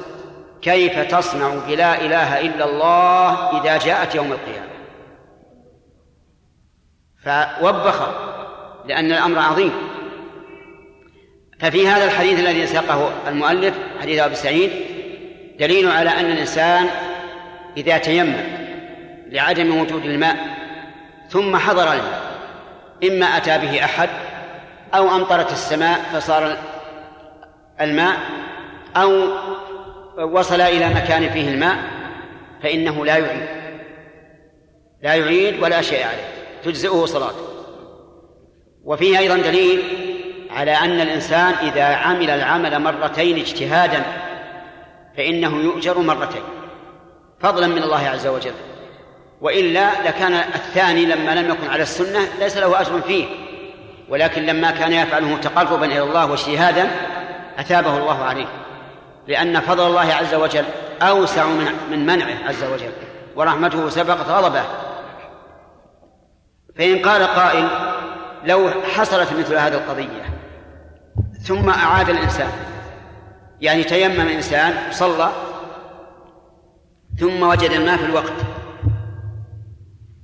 كيف 0.66 1.00
تصنع 1.00 1.56
بلا 1.68 2.02
إله 2.02 2.40
إلا 2.42 2.66
الله 2.66 3.62
إذا 3.62 3.78
جاءت 3.78 4.16
يوم 4.16 4.32
القيامة؟ 4.32 4.76
فوبخ 7.24 8.08
لأن 8.86 9.12
الأمر 9.12 9.40
عظيم. 9.40 9.72
ففي 11.60 11.88
هذا 11.88 12.06
الحديث 12.06 12.40
الذي 12.40 12.68
ساقه 12.68 13.12
المؤلف 13.28 13.76
حديث 14.02 14.20
أبي 14.20 14.36
سعيد 14.36 14.72
دليل 15.60 15.92
على 15.92 16.10
أن 16.10 16.26
الإنسان 16.26 16.88
إذا 17.78 17.98
تيمم 17.98 18.44
لعدم 19.28 19.82
وجود 19.82 20.06
الماء 20.06 20.36
ثم 21.30 21.58
حضر 21.58 21.94
الماء 21.94 22.22
إما 23.04 23.26
أتى 23.26 23.58
به 23.58 23.84
أحد 23.84 24.10
أو 24.96 25.16
أمطرت 25.16 25.52
السماء 25.52 26.00
فصار 26.14 26.58
الماء 27.82 28.18
أو 28.96 29.28
وصل 30.18 30.62
إلى 30.62 30.90
مكان 30.90 31.30
فيه 31.30 31.50
الماء 31.50 31.78
فإنه 32.64 33.06
لا 33.06 33.18
يعيد. 33.18 33.48
لا 35.02 35.14
يعيد 35.14 35.64
ولا 35.64 35.82
شيء 35.82 36.06
عليه. 36.06 36.28
تجزئه 36.64 37.06
صلاته. 37.06 37.46
وفيه 38.84 39.20
أيضا 39.20 39.38
دليل 39.38 39.84
على 40.50 40.72
أن 40.72 41.02
الإنسان 41.02 41.54
إذا 41.54 41.84
عمل 41.84 42.30
العمل 42.30 42.80
مرتين 42.80 43.38
اجتهادا 43.38 44.04
فإنه 45.18 45.58
يؤجر 45.58 46.00
مرتين. 46.00 46.44
فضلا 47.40 47.68
من 47.68 47.84
الله 47.84 48.10
عز 48.10 48.28
وجل. 48.28 48.54
وإلا 49.42 49.90
لكان 50.06 50.34
الثاني 50.34 51.06
لما 51.06 51.36
لم 51.36 51.50
يكن 51.50 51.70
على 51.70 51.84
السنة 51.84 52.20
ليس 52.40 52.58
له 52.58 52.82
أجر 52.82 53.02
فيه. 53.02 53.26
ولكن 54.10 54.42
لما 54.42 54.72
كان 54.72 54.94
يفعله 54.94 55.38
تقربا 55.38 55.86
إلى 55.86 56.02
الله 56.02 56.32
واجتهادا 56.32 56.88
أثابه 57.60 57.98
الله 57.98 58.24
عليه. 58.24 58.65
لأن 59.28 59.60
فضل 59.60 59.88
الله 59.88 60.14
عز 60.14 60.36
وجل 60.36 60.66
أوسع 61.02 61.46
من 61.46 61.72
من 61.92 62.06
منعه 62.06 62.48
عز 62.48 62.64
وجل 62.64 62.92
ورحمته 63.36 63.90
سبقت 63.90 64.30
غضبه 64.30 64.64
فإن 66.78 67.00
قال 67.00 67.24
قائل 67.24 67.68
لو 68.46 68.70
حصلت 68.70 69.34
مثل 69.34 69.56
هذه 69.56 69.74
القضية 69.74 70.26
ثم 71.44 71.70
أعاد 71.70 72.10
الإنسان 72.10 72.52
يعني 73.62 73.84
تيمم 73.84 74.28
إنسان 74.28 74.74
صلى 74.92 75.30
ثم 77.20 77.44
وجد 77.44 77.72
الماء 77.72 77.98
في 77.98 78.06
الوقت 78.06 78.34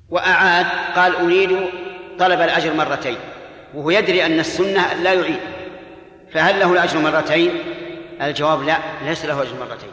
وأعاد 0.10 0.66
قال 0.96 1.16
أريد 1.16 1.58
طلب 2.20 2.42
الأجر 2.42 2.74
مرتين 2.74 3.18
وهو 3.74 3.90
يدري 3.90 4.26
أن 4.26 4.40
السنة 4.40 4.94
لا 4.94 5.14
يعيد 5.14 5.40
فهل 6.34 6.60
له 6.60 6.74
الأجر 6.74 7.00
مرتين؟ 7.00 7.52
الجواب 8.22 8.64
لا 8.64 8.78
ليس 9.06 9.26
له 9.26 9.42
أجر 9.42 9.52
مرتين. 9.60 9.90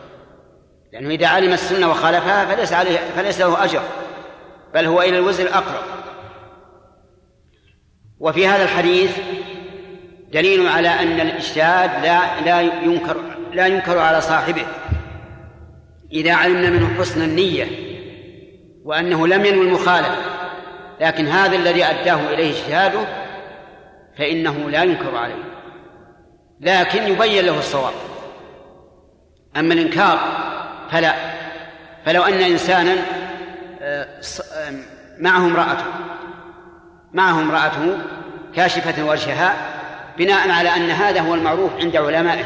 لأنه 0.93 1.11
إذا 1.11 1.27
علم 1.27 1.53
السنة 1.53 1.91
وخالفها 1.91 2.45
فليس 2.45 2.73
عليه 2.73 2.99
فليس 3.17 3.41
له 3.41 3.65
أجر 3.65 3.83
بل 4.75 4.87
هو 4.87 5.03
إلى 5.03 5.19
الوزر 5.19 5.43
الأقرب. 5.43 5.83
وفي 8.21 8.47
هذا 8.47 8.65
الحديث 8.65 9.19
دليل 10.33 10.69
على 10.69 10.89
أن 10.89 11.21
الاجتهاد 11.21 12.05
لا 12.05 12.41
لا 12.41 12.61
ينكر 12.61 13.17
لا 13.53 13.67
ينكر 13.67 13.99
على 13.99 14.21
صاحبه. 14.21 14.67
إذا 16.13 16.35
علمنا 16.35 16.71
منه 16.71 17.01
حسن 17.01 17.23
النية 17.23 17.67
وأنه 18.85 19.27
لم 19.27 19.45
ينوي 19.45 19.67
المخالفة 19.67 20.17
لكن 21.01 21.29
هذا 21.29 21.57
الذي 21.57 21.85
أداه 21.85 22.35
إليه 22.35 22.51
اجتهاده 22.51 23.01
فإنه 24.19 24.71
لا 24.71 24.83
ينكر 24.83 25.17
عليه. 25.17 25.45
لكن 26.61 27.03
يبين 27.03 27.45
له 27.45 27.59
الصواب. 27.59 27.93
أما 29.59 29.75
الإنكار 29.75 30.19
فلا. 30.91 31.15
فلو 32.05 32.23
أن 32.23 32.41
إنسانا 32.41 32.97
آه، 33.83 34.07
معه 35.19 35.39
امرأته 35.39 35.85
معه 37.13 37.41
امرأته 37.41 37.99
كاشفة 38.55 39.05
وجهها 39.05 39.57
بناء 40.19 40.51
على 40.51 40.69
أن 40.69 40.91
هذا 40.91 41.21
هو 41.21 41.35
المعروف 41.35 41.73
عند 41.81 41.97
علمائه 41.97 42.45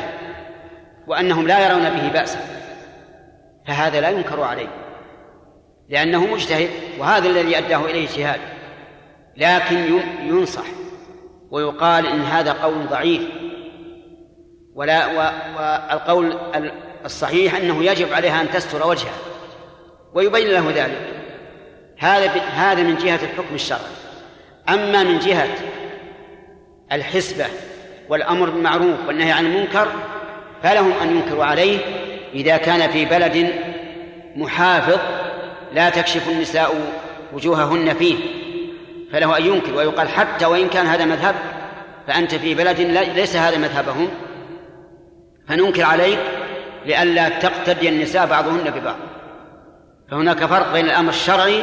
وأنهم 1.06 1.46
لا 1.46 1.68
يرون 1.68 1.90
به 1.90 2.08
بأسا 2.08 2.38
فهذا 3.66 4.00
لا 4.00 4.10
ينكر 4.10 4.42
عليه 4.42 4.68
لأنه 5.88 6.26
مجتهد 6.26 6.70
وهذا 6.98 7.28
الذي 7.28 7.58
أداه 7.58 7.84
إليه 7.84 8.08
اجتهاد 8.08 8.40
لكن 9.36 10.00
ينصح 10.22 10.64
ويقال 11.50 12.06
إن 12.06 12.20
هذا 12.20 12.52
قول 12.52 12.86
ضعيف 12.86 13.22
ولا 14.74 15.06
والقول 15.06 16.38
الصحيح 17.04 17.54
أنه 17.54 17.84
يجب 17.84 18.12
عليها 18.12 18.40
أن 18.40 18.50
تستر 18.50 18.86
وجهها 18.86 19.18
ويبين 20.14 20.48
له 20.48 20.72
ذلك. 20.74 21.22
هذا 21.98 22.30
هذا 22.40 22.82
من 22.82 22.96
جهة 22.96 23.20
الحكم 23.22 23.54
الشرعي. 23.54 23.80
أما 24.68 25.02
من 25.02 25.18
جهة 25.18 25.48
الحسبة 26.92 27.46
والأمر 28.08 28.50
بالمعروف 28.50 29.06
والنهي 29.06 29.32
عن 29.32 29.46
المنكر 29.46 29.88
فلهم 30.62 30.92
أن 31.02 31.16
ينكروا 31.16 31.44
عليه 31.44 31.78
إذا 32.34 32.56
كان 32.56 32.90
في 32.90 33.04
بلد 33.04 33.52
محافظ 34.36 34.98
لا 35.72 35.90
تكشف 35.90 36.28
النساء 36.28 36.74
وجوههن 37.32 37.94
فيه. 37.94 38.16
فله 39.12 39.38
أن 39.38 39.46
ينكر 39.46 39.74
ويقال 39.74 40.08
حتى 40.08 40.46
وإن 40.46 40.68
كان 40.68 40.86
هذا 40.86 41.04
مذهب 41.04 41.34
فأنت 42.06 42.34
في 42.34 42.54
بلد 42.54 42.80
ليس 43.16 43.36
هذا 43.36 43.58
مذهبهم 43.58 44.08
فننكر 45.48 45.82
عليك 45.82 46.18
لئلا 46.86 47.28
تقتدي 47.28 47.88
النساء 47.88 48.26
بعضهن 48.26 48.70
ببعض. 48.70 48.96
فهناك 50.10 50.44
فرق 50.44 50.72
بين 50.72 50.84
الأمر 50.84 51.10
الشرعي 51.10 51.62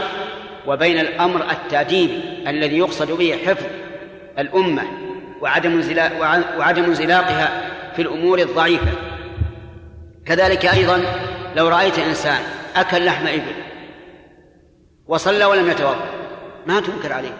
وبين 0.67 0.99
الأمر 0.99 1.51
التأديبي 1.51 2.21
الذي 2.47 2.77
يقصد 2.77 3.11
به 3.11 3.39
حفظ 3.45 3.65
الأمة 4.39 4.83
وعدم 5.41 5.81
وعدم 6.57 6.83
انزلاقها 6.83 7.61
في 7.95 8.01
الأمور 8.01 8.39
الضعيفة. 8.39 8.91
كذلك 10.25 10.65
أيضا 10.65 11.03
لو 11.55 11.67
رأيت 11.67 11.99
إنسان 11.99 12.41
أكل 12.75 13.05
لحم 13.05 13.27
إبل 13.27 13.53
وصلى 15.07 15.45
ولم 15.45 15.69
يتوضأ 15.69 16.09
ما 16.65 16.79
تنكر 16.79 17.13
عليه. 17.13 17.33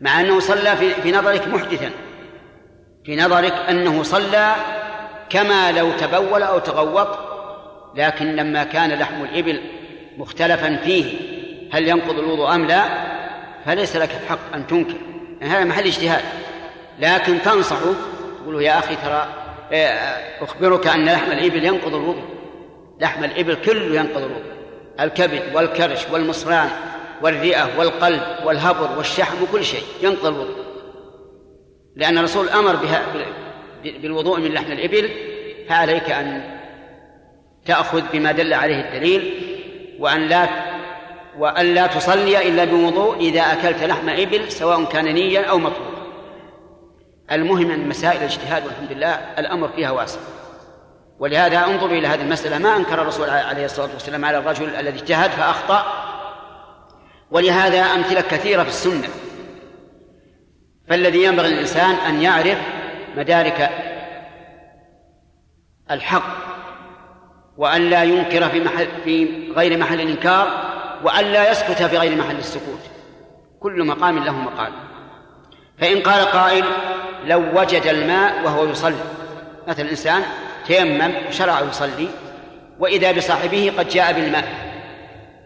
مع 0.00 0.20
أنه 0.20 0.40
صلى 0.40 0.76
في, 0.76 0.94
في 0.94 1.12
نظرك 1.12 1.48
محدثا 1.48 1.90
في 3.04 3.16
نظرك 3.16 3.52
أنه 3.52 4.02
صلى 4.02 4.54
كما 5.30 5.72
لو 5.72 5.92
تبول 5.92 6.42
أو 6.42 6.58
تغوط 6.58 7.08
لكن 7.94 8.36
لما 8.36 8.64
كان 8.64 8.90
لحم 8.90 9.24
الإبل 9.24 9.60
مختلفا 10.18 10.76
فيه 10.76 11.14
هل 11.72 11.88
ينقض 11.88 12.18
الوضوء 12.18 12.54
أم 12.54 12.66
لا؟ 12.66 12.84
فليس 13.66 13.96
لك 13.96 14.10
الحق 14.22 14.54
أن 14.54 14.66
تنكر. 14.66 14.96
يعني 15.40 15.52
هذا 15.52 15.64
محل 15.64 15.86
اجتهاد. 15.86 16.24
لكن 16.98 17.42
تنصحه 17.42 17.92
تقول 18.42 18.62
يا 18.62 18.78
أخي 18.78 18.96
ترى 18.96 19.28
إيه، 19.72 19.88
أخبرك 20.40 20.86
أن 20.86 21.04
لحم 21.04 21.32
الإبل 21.32 21.64
ينقض 21.64 21.94
الوضوء. 21.94 22.24
لحم 23.00 23.24
الإبل 23.24 23.54
كله 23.54 23.96
ينقض 24.00 24.22
الوضوء. 24.22 24.52
الكبد 25.00 25.42
والكرش 25.54 26.00
والمصران 26.12 26.68
والرئة 27.22 27.78
والقلب 27.78 28.22
والهبر 28.44 28.98
والشحم 28.98 29.42
وكل 29.42 29.64
شيء 29.64 29.84
ينقض 30.02 30.26
الوضوء. 30.26 30.64
لأن 31.96 32.18
الرسول 32.18 32.48
أمر 32.48 32.76
بها 32.76 33.02
بالوضوء 33.84 34.40
من 34.40 34.52
لحم 34.52 34.72
الإبل 34.72 35.10
فعليك 35.68 36.10
أن 36.10 36.42
تأخذ 37.66 38.02
بما 38.12 38.32
دل 38.32 38.54
عليه 38.54 38.80
الدليل 38.80 39.32
وأن 39.98 40.28
لا 40.28 40.48
وأن 41.38 41.74
لا 41.74 41.86
تصلي 41.86 42.48
إلا 42.48 42.64
بوضوء 42.64 43.16
إذا 43.16 43.40
أكلت 43.40 43.82
لحم 43.82 44.08
إبل 44.08 44.52
سواء 44.52 44.84
كان 44.84 45.04
نيا 45.04 45.44
أو 45.44 45.58
مطلوبا. 45.58 46.00
المهم 47.32 47.70
أن 47.70 47.88
مسائل 47.88 48.18
الاجتهاد 48.18 48.66
والحمد 48.66 48.92
لله 48.92 49.14
الأمر 49.38 49.68
فيها 49.68 49.90
واسع. 49.90 50.20
ولهذا 51.18 51.64
انظروا 51.64 51.98
إلى 51.98 52.06
هذه 52.06 52.22
المسألة 52.22 52.58
ما 52.58 52.76
أنكر 52.76 53.02
الرسول 53.02 53.30
عليه 53.30 53.64
الصلاة 53.64 53.88
والسلام 53.92 54.24
على 54.24 54.38
الرجل 54.38 54.74
الذي 54.74 54.98
اجتهد 54.98 55.30
فأخطأ. 55.30 55.84
ولهذا 57.30 57.80
أمثلة 57.80 58.20
كثيرة 58.20 58.62
في 58.62 58.68
السنة. 58.68 59.08
فالذي 60.88 61.24
ينبغي 61.24 61.48
للإنسان 61.48 61.94
أن 61.94 62.22
يعرف 62.22 62.58
مدارك 63.16 63.70
الحق 65.90 66.50
وأن 67.56 67.90
لا 67.90 68.02
ينكر 68.02 68.48
في 68.48 68.60
محل 68.60 68.86
في 69.04 69.28
غير 69.56 69.78
محل 69.78 70.00
الإنكار 70.00 70.48
وأن 71.04 71.24
لا 71.24 71.50
يسكت 71.50 71.82
في 71.82 71.98
غير 71.98 72.16
محل 72.16 72.38
السكوت. 72.38 72.80
كل 73.60 73.86
مقام 73.86 74.24
له 74.24 74.32
مقال. 74.32 74.72
فإن 75.78 76.00
قال 76.00 76.24
قائل 76.26 76.64
لو 77.24 77.60
وجد 77.60 77.86
الماء 77.86 78.44
وهو 78.44 78.64
يصلي. 78.64 79.04
مثل 79.68 79.82
الإنسان 79.82 80.22
تيمم 80.66 81.12
وشرع 81.28 81.60
يصلي 81.60 82.08
وإذا 82.78 83.12
بصاحبه 83.12 83.72
قد 83.78 83.88
جاء 83.88 84.12
بالماء 84.12 84.48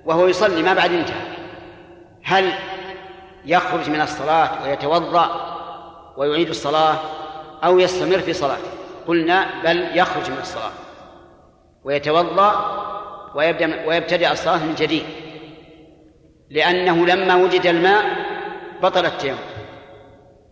وهو 0.05 0.27
يصلي 0.27 0.63
ما 0.63 0.75
بعد 0.75 0.93
انتهى. 0.93 1.35
هل 2.25 2.53
يخرج 3.45 3.91
من 3.91 4.01
الصلاة 4.01 4.51
ويتوضأ 4.65 5.55
ويعيد 6.17 6.49
الصلاة 6.49 6.97
أو 7.65 7.79
يستمر 7.79 8.19
في 8.19 8.33
صلاته. 8.33 8.69
قلنا 9.07 9.47
بل 9.65 9.99
يخرج 9.99 10.31
من 10.31 10.39
الصلاة. 10.41 10.71
ويتوضأ 11.85 12.81
ويبدأ 13.35 13.87
ويبتدئ 13.87 14.33
الصلاة 14.33 14.59
من 14.59 14.75
جديد. 14.75 15.05
لأنه 16.51 17.07
لما 17.07 17.35
وجد 17.35 17.67
الماء 17.67 18.05
بطل 18.83 19.07
التيمم. 19.07 19.39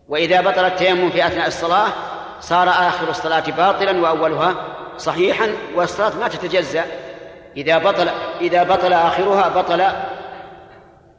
وإذا 0.07 0.41
بطل 0.41 0.65
التيمم 0.65 1.09
في 1.09 1.27
أثناء 1.27 1.47
الصلاة 1.47 1.87
صار 2.39 2.69
آخر 2.69 3.09
الصلاة 3.09 3.43
باطلا 3.57 4.01
وأولها 4.01 4.55
صحيحا 4.97 5.49
والصلاة 5.75 6.19
ما 6.19 6.27
تتجزأ. 6.27 6.85
إذا 7.57 7.77
بطل 7.77 8.09
إذا 8.41 8.63
بطل 8.63 8.93
آخرها 8.93 9.49
بطل 9.49 9.83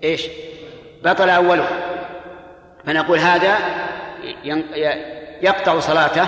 إيش؟ 0.05 0.27
بطل 1.05 1.31
أولها. 1.31 1.79
فنقول 2.87 3.19
هذا 3.19 3.59
يقطع 5.43 5.81
صلاته 5.81 6.27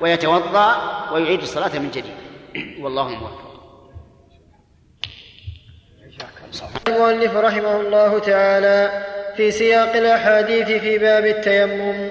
ويتوضأ 0.00 0.76
ويعيد 1.12 1.42
الصلاة 1.42 1.78
من 1.78 1.90
جديد. 1.90 2.14
والله 2.82 3.08
موفق. 3.08 3.50
المؤلف 6.88 7.36
رحمه 7.36 7.80
الله 7.80 8.18
تعالى 8.18 9.04
في 9.36 9.50
سياق 9.50 9.96
الأحاديث 9.96 10.66
في 10.66 10.98
باب 10.98 11.26
التيمم 11.26 12.08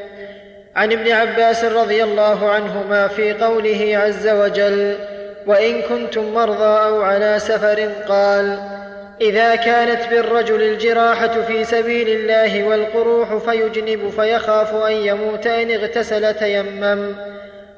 عن 0.76 0.92
ابن 0.92 1.12
عباس 1.12 1.64
رضي 1.64 2.04
الله 2.04 2.50
عنهما 2.50 3.08
في 3.08 3.34
قوله 3.34 3.98
عز 3.98 4.28
وجل 4.28 4.96
وإن 5.48 5.82
كنتم 5.82 6.34
مرضى 6.34 6.86
أو 6.86 7.02
على 7.02 7.40
سفر 7.40 7.92
قال 8.08 8.79
إذا 9.22 9.56
كانت 9.56 10.08
بالرجل 10.10 10.62
الجراحة 10.62 11.42
في 11.42 11.64
سبيل 11.64 12.10
الله 12.10 12.64
والقروح 12.64 13.38
فيجنب 13.38 14.10
فيخاف 14.10 14.76
أن 14.76 14.92
يموت 14.92 15.48
إن 15.48 15.72
اغتسل 15.72 16.34
تيمم. 16.34 17.16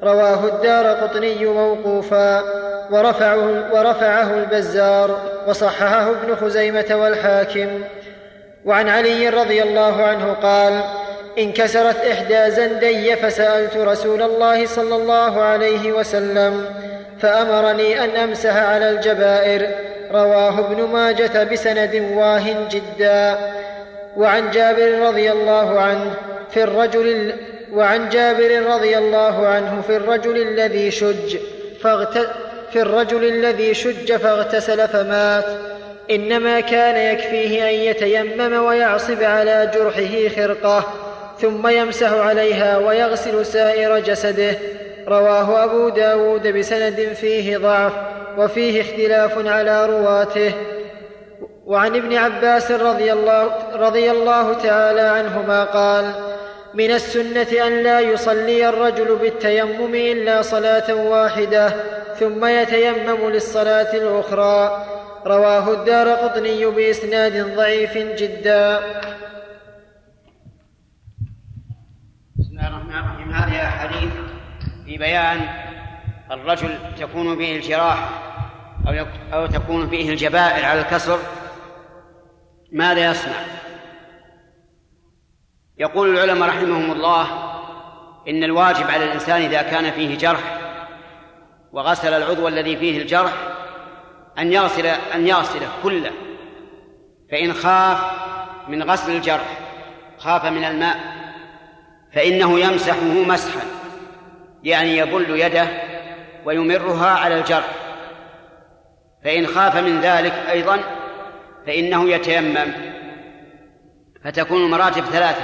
رواه 0.03 0.47
الدار 0.47 0.87
قطني 0.87 1.45
موقوفا. 1.45 2.43
ورفعه, 2.91 3.73
ورفعه 3.73 4.33
البزار. 4.33 5.19
وصححه 5.47 6.09
ابن 6.09 6.35
خزيمة 6.35 6.85
والحاكم. 6.91 7.69
وعن 8.65 8.89
علي 8.89 9.29
رضي 9.29 9.63
الله 9.63 10.03
عنه 10.03 10.33
قال 10.33 10.83
انكسرت 11.37 12.05
إحدى 12.05 12.51
زندي 12.51 13.15
فسألت 13.15 13.77
رسول 13.77 14.21
الله 14.21 14.65
صلى 14.65 14.95
الله 14.95 15.41
عليه 15.41 15.91
وسلم 15.91 16.65
فأمرني 17.21 18.03
أن 18.03 18.09
أمسح 18.09 18.55
على 18.55 18.89
الجبائر. 18.89 19.69
رواه 20.11 20.59
ابن 20.59 20.83
ماجة 20.83 21.43
بسند 21.43 22.11
واه 22.13 22.67
جدا. 22.71 23.37
وعن 24.17 24.51
جابر 24.51 24.99
رضي 24.99 25.31
الله 25.31 25.79
عنه 25.79 26.13
في 26.51 26.63
الرجل 26.63 27.33
وعن 27.73 28.09
جابر 28.09 28.65
رضي 28.65 28.97
الله 28.97 29.47
عنه 29.47 29.81
في 29.81 29.95
الرجل 29.95 30.41
الذي 30.41 30.91
شج 30.91 31.37
في 32.71 32.81
الرجل 32.81 33.23
الذي 33.23 33.73
شج 33.73 34.13
فاغتسل 34.15 34.87
فمات. 34.87 35.45
إنما 36.11 36.59
كان 36.59 37.13
يكفيه 37.13 37.69
أن 37.69 37.75
يتيمم 37.75 38.63
ويعصب 38.65 39.23
على 39.23 39.71
جرحه 39.75 40.35
خرقة 40.35 40.93
ثم 41.41 41.67
يمسح 41.67 42.11
عليها 42.11 42.77
ويغسل 42.77 43.45
سائر 43.45 43.99
جسده. 43.99 44.55
رواه 45.07 45.63
أبو 45.63 45.89
داود 45.89 46.47
بسند 46.47 47.13
فيه 47.13 47.57
ضعف 47.57 47.93
وفيه 48.37 48.81
اختلاف 48.81 49.47
على 49.47 49.85
رواته. 49.85 50.53
وعن 51.65 51.95
ابن 51.95 52.17
عباس 52.17 52.71
رضي 52.71 53.13
الله, 53.13 53.51
رضي 53.73 54.11
الله 54.11 54.53
تعالى 54.53 55.01
عنهما 55.01 55.63
قال 55.63 56.13
من 56.73 56.91
السنة 56.91 57.67
أن 57.67 57.83
لا 57.83 57.99
يصلي 57.99 58.69
الرجل 58.69 59.15
بالتيمم 59.15 59.95
إلا 59.95 60.41
صلاة 60.41 60.93
واحدة 60.93 61.73
ثم 62.19 62.45
يتيمم 62.45 63.29
للصلاة 63.29 63.93
الأخرى. 63.95 64.85
رواه 65.25 65.73
الدار 65.73 66.09
قطني 66.09 66.65
بإسناد 66.65 67.55
ضعيف 67.55 67.97
جدا. 67.97 68.79
بسم 72.39 72.51
الله 72.51 72.67
الرحمن 72.67 72.95
الرحيم. 72.95 73.31
هذه 73.31 73.67
أحاديث 73.67 74.11
في 74.91 74.97
بيان 74.97 75.47
الرجل 76.31 76.77
تكون 76.99 77.37
به 77.37 77.55
الجراح 77.55 78.09
أو 78.87 79.05
أو 79.33 79.45
تكون 79.45 79.89
فيه 79.89 80.09
الجبائر 80.09 80.65
على 80.65 80.81
الكسر 80.81 81.19
ماذا 82.71 83.11
يصنع؟ 83.11 83.45
يقول 85.77 86.17
العلماء 86.17 86.49
رحمهم 86.49 86.91
الله 86.91 87.27
إن 88.27 88.43
الواجب 88.43 88.91
على 88.91 89.05
الإنسان 89.05 89.41
إذا 89.41 89.61
كان 89.61 89.91
فيه 89.91 90.17
جرح 90.17 90.59
وغسل 91.71 92.13
العضو 92.13 92.47
الذي 92.47 92.77
فيه 92.77 93.01
الجرح 93.01 93.33
أن 94.39 94.53
يغسل 94.53 94.85
أن 94.85 95.27
يغسله 95.27 95.69
كله 95.83 96.11
فإن 97.31 97.53
خاف 97.53 97.99
من 98.67 98.83
غسل 98.83 99.15
الجرح 99.15 99.57
خاف 100.17 100.45
من 100.45 100.63
الماء 100.63 100.99
فإنه 102.13 102.59
يمسحه 102.59 103.23
مسحا 103.27 103.80
يعني 104.63 104.97
يبل 104.97 105.39
يده 105.39 105.67
ويمرها 106.45 107.09
على 107.09 107.39
الجرح 107.39 107.67
فإن 109.23 109.47
خاف 109.47 109.77
من 109.77 110.01
ذلك 110.01 110.33
أيضا 110.51 110.79
فإنه 111.67 112.09
يتيمم. 112.09 112.73
فتكون 114.23 114.65
المراتب 114.65 115.03
ثلاثة 115.05 115.43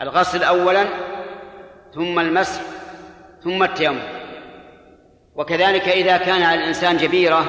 الغسل 0.00 0.44
أولا 0.44 0.84
ثم 1.94 2.18
المسح 2.18 2.60
ثم 3.44 3.62
التيمم. 3.62 4.00
وكذلك 5.34 5.88
إذا 5.88 6.16
كان 6.16 6.42
على 6.42 6.60
الإنسان 6.60 6.96
جبيرة 6.96 7.46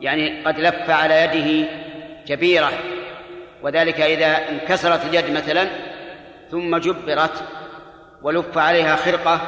يعني 0.00 0.44
قد 0.44 0.58
لف 0.60 0.90
على 0.90 1.22
يده 1.24 1.68
جبيرة 2.26 2.70
وذلك 3.62 4.00
إذا 4.00 4.48
انكسرت 4.48 5.04
اليد 5.04 5.30
مثلا 5.30 5.68
ثم 6.50 6.76
جبرت 6.76 7.44
ولف 8.22 8.58
عليها 8.58 8.96
خرقة 8.96 9.40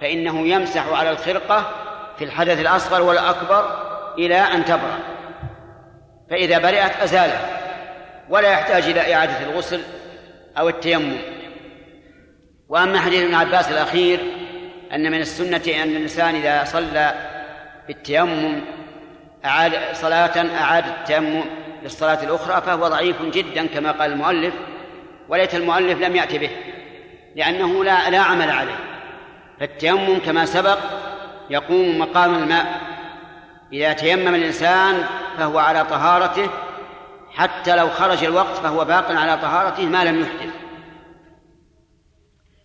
فإنه 0.00 0.48
يمسح 0.48 0.88
على 0.88 1.10
الخرقة 1.10 1.70
في 2.18 2.24
الحدث 2.24 2.60
الأصغر 2.60 3.02
والأكبر 3.02 3.86
إلى 4.18 4.38
أن 4.38 4.64
تبرأ. 4.64 4.98
فإذا 6.30 6.58
برئت 6.58 6.96
أزالها 7.02 7.60
ولا 8.28 8.50
يحتاج 8.52 8.82
إلى 8.82 9.14
إعادة 9.14 9.42
الغسل 9.42 9.80
أو 10.58 10.68
التيمم. 10.68 11.16
وأما 12.68 13.00
حديث 13.00 13.24
ابن 13.24 13.34
عباس 13.34 13.70
الأخير 13.70 14.20
أن 14.92 15.12
من 15.12 15.20
السنة 15.20 15.62
أن 15.82 15.88
الإنسان 15.88 16.34
إذا 16.34 16.64
صلى 16.64 17.14
بالتيمم 17.86 18.60
أعاد 19.44 19.72
صلاة 19.92 20.46
أعاد 20.60 20.84
التيمم 20.86 21.44
للصلاة 21.82 22.22
الأخرى 22.22 22.62
فهو 22.62 22.88
ضعيف 22.88 23.22
جدا 23.22 23.66
كما 23.66 23.92
قال 23.92 24.12
المؤلف 24.12 24.54
وليت 25.28 25.54
المؤلف 25.54 26.00
لم 26.00 26.16
يأت 26.16 26.34
به. 26.34 26.50
لأنه 27.36 27.84
لا 27.84 28.10
لا 28.10 28.18
عمل 28.18 28.50
عليه. 28.50 28.78
فالتيمم 29.60 30.18
كما 30.18 30.46
سبق 30.46 30.78
يقوم 31.50 31.98
مقام 31.98 32.34
الماء. 32.34 32.66
إذا 33.72 33.92
تيمم 33.92 34.34
الإنسان 34.34 34.94
فهو 35.38 35.58
على 35.58 35.84
طهارته 35.84 36.50
حتى 37.34 37.76
لو 37.76 37.88
خرج 37.88 38.24
الوقت 38.24 38.56
فهو 38.62 38.84
باق 38.84 39.10
على 39.10 39.36
طهارته 39.36 39.82
ما 39.82 40.04
لم 40.04 40.20
يحدث. 40.20 40.54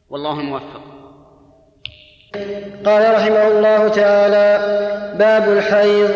والله 0.10 0.40
الموفق. 0.40 0.82
قال 2.86 3.16
رحمه 3.16 3.48
الله 3.48 3.88
تعالى 3.88 4.60
باب 5.20 5.50
الحيض. 5.50 6.12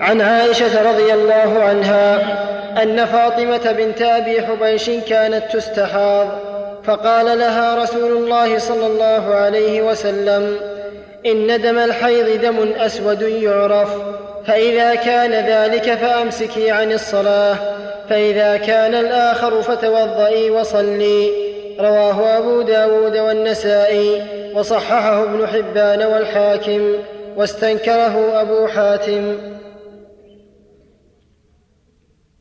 عن 0.00 0.20
عائشة 0.20 0.92
رضي 0.92 1.14
الله 1.14 1.62
عنها 1.62 2.38
أن 2.82 3.04
فاطمة 3.04 3.72
بنت 3.72 4.02
أبي 4.02 4.46
حبيش 4.46 4.90
كانت 4.90 5.44
تستحاض. 5.52 6.47
فقال 6.88 7.38
لها 7.38 7.82
رسول 7.82 8.12
الله 8.16 8.58
صلى 8.58 8.86
الله 8.86 9.34
عليه 9.34 9.82
وسلم 9.82 10.56
إن 11.26 11.62
دم 11.62 11.78
الحيض 11.78 12.40
دم 12.40 12.72
أسود 12.76 13.22
يعرف 13.22 13.88
فإذا 14.46 14.94
كان 14.94 15.32
ذلك 15.32 15.94
فأمسكي 15.94 16.70
عن 16.70 16.92
الصلاة 16.92 17.56
فإذا 18.10 18.56
كان 18.56 18.94
الآخر 18.94 19.62
فتوضئي 19.62 20.50
وصلي. 20.50 21.30
رواه 21.80 22.38
أبو 22.38 22.62
داود 22.62 23.16
والنسائي 23.16 24.22
وصححه 24.54 25.22
ابن 25.22 25.46
حبان 25.46 26.02
والحاكم 26.02 26.92
واستنكره 27.36 28.40
أبو 28.40 28.66
حاتم. 28.66 29.34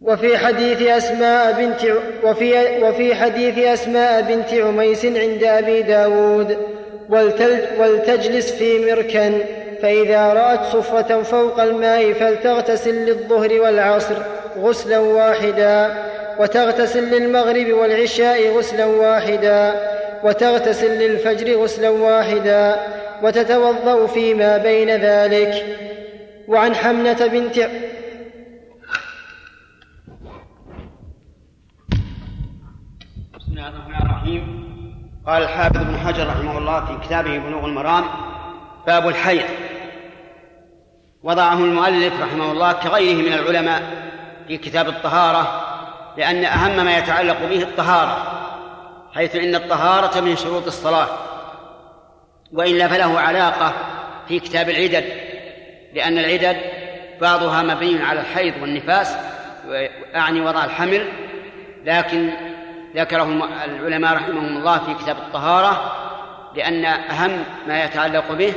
وفي 0.02 0.38
حديث 0.38 0.82
أسماء 0.82 1.52
بنت 1.52 1.92
وفي 2.24 2.84
وفي 2.84 3.16
حديث 3.16 3.58
أسماء 3.58 4.22
بنت 4.22 4.54
عميس 4.54 5.06
عند 5.06 5.44
أبي 5.44 5.82
داود 5.82 6.58
ولتجلس 7.80 8.52
في 8.52 8.92
مركن 8.92 9.40
فإذا 9.82 10.34
رأت 10.34 10.66
صفرة 10.66 11.22
فوق 11.22 11.60
الماء 11.62 12.14
فلتغتسل 12.14 12.96
للظهر 12.96 13.62
والعصر 13.62 14.16
غسلا 14.58 15.00
واحدا 15.00 15.94
وتغتسل 16.40 17.04
للمغرب 17.04 17.68
والعشاء 17.74 18.50
غسلا 18.58 18.86
واحدا 18.86 19.76
وتغتسل 20.24 20.92
للفجر 21.00 21.56
غسلا 21.56 21.90
واحدا 21.90 22.76
وتتوضأ 23.24 24.08
فيما 24.08 24.58
بين 24.58 24.90
ذلك. 24.90 25.66
وعن 26.48 26.76
حمنة 26.76 27.28
بنت 27.28 27.68
الله 33.58 33.70
الرحمن 33.70 34.10
الرحيم 34.10 34.64
قال 35.28 35.44
الحافظ 35.44 35.78
ابن 35.78 35.98
حجر 35.98 36.28
رحمه 36.28 36.58
الله 36.58 36.86
في 36.86 37.08
كتابه 37.08 37.38
بلوغ 37.38 37.66
المرام 37.66 38.04
باب 38.88 39.08
الحيض. 39.08 39.46
وضعه 41.24 41.54
المؤلف 41.54 42.22
رحمه 42.22 42.52
الله 42.52 42.74
كغيره 42.74 43.16
من 43.16 43.34
العلماء 43.34 43.82
في 44.48 44.58
كتاب 44.58 44.88
الطهارة 44.88 45.66
لأن 46.18 46.46
أهم 46.46 46.86
ما 46.86 46.98
يتعلق 46.98 47.46
به 47.50 47.62
الطهارة 47.62 48.18
حيث 49.14 49.36
إن 49.36 49.56
الطهارة 49.56 50.20
من 50.20 50.36
شروط 50.36 50.66
الصلاة 50.68 51.08
وإلا 52.54 52.88
فله 52.88 53.20
علاقة 53.20 53.74
في 54.28 54.40
كتاب 54.40 54.70
العدد 54.70 55.06
لأن 55.94 56.18
العدد 56.18 56.58
بعضها 57.22 57.64
مبني 57.64 58.04
على 58.04 58.20
الحيض 58.20 58.54
والنفاس 58.62 59.18
أعني 60.16 60.42
وضع 60.42 60.66
الحمل 60.66 61.08
لكن 61.86 62.47
ذكره 62.98 63.50
العلماء 63.66 64.14
رحمهم 64.14 64.58
الله 64.58 64.78
في 64.80 64.94
كتاب 64.94 65.18
الطهارة 65.18 65.94
لأن 66.56 66.86
أهم 66.86 67.44
ما 67.68 67.84
يتعلق 67.84 68.32
به 68.32 68.54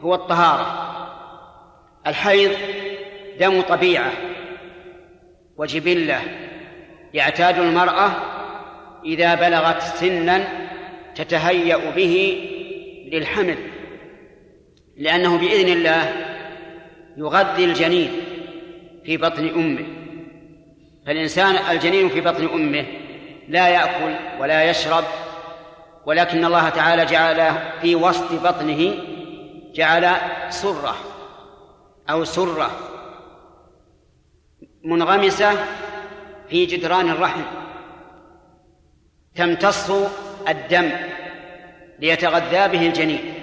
هو 0.00 0.14
الطهارة. 0.14 0.94
الحيض 2.06 2.50
دم 3.40 3.60
طبيعة 3.60 4.12
وجبلة 5.56 6.20
يعتاد 7.14 7.58
المرأة 7.58 8.10
إذا 9.04 9.34
بلغت 9.34 9.82
سنا 9.82 10.48
تتهيأ 11.14 11.90
به 11.90 12.44
للحمل 13.12 13.56
لأنه 14.96 15.38
بإذن 15.38 15.72
الله 15.72 16.12
يغذي 17.16 17.64
الجنين 17.64 18.10
في 19.04 19.16
بطن 19.16 19.48
أمه. 19.48 19.86
فالإنسان 21.06 21.56
الجنين 21.70 22.08
في 22.08 22.20
بطن 22.20 22.48
أمه 22.54 22.84
لا 23.48 23.68
يأكل 23.68 24.40
ولا 24.40 24.70
يشرب 24.70 25.04
ولكن 26.06 26.44
الله 26.44 26.68
تعالى 26.68 27.04
جعل 27.04 27.52
في 27.80 27.94
وسط 27.94 28.32
بطنه 28.32 28.94
جعل 29.74 30.16
سرة 30.48 30.96
أو 32.10 32.24
سرة 32.24 32.70
منغمسة 34.84 35.52
في 36.48 36.66
جدران 36.66 37.10
الرحم 37.10 37.42
تمتص 39.34 39.90
الدم 40.48 40.90
ليتغذى 41.98 42.68
به 42.68 42.86
الجنين. 42.86 43.34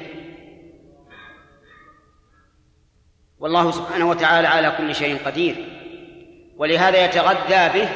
والله 3.40 3.72
سبحانه 3.72 4.10
وتعالى 4.10 4.48
على 4.48 4.72
كل 4.78 4.96
شيء 4.96 5.18
قدير 5.26 5.56
ولهذا 6.58 7.06
يتغذى 7.06 7.80
به 7.80 7.90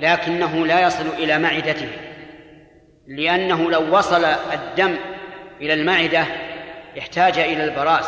لكنه 0.00 0.66
لا 0.66 0.86
يصل 0.86 1.06
إلى 1.06 1.38
معدته 1.38 1.88
لأنه 3.06 3.70
لو 3.70 3.96
وصل 3.96 4.24
الدم 4.24 4.96
إلى 5.60 5.74
المعدة 5.74 6.24
احتاج 6.98 7.38
إلى 7.38 7.64
البراز 7.64 8.04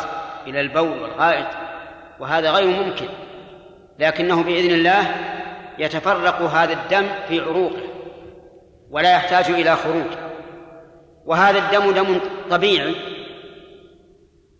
إلى 0.47 0.61
البول 0.61 1.01
والغائط 1.01 1.47
وهذا 2.19 2.51
غير 2.51 2.67
ممكن 2.67 3.07
لكنه 3.99 4.43
بإذن 4.43 4.71
الله 4.71 5.15
يتفرق 5.79 6.41
هذا 6.41 6.73
الدم 6.73 7.07
في 7.27 7.39
عروقه 7.39 7.81
ولا 8.91 9.15
يحتاج 9.15 9.49
إلى 9.49 9.75
خروج. 9.75 10.29
وهذا 11.25 11.59
الدم 11.59 11.91
دم 11.91 12.19
طبيعي 12.49 12.95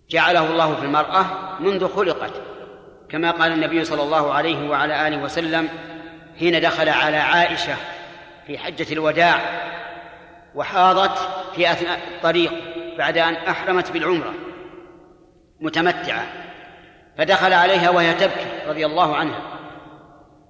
جعله 0.09 0.51
الله 0.51 0.75
في 0.75 0.85
المرأة 0.85 1.25
منذ 1.59 1.87
خلقت 1.87 2.31
كما 3.09 3.31
قال 3.31 3.51
النبي 3.51 3.83
صلى 3.83 4.03
الله 4.03 4.33
عليه 4.33 4.69
وعلى 4.69 5.07
آله 5.07 5.23
وسلم 5.23 5.69
حين 6.39 6.61
دخل 6.61 6.89
على 6.89 7.17
عائشة 7.17 7.75
في 8.47 8.57
حجة 8.57 8.93
الوداع 8.93 9.39
وحاضت 10.55 11.17
في 11.55 11.71
أثناء 11.71 11.99
الطريق 12.07 12.51
بعد 12.97 13.17
أن 13.17 13.33
أحرمت 13.33 13.91
بالعمرة 13.91 14.33
متمتعة 15.59 16.25
فدخل 17.17 17.53
عليها 17.53 17.89
وهي 17.89 18.13
تبكي 18.13 18.45
رضي 18.67 18.85
الله 18.85 19.15
عنها 19.15 19.41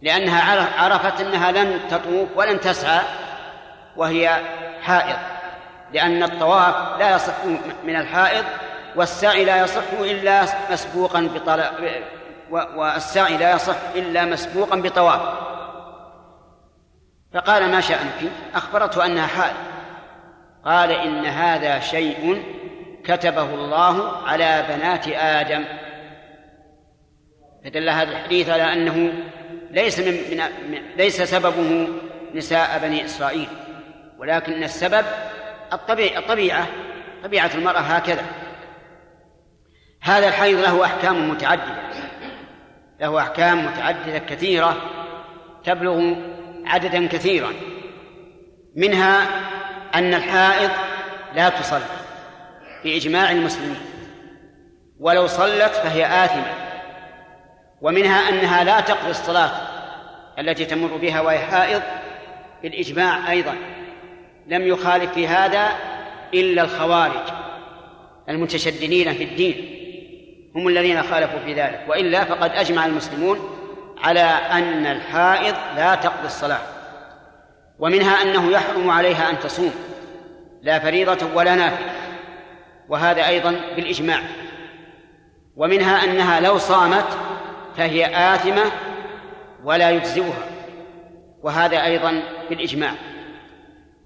لأنها 0.01 0.67
عرفت 0.83 1.21
أنها 1.21 1.51
لن 1.51 1.79
تطوف 1.89 2.29
ولن 2.35 2.59
تسعى 2.59 3.01
وهي 3.95 4.41
حائض 4.81 5.17
لأن 5.93 6.23
الطواف 6.23 6.99
لا 6.99 7.15
يصح 7.15 7.45
من 7.83 7.95
الحائض 7.95 8.45
والسعي 8.95 9.45
لا 9.45 9.63
يصح 9.63 9.81
إلا 9.99 10.45
مسبوقا 10.71 11.29
بطلب 11.35 11.65
والسعي 12.51 13.37
لا 13.37 13.55
يصح 13.55 13.75
إلا 13.95 14.25
مسبوقا 14.25 14.75
بطواف. 14.81 15.21
فقال 17.33 17.71
ما 17.71 17.81
شأنك؟ 17.81 18.31
أخبرته 18.55 19.05
أنها 19.05 19.27
حائض 19.27 19.55
قال 20.65 20.91
إن 20.91 21.25
هذا 21.25 21.79
شيء 21.79 22.43
كتبه 23.03 23.53
الله 23.53 24.17
على 24.27 24.65
بنات 24.69 25.07
آدم. 25.07 25.65
فدل 27.65 27.89
هذا 27.89 28.11
الحديث 28.11 28.49
على 28.49 28.73
أنه 28.73 29.13
ليس 29.71 29.99
من, 29.99 30.13
من 30.71 30.81
ليس 30.97 31.21
سببه 31.21 31.87
نساء 32.35 32.79
بني 32.83 33.05
إسرائيل 33.05 33.47
ولكن 34.17 34.63
السبب 34.63 35.05
الطبيعة 35.73 36.19
الطبيعة 36.19 36.67
طبيعة 37.23 37.51
المرأة 37.55 37.79
هكذا. 37.79 38.25
هذا 40.01 40.27
الحيض 40.27 40.59
له 40.59 40.85
أحكام 40.85 41.29
متعددة 41.29 41.89
له 43.01 43.19
أحكام 43.19 43.65
متعددة 43.65 44.17
كثيرة 44.17 44.77
تبلغ 45.63 46.15
عددا 46.69 47.07
كثيرا. 47.07 47.53
منها 48.75 49.27
أن 49.95 50.13
الحائض 50.13 50.69
لا 51.35 51.49
تصلي 51.49 51.81
بإجماع 52.83 53.31
المسلمين. 53.31 53.79
ولو 54.99 55.27
صلت 55.27 55.71
فهي 55.71 56.25
آثمة. 56.25 56.53
ومنها 57.81 58.29
أنها 58.29 58.63
لا 58.63 58.79
تقضي 58.79 59.11
الصلاة 59.11 59.51
التي 60.39 60.65
تمر 60.65 60.97
بها 60.97 61.21
وهي 61.21 61.39
حائض 61.39 61.81
بالإجماع 62.63 63.31
أيضا. 63.31 63.55
لم 64.47 64.67
يخالف 64.67 65.13
في 65.13 65.27
هذا 65.27 65.69
إلا 66.33 66.61
الخوارج 66.61 67.29
المتشددين 68.29 69.13
في 69.13 69.23
الدين. 69.23 69.75
هم 70.55 70.67
الذين 70.67 71.03
خالفوا 71.03 71.39
في 71.39 71.53
ذلك. 71.53 71.85
وإلا 71.87 72.25
فقد 72.25 72.51
أجمع 72.51 72.85
المسلمون 72.85 73.58
على 74.01 74.21
أن 74.51 74.85
الحائض 74.85 75.55
لا 75.75 75.95
تقضي 75.95 76.25
الصلاة 76.25 76.59
ومنها 77.79 78.21
أنه 78.21 78.51
يحرم 78.51 78.89
عليها 78.89 79.29
أن 79.29 79.39
تصوم 79.39 79.73
لا 80.61 80.79
فريضة 80.79 81.35
ولا 81.35 81.55
نافلة 81.55 81.89
وهذا 82.89 83.27
أيضا 83.27 83.51
بالإجماع. 83.75 84.19
ومنها 85.55 86.03
أنها 86.03 86.39
لو 86.39 86.57
صامت 86.57 87.05
فهي 87.77 88.33
آثمة 88.35 88.63
ولا 89.63 89.91
يجزئها 89.91 90.43
وهذا 91.41 91.85
أيضا 91.85 92.23
بالإجماع. 92.49 92.91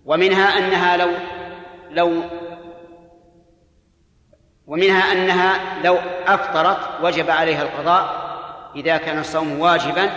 ومنها 0.05 0.57
أنها 0.57 0.97
لو 0.97 1.09
لو 1.91 2.23
ومنها 4.67 5.11
أنها 5.11 5.59
لو 5.83 5.97
أفطرت 6.27 7.03
وجب 7.03 7.29
عليها 7.29 7.61
القضاء 7.61 8.22
إذا 8.75 8.97
كان 8.97 9.19
الصوم 9.19 9.59
واجبا 9.59 10.09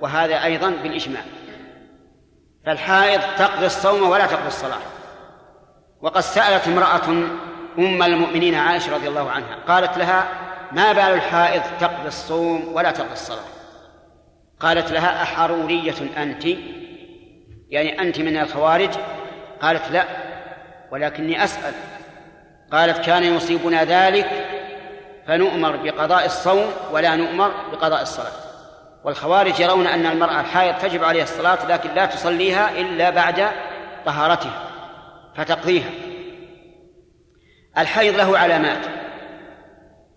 وهذا 0.00 0.44
أيضا 0.44 0.70
بالإجماع. 0.70 1.22
فالحائض 2.66 3.20
تقضي 3.38 3.66
الصوم 3.66 4.10
ولا 4.10 4.26
تقضي 4.26 4.46
الصلاة. 4.46 4.80
وقد 6.02 6.20
سألت 6.20 6.68
امرأة 6.68 7.08
أم 7.78 8.02
المؤمنين 8.02 8.54
عائشة 8.54 8.94
رضي 8.94 9.08
الله 9.08 9.30
عنها 9.30 9.56
قالت 9.68 9.98
لها 9.98 10.28
ما 10.72 10.92
بال 10.92 11.14
الحائض 11.14 11.62
تقضي 11.80 12.08
الصوم 12.08 12.72
ولا 12.72 12.90
تقضي 12.90 13.12
الصلاة؟ 13.12 13.44
قالت 14.60 14.92
لها 14.92 15.22
أحرورية 15.22 15.94
أنت. 16.16 16.44
يعني 17.70 18.00
أنت 18.00 18.18
من 18.20 18.36
الخوارج؟ 18.36 18.90
قالت 19.62 19.90
لا 19.90 20.04
ولكني 20.90 21.44
أسأل. 21.44 21.74
قالت 22.72 23.04
كان 23.04 23.24
يصيبنا 23.24 23.84
ذلك 23.84 24.51
فنؤمر 25.26 25.76
بقضاء 25.76 26.26
الصوم 26.26 26.66
ولا 26.92 27.16
نؤمر 27.16 27.52
بقضاء 27.72 28.02
الصلاة. 28.02 28.32
والخوارج 29.04 29.60
يرون 29.60 29.86
أن 29.86 30.06
المرأة 30.06 30.40
الحائض 30.40 30.78
تجب 30.78 31.04
عليها 31.04 31.22
الصلاة 31.22 31.66
لكن 31.68 31.94
لا 31.94 32.06
تصليها 32.06 32.70
إلا 32.70 33.10
بعد 33.10 33.48
طهارتها 34.06 34.64
فتقضيها. 35.36 35.90
الحيض 37.78 38.16
له 38.16 38.38
علامات 38.38 38.86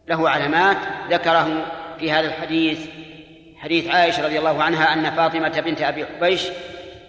له 0.08 0.30
علامات 0.30 0.78
ذكره 1.10 1.66
في 2.00 2.12
هذا 2.12 2.28
الحديث 2.28 2.80
حديث 3.58 3.88
عائشة 3.88 4.26
رضي 4.26 4.40
الله 4.40 4.64
عنها 4.64 4.94
أن 4.94 5.12
فاطمة 5.12 5.60
بنت 5.60 5.82
أبي 5.82 6.06
حبيش 6.06 6.42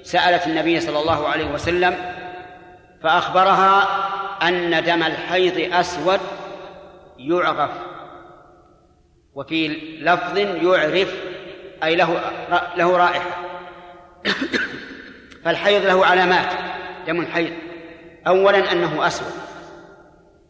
سألت 0.03 0.47
النبي 0.47 0.81
صلى 0.81 0.99
الله 0.99 1.29
عليه 1.29 1.47
وسلم 1.47 1.95
فأخبرها 3.03 3.89
أن 4.43 4.85
دم 4.85 5.03
الحيض 5.03 5.75
أسود 5.75 6.21
يعرف 7.19 7.71
وفي 9.35 9.69
لفظ 10.01 10.39
يعرف 10.39 11.15
أي 11.85 11.97
له 11.97 12.21
له 12.77 12.97
رائحة. 12.97 13.31
فالحيض 15.45 15.85
له 15.85 16.07
علامات 16.07 16.53
دم 17.07 17.21
الحيض. 17.21 17.53
أولا 18.27 18.73
أنه 18.73 19.07
أسود 19.07 19.33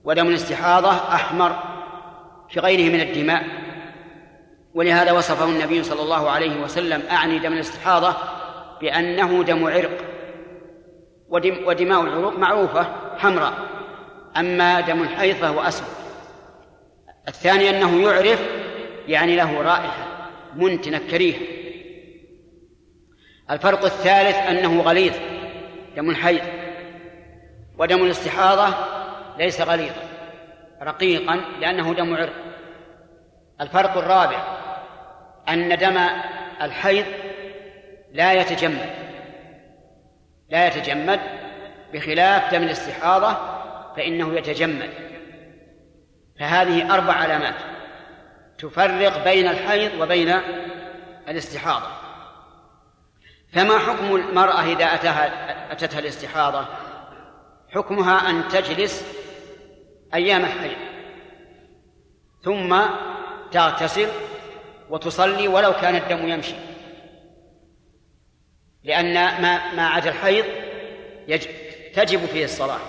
ودم 0.05 0.27
الاستحاضة 0.27 0.91
أحمر 0.91 1.57
كغيره 2.55 2.93
من 2.93 3.01
الدماء. 3.01 3.45
ولهذا 4.75 5.13
وصفه 5.13 5.45
النبي 5.45 5.83
صلى 5.83 6.03
الله 6.03 6.31
عليه 6.31 6.63
وسلم 6.63 7.03
أعني 7.11 7.39
دم 7.39 7.53
الاستحاضة 7.53 8.15
بأنه 8.81 9.43
دم 9.43 9.67
عرق 9.67 9.99
ودم 11.29 11.57
ودماء 11.67 12.01
العروق 12.01 12.39
معروفة 12.39 12.87
حمراء. 13.19 13.55
أما 14.37 14.81
دم 14.81 15.03
الحيض 15.03 15.37
فهو 15.37 15.61
أسود. 15.61 16.06
الثاني 17.29 17.71
أنه 17.71 18.03
يعرف 18.03 18.41
يعني 19.09 19.37
له 19.37 19.63
رائحة 19.63 20.31
منتنة 20.55 20.99
كريهة. 21.11 21.41
الفرق 23.51 23.85
الثالث 23.85 24.37
أنه 24.37 24.81
غليظ 24.83 25.15
دم 25.97 26.11
الحيض 26.11 26.43
ودم 27.79 28.05
الاستحاضة 28.05 28.75
ليس 29.39 29.61
غليظا 29.61 30.03
رقيقا 30.83 31.41
لأنه 31.61 31.95
دم 31.95 32.15
عرق. 32.17 32.33
الفرق 33.61 33.97
الرابع 33.97 34.59
أن 35.49 35.79
دم 35.79 35.99
الحيض 36.63 37.05
لا 38.13 38.33
يتجمد 38.33 38.91
لا 40.51 40.67
يتجمد 40.67 41.21
بخلاف 41.93 42.55
دم 42.55 42.63
الاستحاضة 42.63 43.37
فإنه 43.97 44.35
يتجمد. 44.35 45.16
فهذه 46.39 46.95
أربع 46.95 47.13
علامات. 47.13 47.55
تفرق 48.59 49.25
بين 49.25 49.49
الحيض 49.49 50.01
وبين 50.01 50.35
الاستحاضة. 51.29 51.87
فما 53.53 53.79
حكم 53.79 54.17
المرأة 54.17 54.63
إذا 54.63 54.85
أتاها 54.85 55.73
أتتها 55.73 55.99
الاستحاضة؟ 55.99 56.67
حكمها 57.69 58.31
أن 58.31 58.49
تجلس 58.49 59.05
أيام 60.15 60.45
الحيض. 60.45 60.77
ثم 62.43 62.81
تغتسل 63.53 64.09
وتصلي 64.91 65.49
ولو 65.49 65.73
كان 65.73 65.97
الدم 65.97 66.29
يمشي. 66.29 66.55
لأن 68.85 69.15
ما 69.15 69.75
ما 69.75 69.87
عدا 69.87 70.11
الحيض 70.11 70.45
تجب 71.95 72.27
فيه 72.27 72.45
الصلاة. 72.45 72.81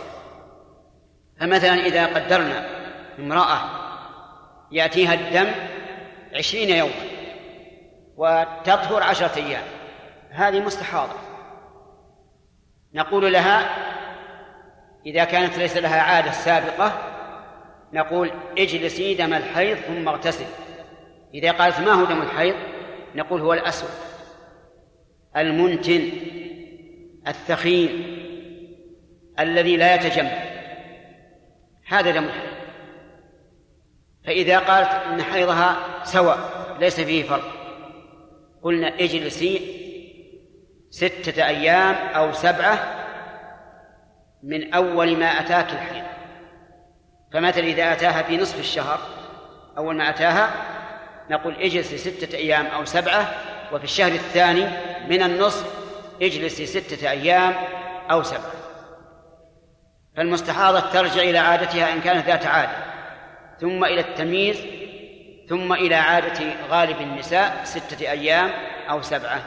فمثلا 1.40 1.74
إذا 1.74 2.06
قدرنا 2.06 2.77
امرأة 3.20 3.62
يأتيها 4.72 5.14
الدم 5.14 5.52
عشرين 6.34 6.70
يوما 6.70 6.92
وتطهر 8.18 9.04
عشرة 9.04 9.36
أيام. 9.36 9.64
هذه 10.30 10.60
مستحاضة. 10.60 11.14
نقول 12.94 13.34
لها 13.34 13.70
إذا 15.06 15.24
كانت 15.24 15.58
ليس 15.58 15.78
لها 15.78 16.02
عادة 16.02 16.32
سابقة 16.32 16.94
نقول 17.94 18.32
اجلسي 18.58 19.14
دم 19.14 19.34
الحيض 19.34 19.78
ثم 19.78 20.08
اغتسل. 20.08 20.46
إذا 21.34 21.52
قالت 21.52 21.80
ما 21.80 21.92
هو 21.92 22.06
دم 22.06 22.22
الحيض 22.22 22.56
نقول 23.16 23.42
هو 23.42 23.54
الأسود 23.54 23.90
المنتن 25.38 26.12
الثخين 27.28 28.18
الذي 29.40 29.78
لا 29.78 29.96
يتجمع. 29.96 30.32
هذا 31.88 32.12
دم 32.12 32.24
الحيض. 32.24 32.57
فإذا 34.28 34.60
قالت 34.60 34.90
إن 34.90 35.24
حيضها 35.24 35.76
سواء 36.04 36.38
ليس 36.80 37.00
فيه 37.00 37.24
فرق. 37.24 37.52
قلنا 38.62 38.88
اجلسي 38.88 39.78
ستة 40.90 41.48
أيام 41.48 41.96
أو 41.96 42.34
سبعة 42.34 42.80
من 44.44 44.74
أول 44.74 45.18
ما 45.18 45.26
أتاك 45.26 45.72
الحيض. 45.72 46.04
فمثلا 47.34 47.64
إذا 47.64 47.92
أتاها 47.92 48.22
في 48.22 48.38
نصف 48.38 48.60
الشهر 48.60 49.00
أول 49.78 49.96
ما 49.96 50.10
أتاها 50.10 50.50
نقول 51.30 51.56
اجلسي 51.56 51.98
ستة 51.98 52.38
أيام 52.38 52.66
أو 52.66 52.86
سبعة 52.86 53.32
وفي 53.74 53.84
الشهر 53.84 54.12
الثاني 54.12 54.68
من 55.08 55.22
النصف 55.24 55.74
اجلسي 56.22 56.66
ستة 56.66 57.10
أيام 57.10 57.54
أو 58.12 58.24
سبعة. 58.24 58.52
فالمستحاضة 60.18 60.80
ترجع 60.80 61.22
إلى 61.22 61.38
عادتها 61.38 61.94
إن 61.94 62.02
كانت 62.02 62.28
ذات 62.28 62.46
عادة. 62.46 62.87
ثم 63.62 63.84
إلى 63.86 64.00
التمييز 64.00 64.66
ثم 65.50 65.74
إلى 65.74 65.96
عادة 65.96 66.46
غالب 66.70 67.02
النساء 67.02 67.64
ستة 67.64 68.12
أيام 68.12 68.52
أو 68.90 69.02
سبعة. 69.02 69.42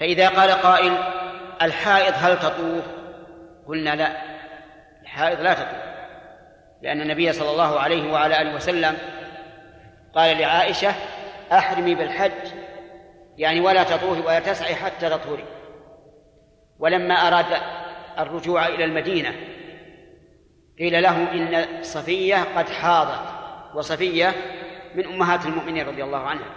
فإذا 0.00 0.28
قال 0.28 0.50
قائل 0.50 0.92
الحائض 1.62 2.14
هل 2.16 2.38
تطوف؟ 2.38 2.84
قلنا 3.66 3.96
لا 3.96 4.22
الحائض 5.02 5.40
لا 5.40 5.54
تطوف 5.54 5.84
لأن 6.82 7.00
النبي 7.00 7.32
صلى 7.32 7.50
الله 7.50 7.80
عليه 7.80 8.12
وعلى 8.12 8.42
آله 8.42 8.54
وسلم 8.54 8.96
قال 10.14 10.38
لعائشة 10.38 10.94
أحرمي 11.52 11.94
بالحج 11.94 12.32
يعني 13.38 13.60
ولا 13.60 13.82
تطوفي 13.82 14.20
ولا 14.20 14.40
تسعي 14.40 14.74
حتى 14.74 15.10
تطهري. 15.10 15.44
ولما 16.78 17.14
أراد 17.14 17.46
الرجوع 18.18 18.66
إلى 18.66 18.84
المدينة 18.84 19.34
قيل 20.78 21.02
له 21.02 21.32
إن 21.32 21.82
صفية 21.82 22.36
قد 22.56 22.68
حاضت 22.68 23.34
وصفية 23.74 24.32
من 24.94 25.06
أمهات 25.06 25.46
المؤمنين 25.46 25.88
رضي 25.88 26.04
الله 26.04 26.18
عنها. 26.18 26.50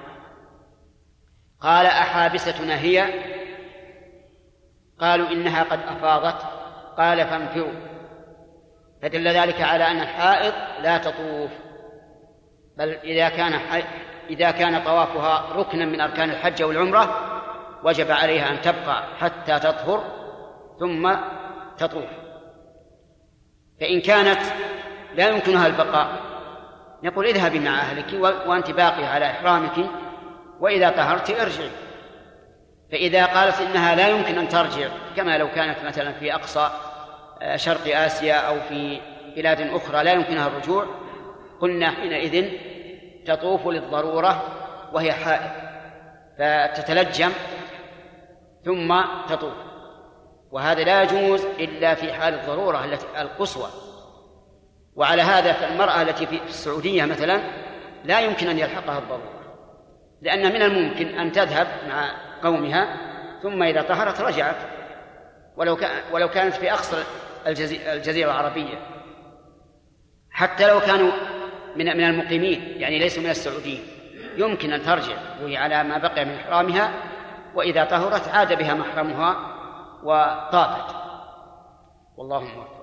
قال 1.61 1.86
أحابستنا 1.86 2.80
هي؟ 2.80 3.05
قالوا 4.99 5.30
إنها 5.30 5.63
قد 5.63 5.80
أفاضت. 5.80 6.41
قال 6.97 7.28
فانفروا. 7.28 7.74
فدل 9.01 9.28
ذلك 9.28 9.61
على 9.61 9.84
أن 9.84 9.99
الحائض 9.99 10.53
لا 10.82 10.97
تطوف 10.97 11.51
بل 12.78 12.89
إذا 12.89 13.30
كان 13.30 13.53
إذا 14.30 14.51
كان 14.51 14.84
طوافها 14.84 15.53
ركنا 15.53 15.86
من 15.86 16.01
أركان 16.01 16.30
الحج 16.30 16.61
أو 16.61 16.72
العمرة 16.72 17.34
وجب 17.84 18.11
عليها 18.11 18.51
أن 18.51 18.61
تبقى 18.61 19.03
حتى 19.20 19.59
تطهر 19.59 20.03
ثم 20.80 21.15
تطوف. 21.78 22.27
فإن 23.80 24.02
كانت 24.02 24.40
لا 25.16 25.30
يمكنها 25.30 25.68
البقاء 25.68 26.20
نقول 27.04 27.26
اذهبي 27.26 27.60
مع 27.60 27.80
أهلك 27.80 28.06
وأنت 28.48 28.72
باقية 28.72 29.06
على 29.06 29.26
إحرامك 29.26 29.90
وإذا 30.60 30.90
طهرت 30.90 31.30
ارجعي 31.30 31.70
فإذا 32.92 33.26
قالت 33.26 33.62
إنها 33.62 33.96
لا 33.96 34.08
يمكن 34.08 34.38
أن 34.38 34.50
ترجع 34.50 34.88
كما 35.16 35.38
لو 35.38 35.52
كانت 35.52 35.78
مثلا 35.86 36.12
في 36.12 36.34
أقصى 36.34 36.70
آه، 37.42 37.56
شرق 37.56 37.98
آسيا 37.98 38.36
أو 38.36 38.56
في 38.70 39.00
بلاد 39.36 39.62
أخرى 39.62 40.04
لا 40.04 40.14
يمكنها 40.14 40.48
الرجوع 40.48 40.86
قلنا 41.60 41.92
حينئذ 41.92 42.50
تطوف 43.26 43.68
للضرورة 43.68 44.44
وهي 44.94 45.14
حائض 45.14 45.52
فتتلجم 46.38 47.32
ثم 48.66 49.02
تطوف. 49.30 49.66
وهذا 50.52 50.84
لا 50.84 51.04
يجوز 51.04 51.45
إلا 51.60 51.95
في 51.95 52.14
حال 52.14 52.34
الضرورة 52.34 52.86
التي 52.86 53.06
القصوى. 53.22 53.70
وعلى 54.95 55.22
هذا 55.22 55.54
فالمرأة 55.54 56.02
التي 56.02 56.26
في 56.26 56.39
السعودية 56.48 57.06
مثلا 57.06 57.41
لا 58.06 58.20
يمكن 58.20 58.48
أن 58.48 58.60
يلحقها 58.60 58.98
الضرورة. 58.98 59.38
لأن 60.22 60.54
من 60.54 60.62
الممكن 60.62 61.20
أن 61.20 61.32
تذهب 61.32 61.68
مع 61.89 62.12
قومها 62.43 62.98
ثم 63.43 63.64
إذا 63.64 63.82
طهرت 63.82 64.22
رجعت. 64.22 64.56
ولو 65.58 65.78
ولو 66.12 66.30
كانت 66.30 66.54
في 66.54 66.74
أقصى 66.74 67.04
الجزيرة 67.88 68.32
العربية. 68.32 68.78
حتى 70.32 70.68
لو 70.68 70.80
كانوا 70.80 71.12
من 71.76 71.86
من 71.86 72.04
المقيمين 72.04 72.74
يعني 72.78 73.00
ليسوا 73.00 73.24
من 73.24 73.30
السعوديين. 73.30 73.84
يمكن 74.38 74.74
أن 74.74 74.84
ترجع 74.84 75.16
وهي 75.43 75.58
على 75.58 75.84
ما 75.84 75.98
بقي 75.98 76.26
من 76.26 76.36
إحرامها 76.36 76.91
وإذا 77.56 77.84
طهرت 77.84 78.28
عاد 78.28 78.58
بها 78.58 78.74
محرمها. 78.74 79.57
وطافت 80.04 80.95
والله 82.18 82.39
موفق. 82.39 82.78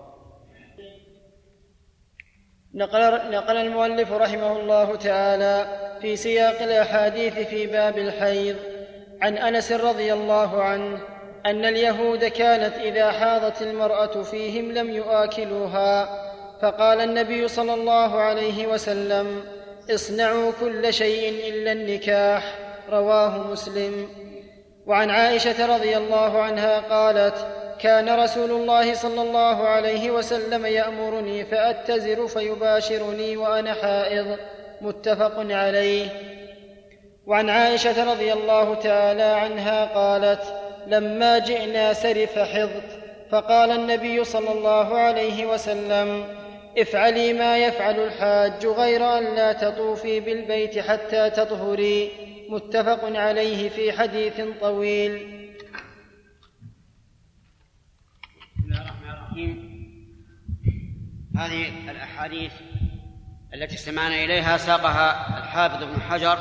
نقل, 2.75 3.31
نقل 3.31 3.57
المؤلف 3.57 4.13
رحمه 4.13 4.53
الله 4.61 4.97
تعالى 4.97 5.67
في 6.01 6.17
سياق 6.17 6.63
الأحاديث 6.63 7.39
في 7.39 7.67
باب 7.67 7.99
الحيض 7.99 8.57
عن 9.23 9.39
أنس 9.39 9.73
رضي 9.73 10.13
الله 10.13 10.63
عنه 10.63 11.01
أن 11.47 11.65
اليهود 11.65 12.25
كانت 12.25 12.75
إذا 12.75 13.13
حاضت 13.13 13.63
المرأة 13.63 14.23
فيهم 14.23 14.73
لم 14.73 14.91
يؤكلوها 14.91 16.25
فقال 16.63 17.01
النبي 17.01 17.49
صلى 17.49 17.75
الله 17.75 18.21
عليه 18.21 18.67
وسلم 18.67 19.45
اصنعوا 19.95 20.53
كل 20.61 20.93
شيء 20.93 21.49
إلا 21.49 21.73
النكاح. 21.73 22.59
رواه 22.91 23.39
مسلم. 23.39 24.09
وعن 24.87 25.11
عائشة 25.11 25.77
رضي 25.77 25.97
الله 25.97 26.43
عنها 26.43 26.81
قالت 26.81 27.47
كان 27.81 28.21
رسول 28.21 28.51
الله 28.51 28.95
صلى 28.95 29.23
الله 29.23 29.69
عليه 29.69 30.11
وسلم 30.11 30.67
يأمرني 30.67 31.45
فأتزر 31.45 32.27
فيباشرني 32.27 33.37
وأنا 33.37 33.75
حائض. 33.75 34.37
متفق 34.81 35.47
عليه. 35.51 36.07
وعن 37.27 37.51
عائشة 37.51 38.13
رضي 38.13 38.33
الله 38.33 38.75
تعالى 38.75 39.23
عنها 39.23 39.85
قالت 39.85 40.43
لما 40.87 41.39
جئنا 41.39 41.93
سرف 41.93 42.39
حضت. 42.39 42.99
فقال 43.31 43.71
النبي 43.71 44.25
صلى 44.25 44.53
الله 44.53 44.99
عليه 44.99 45.47
وسلم 45.47 46.25
افعلي 46.79 47.33
ما 47.33 47.59
يفعل 47.59 48.01
الحاج 48.01 48.67
غير 48.67 49.19
أن 49.19 49.35
لا 49.35 49.53
تطوفي 49.53 50.21
بالبيت 50.21 50.79
حتى 50.79 51.31
تطهري. 51.31 52.34
متفق 52.49 53.05
عليه 53.05 53.69
في 53.69 53.93
حديث 53.93 54.41
طويل. 54.61 55.45
الرحيم. 59.35 59.75
هذه 61.37 61.91
الأحاديث 61.91 62.53
التي 63.55 63.75
استمعنا 63.75 64.25
إليها 64.25 64.57
ساقها 64.57 65.39
الحافظ 65.39 65.83
ابن 65.83 66.01
حجر 66.01 66.39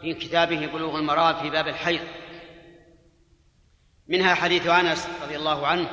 في 0.00 0.14
كتابه 0.14 0.66
بلوغ 0.66 0.98
المرام 0.98 1.34
في 1.34 1.50
باب 1.50 1.68
الحيض. 1.68 2.00
منها 4.08 4.34
حديث 4.34 4.66
أنس 4.66 5.08
رضي 5.22 5.36
الله 5.36 5.66
عنه 5.66 5.88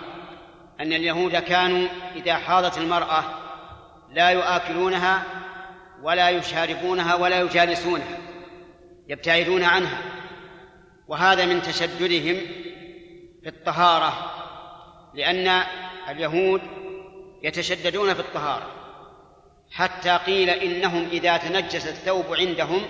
أن 0.79 0.93
اليهود 0.93 1.35
كانوا 1.35 1.87
إذا 2.15 2.35
حاضت 2.35 2.77
المرأة 2.77 3.23
لا 4.11 4.29
يؤكلونها 4.29 5.23
ولا 6.01 6.29
يشاربونها 6.29 7.15
ولا 7.15 7.41
يجالسونها. 7.41 8.28
يبتعدون 9.09 9.63
عنها 9.63 10.01
وهذا 11.07 11.45
من 11.45 11.61
تشددهم 11.61 12.37
في 13.43 13.49
الطهارة 13.49 14.31
لأن 15.13 15.63
اليهود 16.09 16.61
يتشددون 17.43 18.13
في 18.13 18.19
الطهارة 18.19 18.71
حتى 19.71 20.17
قيل 20.17 20.49
إنهم 20.49 21.07
إذا 21.11 21.37
تنجس 21.37 21.87
الثوب 21.87 22.25
عندهم 22.35 22.81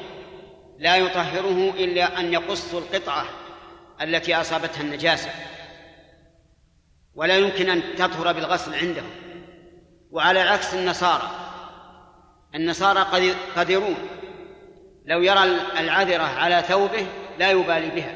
لا 0.80 0.96
يطهره 0.96 1.74
إلا 1.78 2.20
أن 2.20 2.34
يقصوا 2.34 2.80
القطعة 2.80 3.26
التي 4.02 4.36
أصابتها 4.36 4.82
النجاسة 4.82 5.30
ولا 7.16 7.38
يمكن 7.38 7.70
أن 7.70 7.96
تطهر 7.96 8.34
بالغسل 8.34 8.76
عندهم 8.76 9.10
وعلى 10.12 10.40
عكس 10.40 10.74
النصارى 10.74 11.30
النصارى 12.56 13.00
قدرون 13.56 14.19
لو 15.10 15.22
يرى 15.22 15.44
العذرة 15.80 16.24
على 16.24 16.64
ثوبه 16.68 17.06
لا 17.40 17.52
يبالي 17.52 17.90
بها. 17.90 18.16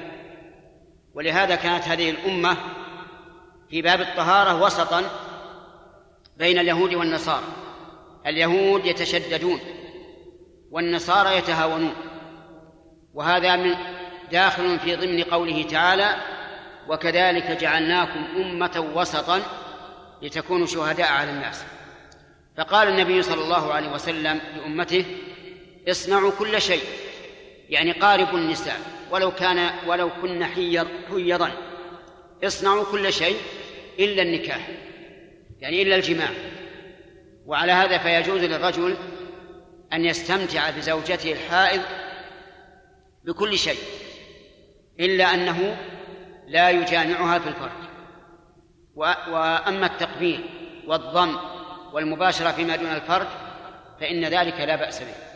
ولهذا 1.13 1.55
كانت 1.55 1.87
هذه 1.87 2.09
الأمة 2.09 2.57
في 3.69 3.81
باب 3.81 4.01
الطهارة 4.01 4.63
وسطا 4.63 5.03
بين 6.37 6.59
اليهود 6.59 6.93
والنصارى. 6.93 7.43
اليهود 8.27 8.85
يتشددون 8.85 9.59
والنصارى 10.71 11.37
يتهاونون. 11.37 11.93
وهذا 13.13 13.55
من 13.55 13.75
داخل 14.31 14.79
في 14.79 14.95
ضمن 14.95 15.23
قوله 15.23 15.63
تعالى 15.63 16.15
وكذلك 16.87 17.51
جعلناكم 17.61 18.25
أمة 18.35 18.91
وسطا 18.95 19.41
لتكونوا 20.21 20.67
شهداء 20.67 21.11
على 21.11 21.31
الناس. 21.31 21.63
فقال 22.57 22.87
النبي 22.87 23.21
صلى 23.21 23.43
الله 23.43 23.73
عليه 23.73 23.91
وسلم 23.91 24.41
لأمته 24.55 25.05
اصنعوا 25.89 26.31
كل 26.39 26.61
شيء 26.61 26.83
يعني 27.69 27.91
قاربوا 27.91 28.39
النساء 28.39 28.79
ولو 29.11 29.31
كان 29.31 29.69
ولو 29.87 30.09
كن 30.21 30.45
حيض 30.45 30.87
حيضا. 31.09 31.51
اصنعوا 32.43 32.83
كل 32.91 33.13
شيء 33.13 33.37
إلا 33.99 34.21
النكاح 34.21 34.69
يعني 35.59 35.81
إلا 35.81 35.95
الجماع. 35.95 36.29
وعلى 37.45 37.71
هذا 37.71 37.97
فيجوز 37.97 38.43
للرجل 38.43 38.97
أن 39.93 40.05
يستمتع 40.05 40.69
بزوجته 40.69 41.31
الحائض 41.31 41.81
بكل 43.23 43.57
شيء 43.57 43.79
إلا 44.99 45.33
أنه 45.33 45.77
لا 46.47 46.69
يجامعها 46.69 47.39
في 47.39 47.49
الفرج. 47.49 47.71
وأما 48.95 49.85
التقبيل 49.85 50.49
والضم 50.87 51.37
والمباشرة 51.93 52.51
فيما 52.51 52.75
دون 52.75 52.91
الفرج 52.91 53.27
فإن 53.99 54.25
ذلك 54.25 54.59
لا 54.59 54.75
بأس 54.75 54.99
به. 54.99 55.32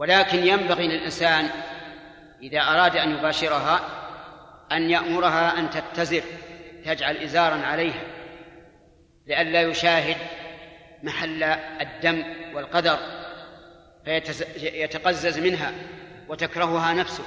ولكن 0.00 0.46
ينبغي 0.46 0.86
للإنسان 0.86 1.48
إذا 2.42 2.60
أراد 2.60 2.96
أن 2.96 3.18
يباشرها 3.18 3.80
أن 4.72 4.90
يأمرها 4.90 5.58
أن 5.58 5.70
تتزر 5.70 6.22
تجعل 6.84 7.16
إزارا 7.16 7.66
عليها 7.66 8.02
لئلا 9.26 9.62
يشاهد 9.62 10.16
محل 11.02 11.42
الدم 11.80 12.24
والقدر 12.54 12.98
فيتقزز 14.04 15.38
منها 15.38 15.72
وتكرهها 16.28 16.94
نفسه. 16.94 17.24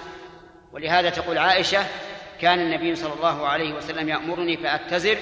ولهذا 0.72 1.10
تقول 1.10 1.38
عائشة 1.38 1.86
كان 2.42 2.60
النبي 2.60 2.96
صلى 2.96 3.14
الله 3.14 3.48
عليه 3.48 3.74
وسلم 3.74 4.10
يأمرني 4.10 4.58
فأتزر 4.58 5.18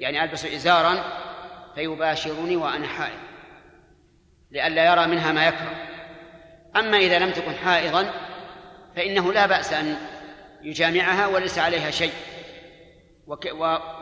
يعني 0.00 0.24
ألبس 0.24 0.44
إزارا 0.44 1.04
فيباشرني 1.74 2.56
وأنا 2.56 2.86
حائض 2.86 3.18
لئلا 4.50 4.92
يرى 4.92 5.06
منها 5.06 5.32
ما 5.32 5.46
يكره. 5.46 5.97
أما 6.76 6.98
إذا 6.98 7.18
لم 7.18 7.30
تكن 7.30 7.54
حائضا 7.54 8.12
فإنه 8.96 9.32
لا 9.32 9.46
بأس 9.46 9.72
أن 9.72 9.96
يجامعها 10.62 11.26
وليس 11.26 11.58
عليها 11.58 11.90
شيء. 11.90 12.12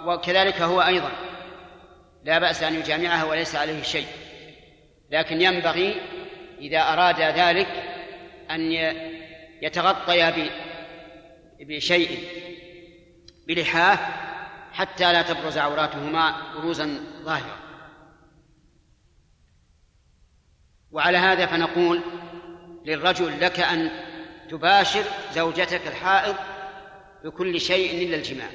وكذلك 0.06 0.60
هو 0.60 0.80
أيضا 0.80 1.12
لا 2.24 2.38
بأس 2.38 2.62
أن 2.62 2.74
يجامعها 2.74 3.24
وليس 3.24 3.56
عليه 3.56 3.82
شيء. 3.82 4.06
لكن 5.10 5.42
ينبغي 5.42 6.00
إذا 6.60 6.80
أراد 6.80 7.20
ذلك 7.20 7.68
أن 8.50 8.72
يتغطيا 9.62 10.50
بشيء 11.60 12.18
بلحاة 13.46 13.98
حتى 14.72 15.12
لا 15.12 15.22
تبرز 15.22 15.58
عوراتهما 15.58 16.34
بروزا 16.54 17.00
ظاهرا 17.22 17.56
وعلى 20.92 21.18
هذا 21.18 21.46
فنقول 21.46 22.02
للرجل 22.86 23.40
لك 23.40 23.60
أن 23.60 23.90
تباشر 24.50 25.02
زوجتك 25.34 25.86
الحائض 25.86 26.36
بكل 27.24 27.60
شيء 27.60 28.08
إلا 28.08 28.16
الجماع. 28.16 28.48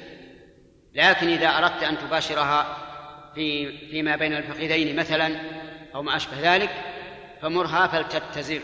لكن 0.94 1.28
إذا 1.28 1.48
أردت 1.48 1.82
أن 1.82 1.98
تباشرها 1.98 2.76
في 3.34 3.78
فيما 3.90 4.16
بين 4.16 4.36
الفخذين 4.36 4.96
مثلا 4.96 5.40
أو 5.94 6.02
ما 6.02 6.16
أشبه 6.16 6.54
ذلك 6.54 6.70
فمرها 7.42 7.86
فلتتزر 7.86 8.60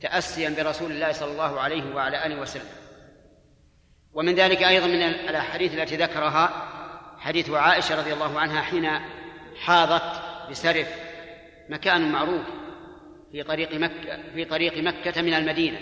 تأسيا 0.00 0.54
برسول 0.58 0.90
الله 0.92 1.12
صلى 1.12 1.32
الله 1.32 1.60
عليه 1.60 1.94
وعلى 1.94 2.26
آله 2.26 2.40
وسلم. 2.40 2.68
ومن 4.12 4.34
ذلك 4.34 4.62
أيضا 4.62 4.86
من 4.86 5.02
الأحاديث 5.02 5.74
التي 5.74 5.96
ذكرها 5.96 6.68
حديث 7.18 7.50
عائشة 7.50 7.98
رضي 7.98 8.12
الله 8.12 8.40
عنها 8.40 8.62
حين 8.62 8.90
حاضت 9.64 10.22
بسرف 10.50 10.88
مكان 11.68 12.12
معروف 12.12 12.42
في 13.32 13.42
طريق 13.42 13.74
مكة 13.74 14.32
في 14.34 14.44
طريق 14.44 14.78
مكة 14.78 15.22
من 15.22 15.34
المدينة. 15.34 15.78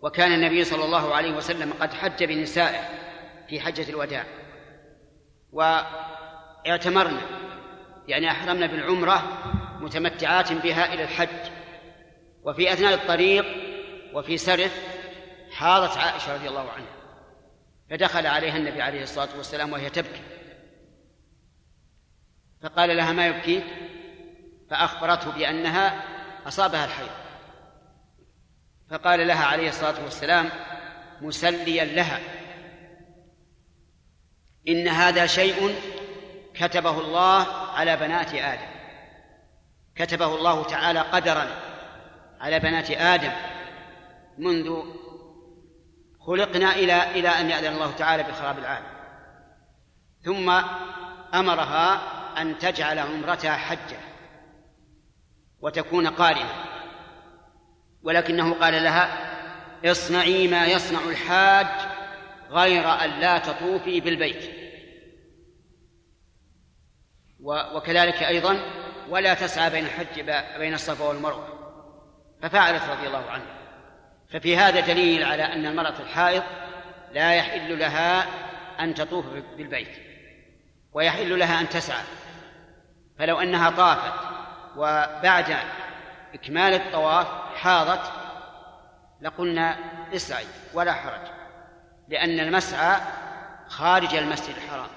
وكان 0.00 0.32
النبي 0.32 0.64
صلى 0.64 0.84
الله 0.84 1.14
عليه 1.14 1.32
وسلم 1.32 1.72
قد 1.72 1.92
حج 1.92 2.24
بنسائه 2.24 2.88
في 3.48 3.60
حجة 3.60 3.90
الوداع. 3.90 4.24
واعتمرنا 5.52 7.20
يعني 8.08 8.30
أحرمنا 8.30 8.66
بالعمرة 8.66 9.42
متمتعات 9.80 10.52
بها 10.52 10.94
إلى 10.94 11.02
الحج. 11.02 11.50
وفي 12.42 12.72
أثناء 12.72 12.94
الطريق 12.94 13.44
وفي 14.14 14.36
سرف 14.36 14.86
حاضت 15.50 15.96
عائشة 15.96 16.34
رضي 16.34 16.48
الله 16.48 16.70
عنها 16.70 16.96
فدخل 17.90 18.26
عليها 18.26 18.56
النبي 18.56 18.82
عليه 18.82 19.02
الصلاة 19.02 19.36
والسلام 19.36 19.72
وهي 19.72 19.90
تبكي. 19.90 20.22
فقال 22.62 22.96
لها 22.96 23.12
ما 23.12 23.26
يبكيك؟ 23.26 23.64
فأخبرته 24.70 25.30
بأنها 25.30 26.04
أصابها 26.46 26.84
الحيض. 26.84 27.10
فقال 28.90 29.26
لها 29.26 29.44
عليه 29.44 29.68
الصلاة 29.68 30.04
والسلام 30.04 30.50
مسليا 31.20 31.84
لها. 31.84 32.20
إن 34.68 34.88
هذا 34.88 35.26
شيء 35.26 35.74
كتبه 36.54 37.00
الله 37.00 37.46
على 37.72 37.96
بنات 37.96 38.34
آدم. 38.34 38.76
كتبه 39.96 40.34
الله 40.34 40.64
تعالى 40.64 41.00
قدرا 41.00 41.46
على 42.40 42.58
بنات 42.58 42.90
آدم 42.90 43.32
منذ 44.38 44.82
خلقنا 46.20 46.72
إلى 46.72 47.10
إلى 47.10 47.28
أن 47.28 47.50
يأذن 47.50 47.74
الله 47.74 47.92
تعالى 47.92 48.22
بخراب 48.22 48.58
العالم. 48.58 48.86
ثم 50.22 50.50
أمرها 51.34 52.00
أن 52.42 52.58
تجعل 52.58 52.98
عمرتها 52.98 53.56
حجة. 53.56 53.98
وتكون 55.66 56.06
قارنة. 56.06 56.50
ولكنه 58.02 58.54
قال 58.54 58.84
لها 58.84 59.32
اصنعي 59.84 60.48
ما 60.48 60.66
يصنع 60.66 61.00
الحاج 61.08 61.66
غير 62.50 63.04
أن 63.04 63.10
لا 63.10 63.38
تطوفي 63.38 64.00
بالبيت. 64.00 64.50
وكذلك 67.74 68.22
أيضا 68.22 68.60
ولا 69.08 69.34
تسعى 69.34 69.70
بين 69.70 69.84
الحج 69.84 70.20
بين 70.58 70.74
الصفا 70.74 71.04
والمروة. 71.04 71.48
ففعلت 72.42 72.82
رضي 72.82 73.06
الله 73.06 73.30
عنها. 73.30 73.56
ففي 74.30 74.56
هذا 74.56 74.80
دليل 74.80 75.24
على 75.24 75.42
أن 75.42 75.66
المرأة 75.66 76.00
الحائض 76.00 76.42
لا 77.12 77.34
يحل 77.34 77.78
لها 77.78 78.26
أن 78.80 78.94
تطوف 78.94 79.26
بالبيت 79.56 79.98
ويحل 80.92 81.38
لها 81.38 81.60
أن 81.60 81.68
تسعى. 81.68 82.04
فلو 83.18 83.40
أنها 83.40 83.70
طافت 83.70 84.35
وبعد 84.76 85.56
إكمال 86.34 86.74
الطواف 86.74 87.26
حاضت 87.54 88.12
لقلنا 89.20 89.76
اسعي 90.14 90.44
ولا 90.74 90.92
حرج 90.92 91.28
لأن 92.08 92.40
المسعى 92.40 93.00
خارج 93.68 94.14
المسجد 94.14 94.54
الحرام 94.56 94.88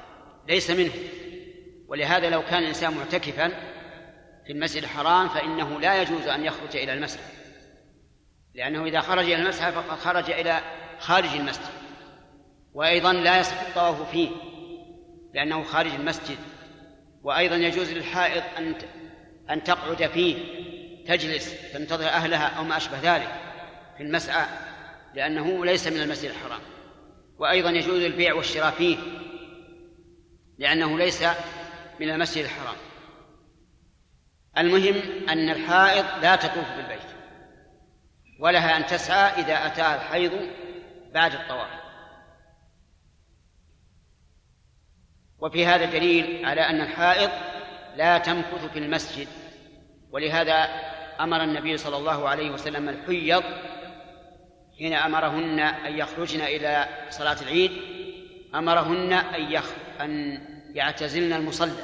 ليس 0.47 0.71
منه. 0.71 0.91
ولهذا 1.87 2.29
لو 2.29 2.41
كان 2.41 2.63
الإنسان 2.63 2.93
معتكفا 2.93 3.47
في 4.45 4.51
المسجد 4.51 4.83
الحرام 4.83 5.29
فإنه 5.29 5.79
لا 5.79 6.01
يجوز 6.01 6.27
أن 6.27 6.45
يخرج 6.45 6.75
إلى 6.75 6.93
المسجد 6.93 7.23
لأنه 8.55 8.85
إذا 8.85 8.99
خرج 8.99 9.25
إلى 9.25 9.35
المسعى 9.35 9.71
فقد 9.71 9.97
خرج 9.97 10.31
إلى 10.31 10.59
خارج 10.99 11.35
المسجد 11.35 11.69
وأيضا 12.73 13.13
لا 13.13 13.39
يصح 13.39 13.61
الطواف 13.61 14.11
فيه 14.11 14.29
لأنه 15.33 15.63
خارج 15.63 15.91
المسجد. 15.91 16.37
وأيضا 17.23 17.55
يجوز 17.55 17.91
للحائض 17.91 18.43
أن 18.57 18.75
أن 19.49 19.63
تقعد 19.63 20.07
فيه 20.07 20.35
تجلس 21.07 21.71
تنتظر 21.73 22.07
أهلها 22.07 22.47
أو 22.47 22.63
ما 22.63 22.77
أشبه 22.77 22.99
ذلك 23.15 23.29
في 23.97 24.03
المسعى 24.03 24.45
لأنه 25.13 25.65
ليس 25.65 25.87
من 25.87 26.01
المسجد 26.01 26.29
الحرام. 26.29 26.61
وأيضا 27.39 27.69
يجوز 27.69 28.03
البيع 28.03 28.33
والشراء 28.33 28.71
فيه 28.71 28.97
لأنه 30.57 30.97
ليس 30.97 31.23
من 31.99 32.09
المسجد 32.09 32.43
الحرام. 32.43 32.75
المهم 34.57 35.29
أن 35.29 35.49
الحائض 35.49 36.05
لا 36.21 36.35
تطوف 36.35 36.71
بالبيت 36.77 36.99
ولها 38.39 38.77
أن 38.77 38.85
تسعى 38.85 39.41
إذا 39.41 39.65
أتاها 39.65 39.95
الحيض 39.95 40.49
بعد 41.13 41.33
الطواف. 41.33 41.69
وفي 45.39 45.65
هذا 45.65 45.85
دليل 45.85 46.45
على 46.45 46.61
أن 46.61 46.81
الحائض 46.81 47.29
لا 47.95 48.17
تمكث 48.17 48.65
في 48.73 48.79
المسجد. 48.79 49.27
ولهذا 50.11 50.69
أمر 51.19 51.43
النبي 51.43 51.77
صلى 51.77 51.97
الله 51.97 52.29
عليه 52.29 52.51
وسلم 52.51 52.89
الحيض 52.89 53.43
حين 54.79 54.93
أمرهن 54.93 55.59
أن 55.59 55.97
يخرجن 55.97 56.41
إلى 56.41 56.87
صلاة 57.09 57.37
العيد 57.41 57.71
أمرهن 58.55 59.13
أن 59.13 59.51
يخ... 59.51 59.71
أن 60.01 60.41
يعتزلن 60.73 61.33
المصلى 61.33 61.83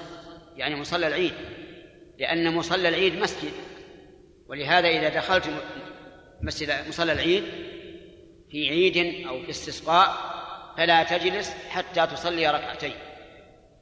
يعني 0.57 0.76
مصلى 0.76 1.07
العيد 1.07 1.34
لأن 2.19 2.56
مصلى 2.56 2.89
العيد 2.89 3.19
مسجد. 3.19 3.52
ولهذا 4.47 4.88
إذا 4.88 5.10
دخلت 5.10 5.49
مسجد 6.41 6.88
مصلى 6.88 7.11
العيد 7.11 7.43
في 8.52 8.69
عيد 8.69 9.27
أو 9.27 9.41
في 9.41 9.49
استسقاء 9.49 10.35
فلا 10.77 11.03
تجلس 11.03 11.56
حتى 11.69 12.07
تصلي 12.07 12.47
ركعتين. 12.47 12.93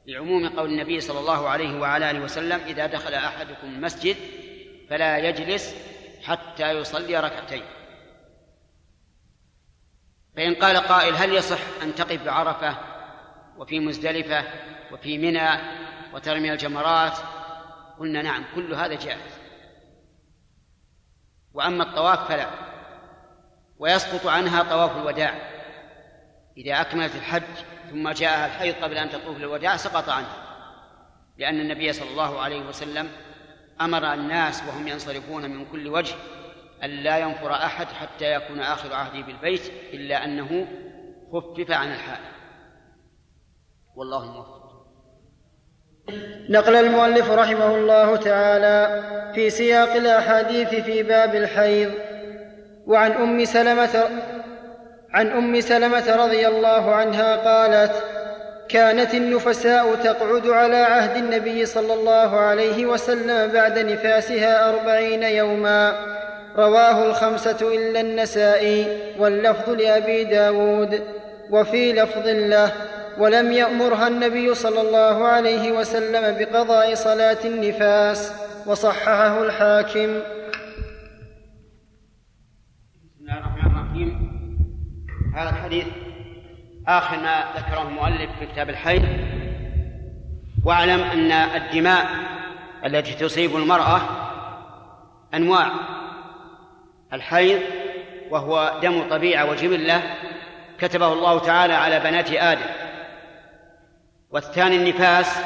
لعموم 0.06 0.48
قول 0.48 0.70
النبي 0.70 1.00
صلى 1.00 1.20
الله 1.20 1.48
عليه 1.48 1.80
وعلى 1.80 2.10
آله 2.10 2.20
وسلم 2.20 2.60
إذا 2.60 2.86
دخل 2.86 3.14
أحدكم 3.14 3.66
المسجد 3.66 4.16
فلا 4.90 5.18
يجلس 5.18 5.76
حتى 6.22 6.70
يصلي 6.70 7.20
ركعتين. 7.20 7.62
فإن 10.36 10.54
قال 10.54 10.76
قائل 10.76 11.14
هل 11.14 11.32
يصح 11.32 11.58
أن 11.82 11.94
تقف 11.94 12.24
بعرفة 12.24 12.76
وفي 13.58 13.80
مزدلفة 13.80 14.44
وفي 14.92 15.18
منى 15.18 15.48
وترمي 16.14 16.52
الجمرات؟ 16.52 17.18
قلنا 17.98 18.22
نعم 18.22 18.44
كل 18.54 18.74
هذا 18.74 18.94
جائز. 18.94 19.38
وأما 21.54 21.82
الطواف 21.84 22.28
فلا 22.28 22.50
ويسقط 23.78 24.26
عنها 24.26 24.62
طواف 24.62 24.96
الوداع. 24.96 25.34
إذا 26.56 26.80
أكملت 26.80 27.14
الحج 27.14 27.73
ثم 27.90 28.10
جاءها 28.10 28.46
الحيض 28.46 28.74
قبل 28.74 28.96
أن 28.96 29.10
تطوف 29.10 29.38
للوداع 29.38 29.76
سقط 29.76 30.08
عنها 30.08 30.44
لأن 31.38 31.60
النبي 31.60 31.92
صلى 31.92 32.10
الله 32.10 32.40
عليه 32.40 32.60
وسلم 32.68 33.08
أمر 33.80 34.14
الناس 34.14 34.62
وهم 34.62 34.88
ينصرفون 34.88 35.50
من 35.50 35.64
كل 35.64 35.88
وجه 35.88 36.14
أن 36.84 36.90
لا 36.90 37.18
ينفر 37.18 37.52
أحد 37.52 37.86
حتى 37.86 38.34
يكون 38.34 38.60
آخر 38.60 38.94
عهده 38.94 39.20
بالبيت 39.20 39.72
إلا 39.92 40.24
أنه 40.24 40.66
خفف 41.32 41.70
عن 41.70 41.92
الحائل 41.92 42.34
والله 43.96 44.24
الموفق 44.24 44.64
نقل 46.48 46.76
المؤلف 46.76 47.30
رحمه 47.30 47.76
الله 47.76 48.16
تعالى 48.16 49.02
في 49.34 49.50
سياق 49.50 49.92
الأحاديث 49.92 50.68
في 50.68 51.02
باب 51.02 51.34
الحيض 51.34 51.92
وعن 52.86 53.12
أم 53.12 53.44
سلمة 53.44 54.08
عن 55.14 55.30
أم 55.30 55.60
سلمة 55.60 56.16
رضي 56.16 56.48
الله 56.48 56.94
عنها 56.94 57.36
قالت 57.36 57.92
كانت 58.68 59.14
النفساء 59.14 59.94
تقعد 59.94 60.46
على 60.46 60.76
عهد 60.76 61.16
النبي 61.16 61.66
صلى 61.66 61.94
الله 61.94 62.36
عليه 62.36 62.86
وسلم 62.86 63.52
بعد 63.52 63.78
نفاسها 63.78 64.68
أربعين 64.68 65.22
يوما. 65.22 66.14
رواه 66.56 67.06
الخمسة 67.06 67.74
إلا 67.74 68.00
النسائي 68.00 68.98
واللفظ 69.18 69.70
لأبي 69.70 70.24
داود 70.24 71.02
وفي 71.50 71.92
لفظ 71.92 72.26
له 72.26 72.72
ولم 73.18 73.52
يأمرها 73.52 74.08
النبي 74.08 74.54
صلى 74.54 74.80
الله 74.80 75.26
عليه 75.26 75.72
وسلم 75.72 76.38
بقضاء 76.38 76.94
صلاة 76.94 77.38
النفاس 77.44 78.32
وصححه 78.66 79.42
الحاكم 79.42 80.20
بسم 83.04 83.20
الله 83.20 83.38
الرحمن 83.38 83.70
الرحيم 83.70 84.34
هذا 85.34 85.50
الحديث 85.50 85.86
آخر 86.88 87.16
ما 87.16 87.44
ذكره 87.56 87.82
المؤلف 87.88 88.30
في 88.38 88.46
كتاب 88.46 88.70
الحيض. 88.70 89.02
واعلم 90.64 91.00
أن 91.00 91.32
الدماء 91.32 92.06
التي 92.84 93.14
تصيب 93.14 93.56
المرأة 93.56 94.00
أنواع. 95.34 95.70
الحيض 97.12 97.60
وهو 98.30 98.78
دم 98.82 99.08
طبيعة 99.10 99.50
وجبلة 99.50 100.02
كتبه 100.78 101.12
الله 101.12 101.38
تعالى 101.38 101.74
على 101.74 102.00
بنات 102.00 102.30
آدم. 102.30 102.70
والثاني 104.30 104.76
النفاس 104.76 105.38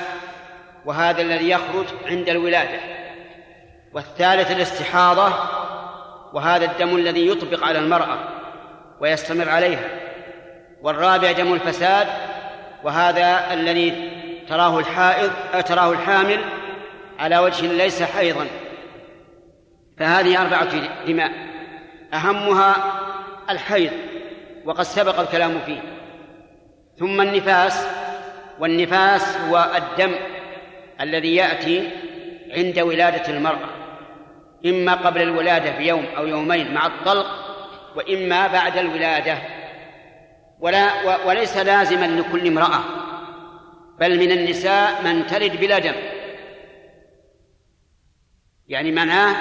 وهذا 0.85 1.23
الذي 1.23 1.51
يخرج 1.51 1.87
عند 2.07 2.29
الولادة. 2.29 2.81
والثالث 3.93 4.51
الاستحاضة 4.51 5.33
وهذا 6.33 6.65
الدم 6.65 6.97
الذي 6.97 7.29
يطبق 7.29 7.65
على 7.65 7.79
المرأة. 7.79 8.38
ويستمر 9.01 9.49
عليها. 9.49 9.89
والرابع 10.83 11.33
دم 11.33 11.55
الفساد 11.55 12.07
وهذا 12.85 13.53
الذي 13.53 14.11
تراه 14.49 14.79
الحائض 14.79 15.31
تراه 15.67 15.93
الحامل 15.93 16.39
على 17.19 17.39
وجه 17.39 17.67
ليس 17.67 18.03
حيضا. 18.03 18.47
فهذه 19.99 20.43
أربعة 20.43 20.71
دماء 21.07 21.33
أهمها 22.15 22.77
الحيض 23.51 23.93
وقد 24.65 24.83
سبق 24.83 25.21
الكلام 25.21 25.59
فيه. 25.67 25.81
ثم 26.99 27.21
النفاس 27.21 27.87
والنفاس 28.59 29.37
هو 29.37 29.67
الدم 29.77 30.15
الذي 31.01 31.37
يأتي 31.37 31.91
عند 32.57 32.79
ولادة 32.79 33.29
المرأة. 33.29 33.69
إما 34.67 34.95
قبل 34.95 35.23
الولادة 35.23 35.79
بيوم 35.79 36.07
أو 36.17 36.27
يومين 36.27 36.75
مع 36.75 36.87
الطلق 36.87 37.48
وإما 37.99 38.47
بعد 38.47 38.79
الولادة. 38.79 39.39
ولا 40.61 41.27
وليس 41.27 41.57
لازما 41.57 42.07
لكل 42.07 42.47
امرأة 42.47 42.81
بل 44.01 44.19
من 44.19 44.33
النساء 44.33 45.03
من 45.03 45.27
تلد 45.27 45.61
بلا 45.61 45.79
دم. 45.79 45.95
يعني 48.69 48.93
معناه 48.93 49.37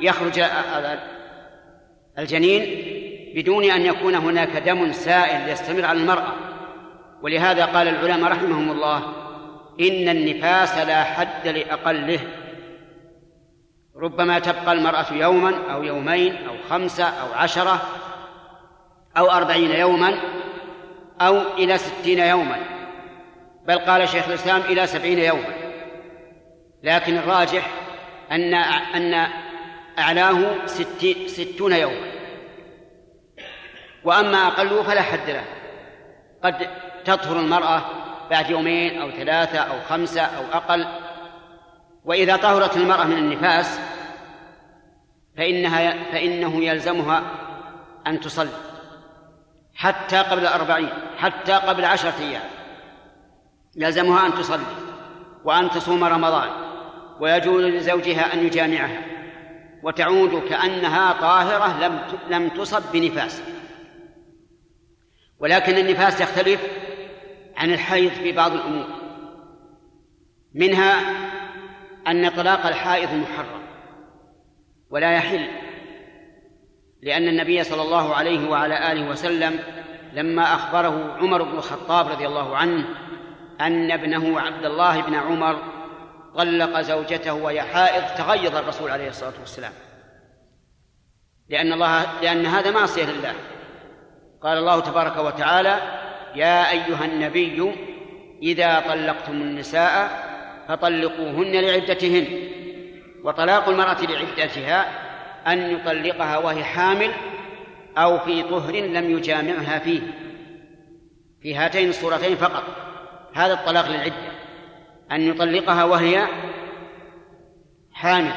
يخرج 0.00 0.44
الجنين 2.18 2.62
بدون 3.34 3.64
أن 3.70 3.86
يكون 3.86 4.14
هناك 4.14 4.56
دم 4.56 4.92
سائل 4.92 5.48
يستمر 5.48 5.84
على 5.84 5.98
المرأة. 5.98 6.34
ولهذا 7.22 7.64
قال 7.64 7.88
العلماء 7.88 8.32
رحمهم 8.32 8.70
الله 8.70 8.98
إن 9.80 10.08
النفاس 10.08 10.78
لا 10.78 11.04
حد 11.04 11.48
لأقله. 11.48 12.20
ربما 13.96 14.38
تبقى 14.38 14.72
المرأة 14.72 15.12
يوما 15.12 15.72
أو 15.72 15.82
يومين 15.82 16.48
أو 16.48 16.54
خمسة 16.70 17.04
أو 17.04 17.32
عشرة 17.34 17.82
أو 19.18 19.30
أربعين 19.30 19.70
يوما 19.70 20.20
أو 21.20 21.40
إلى 21.58 21.78
ستين 21.78 22.18
يوما. 22.18 22.56
بل 23.66 23.78
قال 23.78 24.08
شيخ 24.08 24.28
الإسلام 24.28 24.60
إلى 24.60 24.86
سبعين 24.86 25.18
يوما. 25.18 25.54
لكن 26.82 27.16
الراجح 27.16 27.70
أن 28.32 28.54
أن 28.94 29.28
أعلاه 29.98 30.66
ستي 30.66 31.28
ستون 31.28 31.72
يوما. 31.72 32.12
وأما 34.04 34.46
أقله 34.46 34.82
فلا 34.82 35.02
حد 35.02 35.30
له. 35.30 35.44
قد 36.44 36.68
تطهر 37.04 37.40
المرأة 37.40 37.82
بعد 38.30 38.50
يومين 38.50 39.02
أو 39.02 39.10
ثلاثة 39.10 39.58
أو 39.58 39.80
خمسة 39.88 40.22
أو 40.22 40.44
أقل. 40.52 40.86
وإذا 42.04 42.36
طهرت 42.36 42.76
المرأة 42.76 43.04
من 43.04 43.18
النفاس 43.18 43.80
فإنها 45.36 46.12
فإنه 46.12 46.64
يلزمها 46.64 47.22
أن 48.06 48.20
تصلي 48.20 48.50
حتى 49.74 50.16
قبل 50.16 50.42
الأربعين 50.42 50.88
حتى 51.16 51.52
قبل 51.52 51.84
عشرة 51.84 52.14
أيام. 52.20 52.42
يلزمها 53.76 54.26
أن 54.26 54.34
تصلي 54.34 54.64
وأن 55.44 55.70
تصوم 55.70 56.04
رمضان 56.04 56.50
ويجوز 57.20 57.64
لزوجها 57.64 58.34
أن 58.34 58.46
يجامعها 58.46 59.02
وتعود 59.82 60.42
كأنها 60.48 61.12
طاهرة 61.12 61.86
لم 61.86 62.00
لم 62.30 62.48
تصب 62.48 62.82
بنفاس 62.92 63.42
ولكن 65.38 65.76
النفاس 65.78 66.20
يختلف 66.20 66.60
عن 67.56 67.72
الحيض 67.72 68.10
في 68.10 68.32
بعض 68.32 68.52
الأمور. 68.52 68.86
منها 70.54 71.00
أن 72.08 72.28
طلاق 72.28 72.66
الحائض 72.66 73.14
محرم 73.14 73.62
ولا 74.90 75.12
يحل 75.12 75.48
لأن 77.02 77.28
النبي 77.28 77.64
صلى 77.64 77.82
الله 77.82 78.14
عليه 78.14 78.50
وعلى 78.50 78.92
آله 78.92 79.08
وسلم 79.08 79.58
لما 80.12 80.54
أخبره 80.54 81.16
عمر 81.20 81.42
بن 81.42 81.56
الخطاب 81.58 82.08
رضي 82.08 82.26
الله 82.26 82.56
عنه 82.56 82.84
أن 83.60 83.90
ابنه 83.90 84.40
عبد 84.40 84.64
الله 84.64 85.02
بن 85.02 85.14
عمر 85.14 85.62
طلق 86.36 86.80
زوجته 86.80 87.34
وهي 87.34 87.62
حائض 87.62 88.04
تغيظ 88.18 88.56
الرسول 88.56 88.90
عليه 88.90 89.08
الصلاة 89.08 89.32
والسلام. 89.40 89.72
لأن 91.48 91.72
الله 91.72 92.20
لأن 92.22 92.46
هذا 92.46 92.70
معصية 92.70 93.04
لله. 93.04 93.34
قال 94.42 94.58
الله 94.58 94.80
تبارك 94.80 95.16
وتعالى 95.16 95.78
يا 96.34 96.70
أيها 96.70 97.04
النبي 97.04 97.72
إذا 98.42 98.80
طلقتم 98.80 99.32
النساء 99.32 100.33
فطلقوهن 100.68 101.52
لعدتهن. 101.52 102.26
وطلاق 103.24 103.68
المرأة 103.68 104.02
لعدتها 104.02 104.86
أن 105.46 105.70
يطلقها 105.70 106.38
وهي 106.38 106.64
حامل 106.64 107.10
أو 107.98 108.18
في 108.18 108.42
طهر 108.42 108.72
لم 108.72 109.10
يجامعها 109.10 109.78
فيه. 109.78 110.00
في 111.42 111.54
هاتين 111.54 111.88
الصورتين 111.88 112.36
فقط. 112.36 112.64
هذا 113.34 113.52
الطلاق 113.52 113.88
للعدة. 113.88 114.34
أن 115.12 115.20
يطلقها 115.20 115.84
وهي 115.84 116.26
حامل 117.92 118.32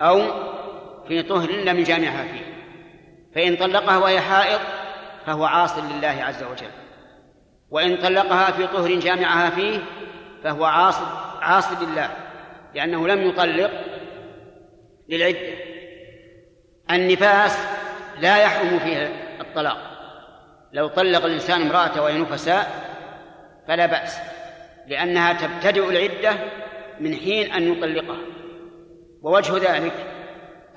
أو 0.00 0.22
في 1.08 1.22
طهر 1.22 1.50
لم 1.50 1.78
يجامعها 1.78 2.24
فيه. 2.24 2.46
فإن 3.34 3.56
طلقها 3.56 3.98
وهي 3.98 4.20
حائض 4.20 4.60
فهو 5.26 5.44
عاص 5.44 5.78
لله 5.78 6.16
عز 6.20 6.42
وجل. 6.42 6.70
وإن 7.70 7.96
طلقها 7.96 8.50
في 8.50 8.66
طهر 8.66 8.94
جامعها 8.94 9.50
فيه 9.50 9.78
فهو 10.46 10.64
عاص 10.64 10.94
عاص 11.40 11.72
لله 11.82 12.10
لأنه 12.74 13.08
لم 13.08 13.28
يطلق 13.28 13.70
للعدة. 15.08 15.54
النفاس 16.90 17.58
لا 18.20 18.42
يحرم 18.42 18.78
فيه 18.78 19.12
الطلاق. 19.40 19.76
لو 20.72 20.88
طلق 20.88 21.24
الإنسان 21.24 21.62
امرأته 21.62 22.02
وهي 22.02 22.18
نفساء 22.18 22.66
فلا 23.68 23.86
بأس 23.86 24.18
لأنها 24.86 25.32
تبتدئ 25.32 25.90
العدة 25.90 26.36
من 27.00 27.14
حين 27.14 27.52
أن 27.52 27.72
يطلقها. 27.72 28.18
ووجه 29.22 29.72
ذلك 29.72 29.94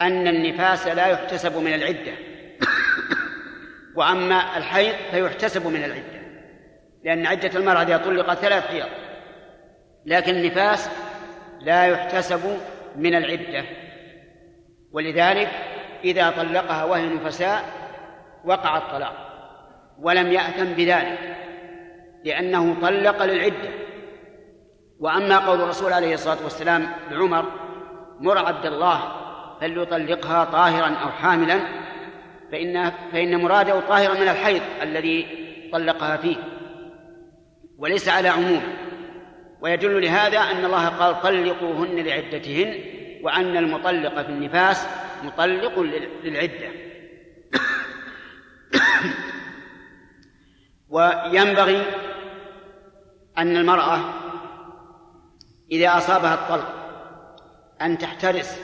أن 0.02 0.28
النفاس 0.28 0.88
لا 0.88 1.08
يحتسب 1.08 1.58
من 1.58 1.74
العدة. 1.74 2.14
وأما 3.98 4.58
الحيض 4.58 4.96
فيحتسب 5.12 5.68
من 5.68 5.84
العدة 5.84 6.20
لأن 7.04 7.26
عدة 7.26 7.60
المرأة 7.60 7.84
إذا 7.84 7.98
طلقت 7.98 8.38
ثلاث 8.38 8.68
حيض 8.68 9.09
لكن 10.10 10.36
النفاس 10.36 10.90
لا 11.62 11.86
يحتسب 11.86 12.58
من 12.96 13.16
العدة. 13.16 13.66
ولذلك 14.92 15.50
إذا 16.04 16.30
طلقها 16.30 16.84
وهي 16.84 17.08
نفساء 17.08 17.64
وقع 18.46 18.78
الطلاق 18.78 19.14
ولم 20.00 20.32
يأثم 20.32 20.66
بذلك 20.66 21.36
لأنه 22.26 22.76
طلق 22.82 23.24
للعدة. 23.24 23.70
وأما 25.00 25.38
قول 25.38 25.62
الرسول 25.62 25.94
عليه 25.94 26.14
الصلاة 26.14 26.44
والسلام 26.44 26.88
لعمر 27.12 27.46
مر 28.20 28.38
عبد 28.38 28.66
الله 28.66 29.02
فليطلقها 29.62 30.46
طاهرا 30.46 30.88
أو 30.88 31.10
حاملا 31.10 31.60
فإن 32.52 32.92
فإن 33.12 33.42
مراده 33.42 33.80
طاهرا 33.80 34.14
من 34.14 34.28
الحيض 34.28 34.62
الذي 34.82 35.28
طلقها 35.72 36.18
فيه 36.18 36.36
وليس 37.78 38.10
على 38.10 38.30
عموم. 38.30 38.89
ويدل 39.62 40.02
لهذا 40.02 40.40
أن 40.40 40.66
الله 40.66 40.88
قال 40.88 41.22
طلقوهن 41.22 41.96
لعدتهن 41.96 42.80
وأن 43.24 43.58
المطلق 43.58 44.22
في 44.22 44.30
النفاس 44.30 44.88
مطلق 45.24 45.80
للعدة. 46.24 46.70
وينبغي 50.90 51.86
أن 53.38 53.58
المرأة 53.58 54.00
إذا 55.72 55.98
أصابها 55.98 56.34
الطلق 56.34 56.74
أن 57.82 57.98
تحترس 57.98 58.60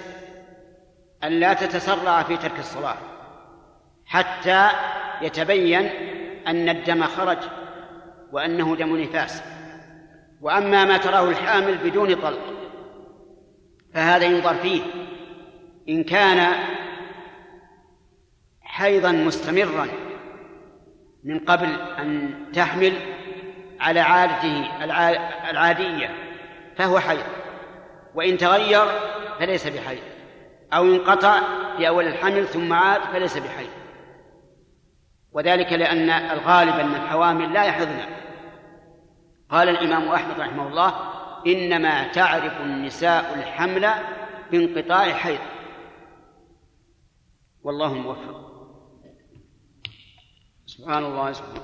أن 1.23 1.31
لا 1.31 1.53
تتسرع 1.53 2.23
في 2.23 2.37
ترك 2.37 2.59
الصلاة 2.59 2.97
حتى 4.05 4.69
يتبين 5.21 5.89
أن 6.47 6.69
الدم 6.69 7.03
خرج 7.03 7.37
وأنه 8.31 8.75
دم 8.75 8.97
نفاس. 8.97 9.41
وأما 10.45 10.85
ما 10.85 10.97
تراه 10.97 11.29
الحامل 11.29 11.77
بدون 11.77 12.15
طلق 12.15 12.39
فهذا 13.93 14.25
ينظر 14.25 14.53
فيه. 14.53 14.81
إن 15.89 16.03
كان 16.03 16.53
حيضا 18.61 19.11
مستمرا 19.11 19.87
من 21.23 21.39
قبل 21.39 21.67
أن 21.99 22.33
تحمل 22.53 22.93
على 23.79 23.99
عادته 23.99 24.81
العادية 25.49 26.15
فهو 26.77 26.99
حيض. 26.99 27.25
وإن 28.15 28.37
تغير 28.37 28.85
فليس 29.39 29.67
بحيض. 29.67 30.03
أو 30.73 30.83
انقطع 30.83 31.41
في 31.77 31.87
أول 31.87 32.07
الحمل 32.07 32.47
ثم 32.47 32.73
عاد 32.73 33.01
فليس 33.01 33.37
بحيض. 33.37 33.69
وذلك 35.31 35.73
لأن 35.73 36.09
الغالب 36.09 36.79
أن 36.79 36.95
الحوامل 36.95 37.53
لا 37.53 37.63
يحضن 37.63 37.99
قال 39.55 39.69
الإمام 39.69 40.09
أحمد 40.09 40.39
رحمه 40.39 40.67
الله 40.67 40.93
إنما 41.47 42.07
تعرف 42.07 42.61
النساء 42.61 43.33
الحمل 43.33 43.89
بانقطاع 44.51 45.13
حيض. 45.13 45.39
والله 47.63 47.93
موفق. 47.93 48.51
سبحان 50.65 51.05
الله 51.05 51.31
سبحانه 51.33 51.61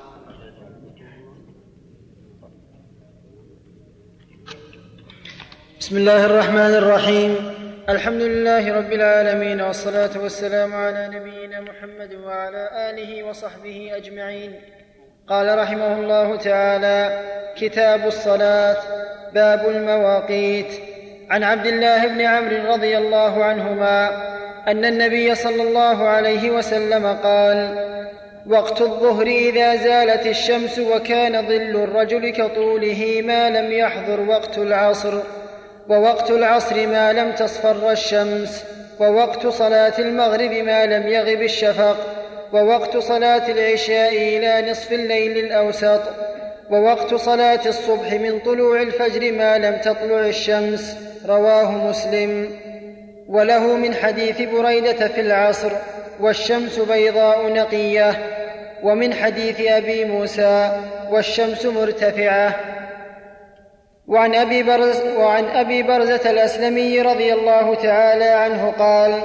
بسم 5.80 5.98
الله 5.98 6.26
الرحمن 6.26 6.60
الرحيم. 6.60 7.36
الحمد 7.90 8.22
لله 8.22 8.74
رب 8.78 8.94
العالمين 8.94 9.62
والصلاة 9.62 10.22
والسلام 10.24 10.76
على 10.76 11.08
نبينا 11.08 11.62
محمد 11.62 12.14
وعلى 12.14 12.90
آله 12.90 13.24
وصحبه 13.24 13.96
أجمعين. 13.96 14.81
قال 15.28 15.58
رحمه 15.58 15.94
الله 15.94 16.36
تعالى 16.36 17.20
كتاب 17.58 18.08
الصلاة 18.08 18.78
باب 19.34 19.70
المواقيت. 19.70 20.68
عن 21.30 21.44
عبد 21.44 21.68
الله 21.68 22.08
بن 22.08 22.22
عمرو 22.22 22.74
رضي 22.74 22.98
الله 22.98 23.44
عنهما 23.44 24.10
أن 24.68 24.86
النبي 24.86 25.36
صلى 25.36 25.64
الله 25.64 26.08
عليه 26.08 26.52
وسلم 26.52 27.18
قال 27.24 27.88
وقت 28.48 28.82
الظهر 28.82 29.28
إذا 29.28 29.76
زالت 29.76 30.28
الشمس 30.28 30.80
وكان 30.80 31.48
ظل 31.48 31.84
الرجل 31.84 32.30
كطوله 32.30 33.22
ما 33.26 33.50
لم 33.50 33.72
يحضر 33.72 34.20
وقت 34.30 34.58
العصر 34.58 35.20
ووقت 35.90 36.32
العصر 36.32 36.88
ما 36.88 37.14
لم 37.14 37.32
تصفر 37.32 37.92
الشمس 37.92 38.64
ووقت 39.00 39.48
صلاة 39.48 40.00
المغرب 40.00 40.52
ما 40.52 40.86
لم 40.86 41.08
يغب 41.08 41.42
الشفق. 41.42 42.21
ووقت 42.54 42.98
صلاة 42.98 43.52
العشاء 43.52 44.10
إلى 44.10 44.72
نصف 44.72 44.92
الليل 44.92 45.38
الأوسط 45.38 46.02
ووقت 46.70 47.16
صلاة 47.16 47.60
الصبح 47.66 48.14
من 48.14 48.40
طلوع 48.40 48.82
الفجر 48.82 49.32
ما 49.32 49.58
لم 49.58 49.78
تطلع 49.78 50.20
الشمس 50.20 50.98
رواه 51.28 51.72
مسلم. 51.72 52.50
وله 53.28 53.76
من 53.76 53.94
حديث 53.94 54.42
بريدة 54.42 55.08
في 55.08 55.22
العصر 55.22 55.72
والشمس 56.20 56.80
بيضاء 56.80 57.54
نقية. 57.54 58.12
ومن 58.84 59.14
حديث 59.14 59.62
أبي 59.62 60.06
موسى 60.06 60.72
والشمس 61.12 61.66
مرتفعة. 61.66 62.56
وعن 64.08 64.36
أبي, 64.36 64.64
برز 64.64 65.02
وعن 65.18 65.46
أبي 65.46 65.84
برزة 65.84 66.30
الأسلمي 66.30 67.02
رضي 67.02 67.34
الله 67.34 67.76
تعالى 67.76 68.26
عنه 68.26 68.74
قال 68.80 69.22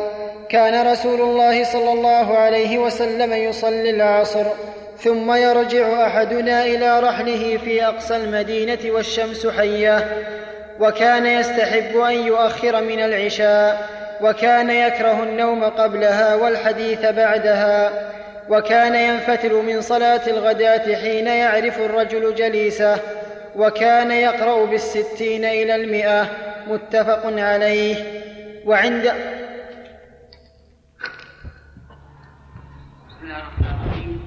كان 0.48 0.86
رسول 0.92 1.20
الله 1.20 1.64
صلى 1.64 1.92
الله 1.92 2.38
عليه 2.38 2.78
وسلم 2.78 3.32
يصلي 3.32 3.90
العصر 3.90 4.44
ثم 4.98 5.32
يرجع 5.34 6.06
أحدنا 6.06 6.64
إلى 6.64 7.00
رحله 7.00 7.58
في 7.64 7.86
أقصى 7.86 8.16
المدينة 8.16 8.78
والشمس 8.84 9.46
حية 9.46 10.22
وكان 10.80 11.26
يستحب 11.26 11.96
أن 11.96 12.12
يؤخر 12.12 12.80
من 12.82 13.00
العشاء 13.00 13.88
وكان 14.20 14.70
يكره 14.70 15.22
النوم 15.22 15.64
قبلها 15.64 16.34
والحديث 16.34 17.06
بعدها 17.06 17.92
وكان 18.48 18.94
ينفتل 18.94 19.52
من 19.52 19.80
صلاة 19.80 20.20
الغداة 20.26 20.96
حين 20.96 21.26
يعرف 21.26 21.80
الرجل 21.80 22.34
جليسه 22.34 22.98
وكان 23.56 24.10
يقرأ 24.10 24.64
بالستين 24.64 25.44
إلى 25.44 25.74
المئة 25.74 26.26
متفق 26.66 27.22
عليه. 27.26 27.96
وعند 28.66 29.12
بسم 33.26 33.34
الله 33.34 33.44
الرحمن 33.48 33.86
الرحيم. 33.86 34.20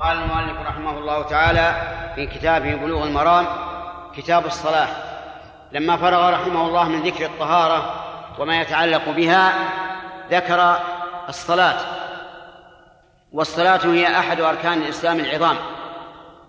قال 0.00 0.18
المؤلف 0.18 0.66
رحمه 0.66 0.98
الله 0.98 1.22
تعالى 1.22 1.74
في 2.14 2.26
كتابه 2.26 2.74
بلوغ 2.74 3.04
المرام 3.04 3.46
كتاب 4.16 4.46
الصلاة. 4.46 4.88
لما 5.72 5.96
فرغ 5.96 6.30
رحمه 6.30 6.66
الله 6.66 6.88
من 6.88 7.02
ذكر 7.02 7.26
الطهارة 7.26 8.04
وما 8.38 8.60
يتعلق 8.60 9.08
بها 9.08 9.52
ذكر 10.30 10.76
الصلاة. 11.28 11.76
والصلاة 13.32 13.80
هي 13.84 14.18
أحد 14.18 14.40
أركان 14.40 14.82
الإسلام 14.82 15.20
العظام 15.20 15.56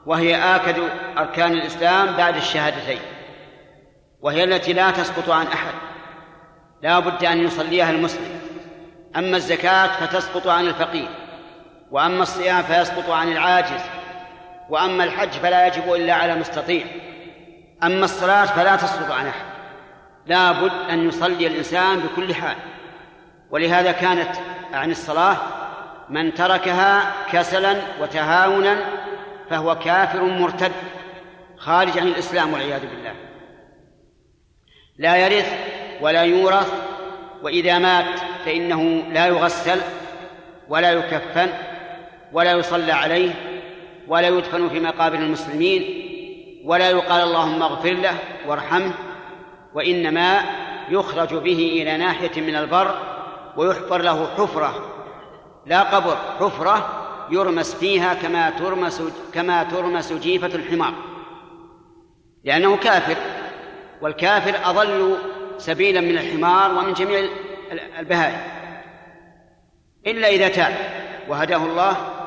وهي 0.05 0.55
آكد 0.55 0.79
أركان 1.17 1.51
الإسلام 1.51 2.17
بعد 2.17 2.35
الشهادتين 2.35 3.01
وهي 4.21 4.43
التي 4.43 4.73
لا 4.73 4.91
تسقط 4.91 5.29
عن 5.29 5.47
أحد. 5.47 5.73
لا 6.81 6.99
بد 6.99 7.25
أن 7.25 7.37
يصليها 7.37 7.89
المسلم. 7.89 8.41
أما 9.15 9.37
الزكاة 9.37 9.87
فتسقط 9.87 10.47
عن 10.47 10.67
الفقير. 10.67 11.07
وأما 11.91 12.23
الصيام 12.23 12.63
فيسقط 12.63 13.09
عن 13.09 13.31
العاجز 13.31 13.81
وأما 14.69 15.03
الحج 15.03 15.29
فلا 15.29 15.67
يجب 15.67 15.93
إلا 15.93 16.13
على 16.13 16.35
مستطيع 16.35 16.85
أما 17.83 18.05
الصلاة 18.05 18.45
فلا 18.45 18.75
تسقط 18.75 19.11
عن 19.11 19.27
أحد 19.27 19.45
لا 20.25 20.51
بد 20.51 20.71
أن 20.89 21.07
يصلي 21.07 21.47
الإنسان 21.47 21.99
بكل 21.99 22.35
حال 22.35 22.55
ولهذا 23.51 23.91
كانت 23.91 24.35
عن 24.73 24.91
الصلاة 24.91 25.37
من 26.09 26.33
تركها 26.33 27.13
كسلا 27.31 27.81
وتهاونا 28.01 28.77
فهو 29.49 29.79
كافر 29.79 30.23
مرتد 30.23 30.71
خارج 31.57 31.97
عن 31.97 32.07
الإسلام 32.07 32.53
والعياذ 32.53 32.81
بالله. 32.81 33.13
لا 34.97 35.17
يرث 35.17 35.53
ولا 36.01 36.21
يورث 36.21 36.73
وإذا 37.43 37.77
مات 37.77 38.19
فإنه 38.45 38.83
لا 39.11 39.27
يغسل 39.27 39.81
ولا 40.69 40.91
يكفن 40.91 41.49
ولا 42.33 42.51
يصلى 42.51 42.91
عليه 42.91 43.31
ولا 44.07 44.27
يدفن 44.27 44.69
في 44.69 44.79
مقابر 44.79 45.15
المسلمين 45.15 46.05
ولا 46.65 46.89
يقال 46.89 47.23
اللهم 47.23 47.63
اغفر 47.63 47.93
له 47.93 48.17
وارحمه 48.47 48.93
وإنما 49.73 50.41
يخرج 50.89 51.33
به 51.33 51.81
إلى 51.81 51.97
ناحية 51.97 52.41
من 52.41 52.55
البر 52.55 52.95
ويحفر 53.57 54.01
له 54.01 54.27
حفرة. 54.37 54.95
لا 55.65 55.81
قبر 55.81 56.17
حفرة 56.39 57.05
يرمس 57.31 57.75
فيها 57.75 58.13
كما 58.13 58.49
ترمس 58.49 59.03
كما 59.33 59.63
ترمس 59.63 60.13
جيفة 60.13 60.47
الحمار. 60.47 60.93
لأنه 62.43 62.77
كافر 62.77 63.17
والكافر 64.01 64.69
أضل 64.69 65.17
سبيلا 65.57 66.01
من 66.01 66.17
الحمار 66.17 66.71
ومن 66.71 66.93
جميع 66.93 67.29
البهائم. 67.99 68.41
إلا 70.07 70.27
إذا 70.27 70.47
تاب 70.47 70.75
وهداه 71.27 71.65
الله 71.65 72.18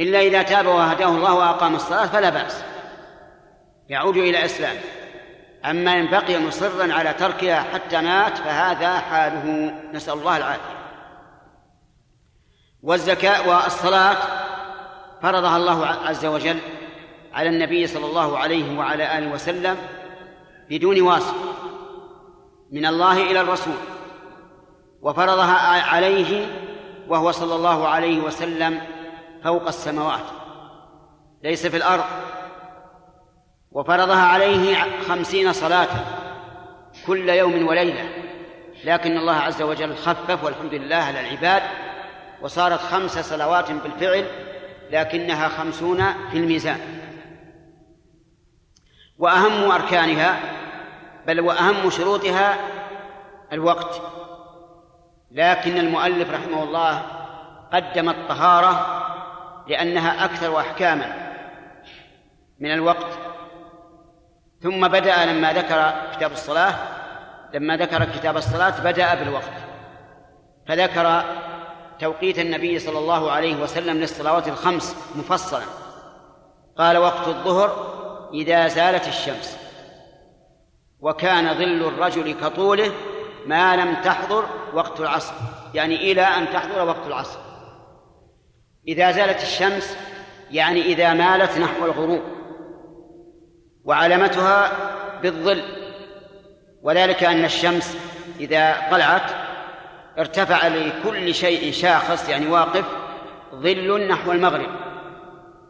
إلا 0.00 0.20
إذا 0.20 0.42
تاب 0.42 0.66
وهداه 0.66 1.08
الله 1.08 1.34
وأقام 1.34 1.74
الصلاة 1.74 2.06
فلا 2.06 2.30
بأس. 2.30 2.64
يعود 3.88 4.16
إلى 4.16 4.44
إسلام 4.44 4.76
أما 5.64 5.92
إن 6.00 6.10
بقي 6.10 6.38
مصرا 6.38 6.92
على 6.92 7.12
تركها 7.12 7.62
حتى 7.62 8.00
مات 8.00 8.38
فهذا 8.38 8.98
حاله. 8.98 9.74
نسأل 9.92 10.14
الله 10.14 10.36
العافية. 10.36 10.82
والزكاة 12.82 13.48
والصلاة 13.48 14.16
فرضها 15.22 15.56
الله 15.56 15.86
عز 15.86 16.26
وجل 16.26 16.58
على 17.32 17.48
النبي 17.48 17.86
صلى 17.86 18.06
الله 18.06 18.38
عليه 18.38 18.78
وعلى 18.78 19.18
آله 19.18 19.32
وسلم 19.32 19.76
بدون 20.70 21.00
واسطة 21.00 21.54
من 22.72 22.86
الله 22.86 23.30
إلى 23.30 23.40
الرسول. 23.40 23.76
وفرضها 25.02 25.82
عليه 25.82 26.46
وهو 27.08 27.30
صلى 27.30 27.54
الله 27.54 27.88
عليه 27.88 28.20
وسلم 28.20 28.80
فوق 29.44 29.66
السماوات 29.66 30.24
ليس 31.42 31.66
في 31.66 31.76
الأرض 31.76 32.04
وفرضها 33.72 34.24
عليه 34.24 34.76
خمسين 35.08 35.52
صلاة 35.52 35.88
كل 37.06 37.28
يوم 37.28 37.66
وليلة 37.66 38.08
لكن 38.84 39.16
الله 39.16 39.34
عز 39.34 39.62
وجل 39.62 39.96
خفف 39.96 40.44
والحمد 40.44 40.74
لله 40.74 40.96
على 40.96 41.20
العباد 41.20 41.62
وصارت 42.42 42.80
خمس 42.80 43.18
صلوات 43.18 43.70
بالفعل 43.70 44.26
لكنها 44.90 45.48
خمسون 45.48 46.04
في 46.30 46.38
الميزان. 46.38 46.80
وأهم 49.18 49.70
أركانها 49.70 50.40
بل 51.26 51.40
وأهم 51.40 51.90
شروطها 51.90 52.56
الوقت 53.52 54.02
لكن 55.30 55.76
المؤلف 55.76 56.30
رحمه 56.30 56.62
الله 56.62 57.02
قدم 57.72 58.08
الطهارة 58.08 59.01
لأنها 59.66 60.24
أكثر 60.24 60.60
أحكاما 60.60 61.32
من 62.60 62.70
الوقت. 62.70 63.18
ثم 64.62 64.88
بدأ 64.88 65.24
لما 65.24 65.52
ذكر 65.52 65.92
كتاب 66.16 66.32
الصلاة 66.32 66.74
لما 67.54 67.76
ذكر 67.76 68.04
كتاب 68.04 68.36
الصلاة 68.36 68.80
بدأ 68.84 69.14
بالوقت. 69.14 69.52
فذكر 70.68 71.24
توقيت 71.98 72.38
النبي 72.38 72.78
صلى 72.78 72.98
الله 72.98 73.30
عليه 73.30 73.56
وسلم 73.56 73.96
للصلوات 73.96 74.48
الخمس 74.48 74.96
مفصلا. 75.16 75.64
قال 76.78 76.96
وقت 76.96 77.28
الظهر 77.28 77.92
إذا 78.34 78.68
زالت 78.68 79.08
الشمس. 79.08 79.58
وكان 81.00 81.54
ظل 81.54 81.88
الرجل 81.88 82.32
كطوله 82.40 82.92
ما 83.46 83.76
لم 83.76 83.94
تحضر 83.94 84.44
وقت 84.74 85.00
العصر. 85.00 85.34
يعني 85.74 86.12
إلى 86.12 86.22
أن 86.22 86.52
تحضر 86.52 86.84
وقت 86.84 87.06
العصر. 87.06 87.38
إذا 88.88 89.12
زالت 89.12 89.42
الشمس 89.42 89.96
يعني 90.50 90.80
إذا 90.80 91.12
مالت 91.12 91.58
نحو 91.58 91.84
الغروب 91.84 92.22
وعلامتها 93.84 94.72
بالظل. 95.22 95.62
وذلك 96.82 97.24
أن 97.24 97.44
الشمس 97.44 97.96
إذا 98.40 98.76
طلعت 98.90 99.30
ارتفع 100.18 100.68
لكل 100.68 101.34
شيء 101.34 101.72
شاخص 101.72 102.28
يعني 102.28 102.46
واقف 102.46 102.84
ظل 103.54 104.08
نحو 104.08 104.32
المغرب. 104.32 104.70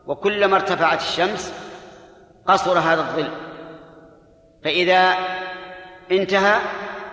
وكلما 0.06 0.56
ارتفعت 0.56 1.01
الشمس 1.01 1.55
قصر 2.47 2.78
هذا 2.78 3.01
الظل. 3.01 3.28
فإذا 4.64 5.14
انتهى 6.10 6.59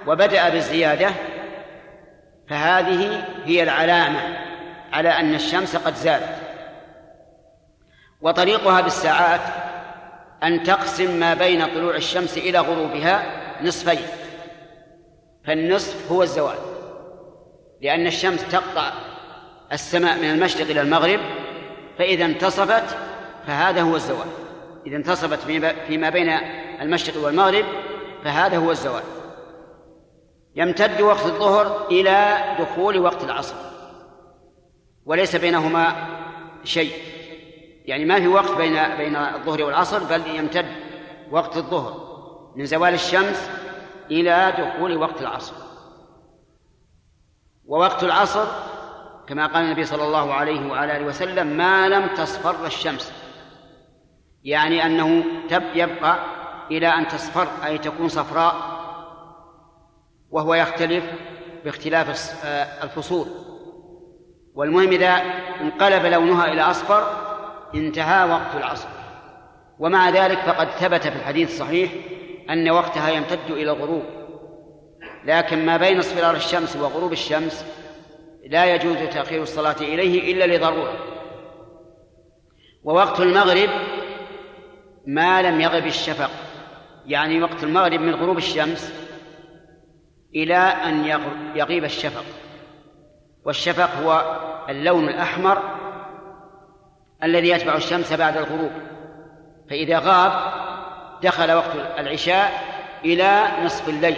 وبدأ 0.08 0.50
بالزيادة 0.50 1.10
فهذه 2.50 3.26
هي 3.46 3.64
العلامة 3.64 4.49
على 4.94 5.10
أن 5.10 5.36
الشمس 5.36 5.76
قد 5.76 5.96
زالت. 5.96 6.36
وطريقها 8.22 8.82
بالساعات 8.82 9.42
أن 10.44 10.64
تقسم 10.64 11.20
ما 11.20 11.34
بين 11.34 11.66
طلوع 11.66 11.96
الشمس 11.96 12.38
إلى 12.38 12.60
غروبها 12.60 13.24
نصفين. 13.64 14.06
فالنصف 15.46 16.12
هو 16.12 16.24
الزوال. 16.24 16.58
لأن 17.82 18.08
الشمس 18.08 18.48
تقطع 18.52 18.92
السماء 19.72 20.18
من 20.18 20.32
المشرق 20.32 20.70
إلى 20.70 20.82
المغرب 20.82 21.20
فإذا 21.98 22.26
انتصفت 22.26 22.98
فهذا 23.48 23.82
هو 23.82 23.96
الزوال. 23.96 24.28
إذا 24.88 24.96
انتصفت 24.96 25.40
فيما 25.88 26.10
بين 26.10 26.30
المشرق 26.82 27.24
والمغرب 27.24 27.66
فهذا 28.24 28.58
هو 28.58 28.72
الزوال. 28.72 29.04
يمتد 30.56 31.02
وقت 31.02 31.26
الظهر 31.26 31.88
إلى 31.92 32.38
دخول 32.60 33.00
وقت 33.00 33.24
العصر. 33.24 33.56
وليس 35.06 35.36
بينهما 35.36 36.08
شيء. 36.64 36.94
يعني 37.86 38.06
ما 38.06 38.20
في 38.20 38.28
وقت 38.28 38.52
بين 38.52 38.98
بين 38.98 39.16
الظهر 39.16 39.64
والعصر 39.64 40.04
بل 40.04 40.36
يمتد 40.36 40.66
وقت 41.32 41.58
الظهر 41.58 42.10
من 42.56 42.66
زوال 42.66 42.94
الشمس 42.94 43.50
إلى 44.12 44.54
دخول 44.58 44.98
وقت 44.98 45.22
العصر. 45.22 45.54
ووقت 47.66 48.04
العصر 48.04 48.46
كما 49.28 49.48
قال 49.48 49.64
النبي 49.66 49.86
صلى 49.86 50.04
الله 50.04 50.34
عليه 50.34 50.72
وعلى 50.72 50.98
آله 50.98 51.06
وسلم 51.06 51.48
ما 51.48 51.90
لم 51.90 52.08
تصفر 52.08 52.66
الشمس. 52.66 53.14
يعني 54.44 54.86
أنه 54.86 55.24
يبقى 55.76 56.20
إلى 56.72 56.88
أن 56.88 57.08
تصفر 57.08 57.48
أي 57.66 57.78
تكون 57.78 58.08
صفراء 58.08 58.56
وهو 60.32 60.54
يختلف 60.54 61.04
باختلاف 61.66 62.36
الفصول. 62.84 63.28
والمهم 64.60 64.90
إذا 64.90 65.22
انقلب 65.62 66.06
لونها 66.06 66.54
إلى 66.54 66.62
أصفر 66.62 67.08
انتهى 67.76 68.30
وقت 68.30 68.56
العصر. 68.56 68.88
ومع 69.80 70.10
ذلك 70.10 70.40
فقد 70.40 70.70
ثبت 70.70 71.08
في 71.08 71.16
الحديث 71.16 71.50
الصحيح 71.50 71.92
أن 72.50 72.70
وقتها 72.70 73.10
يمتد 73.10 73.50
إلى 73.50 73.72
الغروب. 73.72 74.04
لكن 75.26 75.66
ما 75.66 75.78
بين 75.78 76.00
اصفرار 76.00 76.36
الشمس 76.36 76.76
وغروب 76.76 77.12
الشمس 77.12 77.66
لا 78.50 78.76
يجوز 78.76 78.98
تأخير 78.98 79.42
الصلاة 79.42 79.76
إليه 79.82 80.34
إلا 80.34 80.58
لضرورة. 80.58 80.94
ووقت 82.84 83.20
المغرب 83.20 83.70
ما 85.08 85.42
لم 85.42 85.62
يغب 85.62 85.86
الشفق. 85.86 86.32
يعني 87.06 87.44
وقت 87.44 87.64
المغرب 87.64 88.00
من 88.00 88.16
غروب 88.16 88.38
الشمس 88.38 88.94
إلى 90.36 90.58
أن 90.58 91.06
يغيب 91.56 91.84
الشفق. 91.84 92.26
والشفق 93.46 93.96
هو 93.96 94.40
اللون 94.70 95.10
الأحمر 95.10 95.62
الذي 97.24 97.50
يتبع 97.50 97.76
الشمس 97.76 98.14
بعد 98.14 98.38
الغروب. 98.38 98.72
فإذا 99.70 100.00
غاب 100.00 100.32
دخل 101.22 101.52
وقت 101.52 101.76
العشاء 101.76 102.52
إلى 103.06 103.48
نصف 103.64 103.90
الليل. 103.90 104.18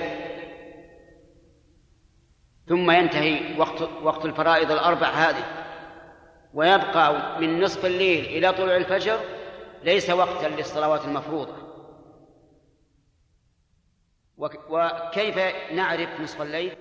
ثم 2.68 2.92
ينتهي 2.92 3.60
وقت 3.60 3.82
وقت 4.04 4.26
الفرائض 4.26 4.72
الأربع 4.72 5.08
هذه. 5.08 5.44
ويبقى 6.54 7.40
من 7.40 7.62
نصف 7.62 7.86
الليل 7.86 8.26
إلى 8.26 8.54
طلوع 8.54 8.76
الفجر 8.76 9.20
ليس 9.84 10.10
وقتا 10.10 10.48
للصلوات 10.48 11.06
المفروضة. 11.06 11.54
وكيف 14.70 15.38
نعرف 15.74 16.10
نصف 16.22 16.42
الليل؟ 16.42 16.78